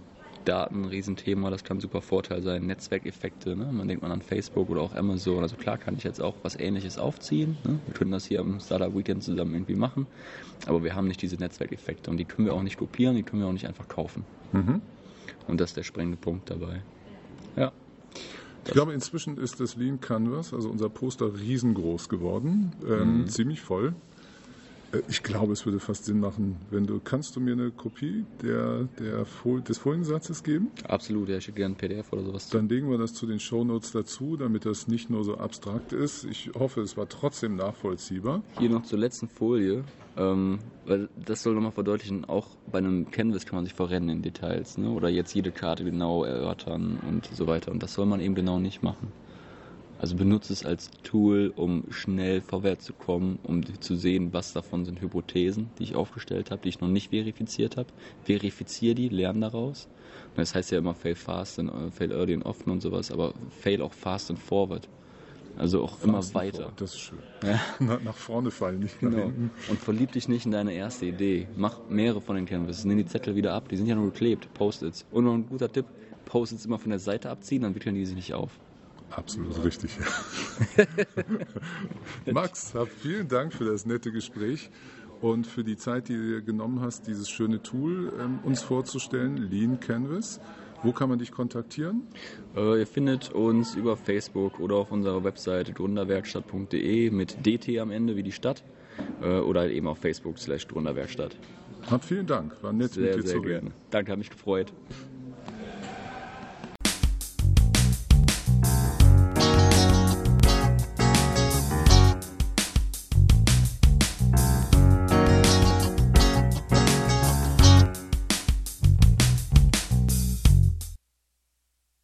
Daten 0.46 0.82
ein 0.82 0.84
Riesenthema, 0.86 1.50
das 1.50 1.64
kann 1.64 1.78
ein 1.78 1.80
super 1.80 2.00
Vorteil 2.00 2.42
sein. 2.42 2.66
Netzwerkeffekte, 2.66 3.56
ne? 3.56 3.70
man 3.72 3.88
denkt 3.88 4.02
man 4.02 4.12
an 4.12 4.22
Facebook 4.22 4.70
oder 4.70 4.80
auch 4.80 4.94
Amazon. 4.94 5.42
Also 5.42 5.56
klar 5.56 5.76
kann 5.78 5.96
ich 5.96 6.04
jetzt 6.04 6.20
auch 6.20 6.34
was 6.42 6.58
ähnliches 6.58 6.98
aufziehen. 6.98 7.56
Ne? 7.64 7.78
Wir 7.86 7.94
können 7.94 8.12
das 8.12 8.26
hier 8.26 8.40
am 8.40 8.60
Startup 8.60 8.94
Weekend 8.96 9.22
zusammen 9.22 9.54
irgendwie 9.54 9.74
machen, 9.74 10.06
aber 10.66 10.82
wir 10.82 10.94
haben 10.94 11.08
nicht 11.08 11.20
diese 11.20 11.36
Netzwerkeffekte 11.36 12.10
und 12.10 12.16
die 12.16 12.24
können 12.24 12.46
wir 12.46 12.54
auch 12.54 12.62
nicht 12.62 12.78
kopieren, 12.78 13.16
die 13.16 13.22
können 13.22 13.42
wir 13.42 13.48
auch 13.48 13.52
nicht 13.52 13.66
einfach 13.66 13.88
kaufen. 13.88 14.24
Mhm. 14.52 14.80
Und 15.48 15.60
das 15.60 15.70
ist 15.70 15.76
der 15.76 15.84
springende 15.84 16.16
Punkt 16.16 16.50
dabei. 16.50 16.82
Ja. 17.56 17.72
Ich 18.64 18.72
glaube, 18.72 18.92
inzwischen 18.92 19.38
ist 19.38 19.60
das 19.60 19.76
Lean 19.76 20.00
Canvas, 20.00 20.52
also 20.52 20.68
unser 20.68 20.88
Poster, 20.88 21.38
riesengroß 21.38 22.08
geworden, 22.08 22.72
ähm, 22.84 23.18
mhm. 23.20 23.26
ziemlich 23.28 23.60
voll. 23.60 23.94
Äh, 24.92 25.02
ich 25.08 25.22
glaube, 25.22 25.52
es 25.52 25.64
würde 25.64 25.80
fast 25.80 26.04
Sinn 26.04 26.20
machen, 26.20 26.56
wenn 26.70 26.86
du, 26.86 27.00
kannst 27.00 27.36
du 27.36 27.40
mir 27.40 27.52
eine 27.52 27.70
Kopie 27.70 28.24
der, 28.42 28.84
der 28.98 29.24
Fol 29.24 29.60
des 29.62 29.78
Foliensatzes 29.78 30.42
geben? 30.42 30.70
Absolut, 30.88 31.28
ja, 31.28 31.38
ich 31.38 31.44
schicke 31.44 31.58
gerne 31.58 31.74
ein 31.74 31.78
PDF 31.78 32.12
oder 32.12 32.22
sowas. 32.22 32.48
Dann 32.48 32.68
legen 32.68 32.90
wir 32.90 32.98
das 32.98 33.14
zu 33.14 33.26
den 33.26 33.40
Shownotes 33.40 33.92
dazu, 33.92 34.36
damit 34.36 34.66
das 34.66 34.88
nicht 34.88 35.10
nur 35.10 35.24
so 35.24 35.36
abstrakt 35.36 35.92
ist. 35.92 36.24
Ich 36.24 36.50
hoffe, 36.58 36.80
es 36.80 36.96
war 36.96 37.08
trotzdem 37.08 37.56
nachvollziehbar. 37.56 38.42
Hier 38.58 38.70
noch 38.70 38.82
zur 38.82 38.98
letzten 38.98 39.28
Folie, 39.28 39.84
ähm, 40.16 40.58
weil 40.86 41.08
das 41.16 41.42
soll 41.42 41.54
nochmal 41.54 41.72
verdeutlichen, 41.72 42.24
auch 42.24 42.48
bei 42.70 42.78
einem 42.78 43.10
Canvas 43.10 43.44
kann 43.46 43.56
man 43.56 43.64
sich 43.64 43.74
verrennen 43.74 44.08
in 44.08 44.22
Details, 44.22 44.78
ne? 44.78 44.90
oder 44.90 45.08
jetzt 45.08 45.34
jede 45.34 45.52
Karte 45.52 45.84
genau 45.84 46.24
erörtern 46.24 46.98
und 47.06 47.26
so 47.32 47.46
weiter. 47.46 47.70
Und 47.72 47.82
das 47.82 47.94
soll 47.94 48.06
man 48.06 48.20
eben 48.20 48.34
genau 48.34 48.58
nicht 48.58 48.82
machen. 48.82 49.12
Also 49.98 50.14
benutze 50.14 50.52
es 50.52 50.64
als 50.64 50.90
Tool, 51.02 51.52
um 51.56 51.84
schnell 51.90 52.42
vorwärts 52.42 52.84
zu 52.84 52.92
kommen, 52.92 53.38
um 53.42 53.64
zu 53.80 53.96
sehen, 53.96 54.32
was 54.32 54.52
davon 54.52 54.84
sind 54.84 55.00
Hypothesen, 55.00 55.70
die 55.78 55.84
ich 55.84 55.94
aufgestellt 55.94 56.50
habe, 56.50 56.62
die 56.62 56.68
ich 56.68 56.80
noch 56.80 56.88
nicht 56.88 57.10
verifiziert 57.10 57.76
habe. 57.76 57.88
Verifiziere 58.22 58.94
die, 58.94 59.08
lerne 59.08 59.40
daraus. 59.40 59.88
Und 60.28 60.38
das 60.38 60.54
heißt 60.54 60.70
ja 60.70 60.78
immer 60.78 60.94
fail 60.94 61.14
fast 61.14 61.58
and 61.58 61.70
uh, 61.70 61.90
fail 61.90 62.12
early 62.12 62.34
and 62.34 62.44
often 62.44 62.70
und 62.70 62.82
sowas, 62.82 63.10
aber 63.10 63.32
fail 63.60 63.80
auch 63.80 63.92
fast 63.92 64.30
and 64.30 64.38
forward. 64.38 64.88
Also 65.56 65.82
auch 65.82 65.96
fast 65.96 66.04
immer 66.04 66.34
weiter. 66.34 66.58
Forward, 66.58 66.80
das 66.80 66.92
ist 66.92 67.00
schön. 67.00 67.18
Ja? 67.42 67.98
nach 68.04 68.16
vorne 68.16 68.50
fallen, 68.50 68.80
nicht 68.80 69.02
nach 69.02 69.10
genau. 69.10 69.24
hinten. 69.24 69.50
Und 69.70 69.80
verlieb 69.80 70.12
dich 70.12 70.28
nicht 70.28 70.44
in 70.44 70.52
deine 70.52 70.74
erste 70.74 71.06
Idee. 71.06 71.48
Mach 71.56 71.78
mehrere 71.88 72.20
von 72.20 72.36
den 72.36 72.44
Canvases. 72.44 72.84
Nimm 72.84 72.98
die 72.98 73.06
Zettel 73.06 73.34
wieder 73.34 73.54
ab. 73.54 73.70
Die 73.70 73.76
sind 73.76 73.86
ja 73.86 73.94
nur 73.94 74.12
geklebt. 74.12 74.52
Post-its. 74.52 75.06
Und 75.10 75.24
noch 75.24 75.32
ein 75.32 75.46
guter 75.46 75.72
Tipp. 75.72 75.86
Post-its 76.26 76.66
immer 76.66 76.78
von 76.78 76.90
der 76.90 76.98
Seite 76.98 77.30
abziehen, 77.30 77.62
dann 77.62 77.74
wickeln 77.74 77.94
die 77.94 78.04
sich 78.04 78.16
nicht 78.16 78.34
auf. 78.34 78.50
Absolut 79.10 79.64
richtig. 79.64 79.90
Max, 82.32 82.74
vielen 83.00 83.28
Dank 83.28 83.52
für 83.52 83.64
das 83.64 83.86
nette 83.86 84.12
Gespräch 84.12 84.70
und 85.20 85.46
für 85.46 85.64
die 85.64 85.76
Zeit, 85.76 86.08
die 86.08 86.14
du 86.14 86.22
dir 86.22 86.42
genommen 86.42 86.80
hast, 86.80 87.06
dieses 87.06 87.30
schöne 87.30 87.62
Tool 87.62 88.12
ähm, 88.20 88.38
uns 88.42 88.62
vorzustellen, 88.62 89.36
Lean 89.36 89.80
Canvas. 89.80 90.40
Wo 90.82 90.92
kann 90.92 91.08
man 91.08 91.18
dich 91.18 91.32
kontaktieren? 91.32 92.02
Äh, 92.54 92.80
ihr 92.80 92.86
findet 92.86 93.32
uns 93.32 93.74
über 93.74 93.96
Facebook 93.96 94.60
oder 94.60 94.76
auf 94.76 94.92
unserer 94.92 95.24
Webseite 95.24 95.72
gründerwerkstatt.de 95.72 97.10
mit 97.10 97.46
DT 97.46 97.78
am 97.78 97.90
Ende 97.90 98.16
wie 98.16 98.22
die 98.22 98.32
Stadt 98.32 98.62
äh, 99.22 99.38
oder 99.38 99.70
eben 99.70 99.86
auf 99.86 99.98
Facebook 99.98 100.38
slash 100.38 100.68
Gründerwerkstatt. 100.68 101.36
Vielen 102.02 102.26
Dank, 102.26 102.62
war 102.62 102.72
nett 102.72 102.92
sehr, 102.92 103.04
mit 103.04 103.16
dir 103.16 103.22
sehr 103.22 103.36
zu 103.36 103.42
gerne. 103.42 103.56
reden. 103.56 103.74
Danke, 103.90 104.12
hat 104.12 104.18
mich 104.18 104.30
gefreut. 104.30 104.72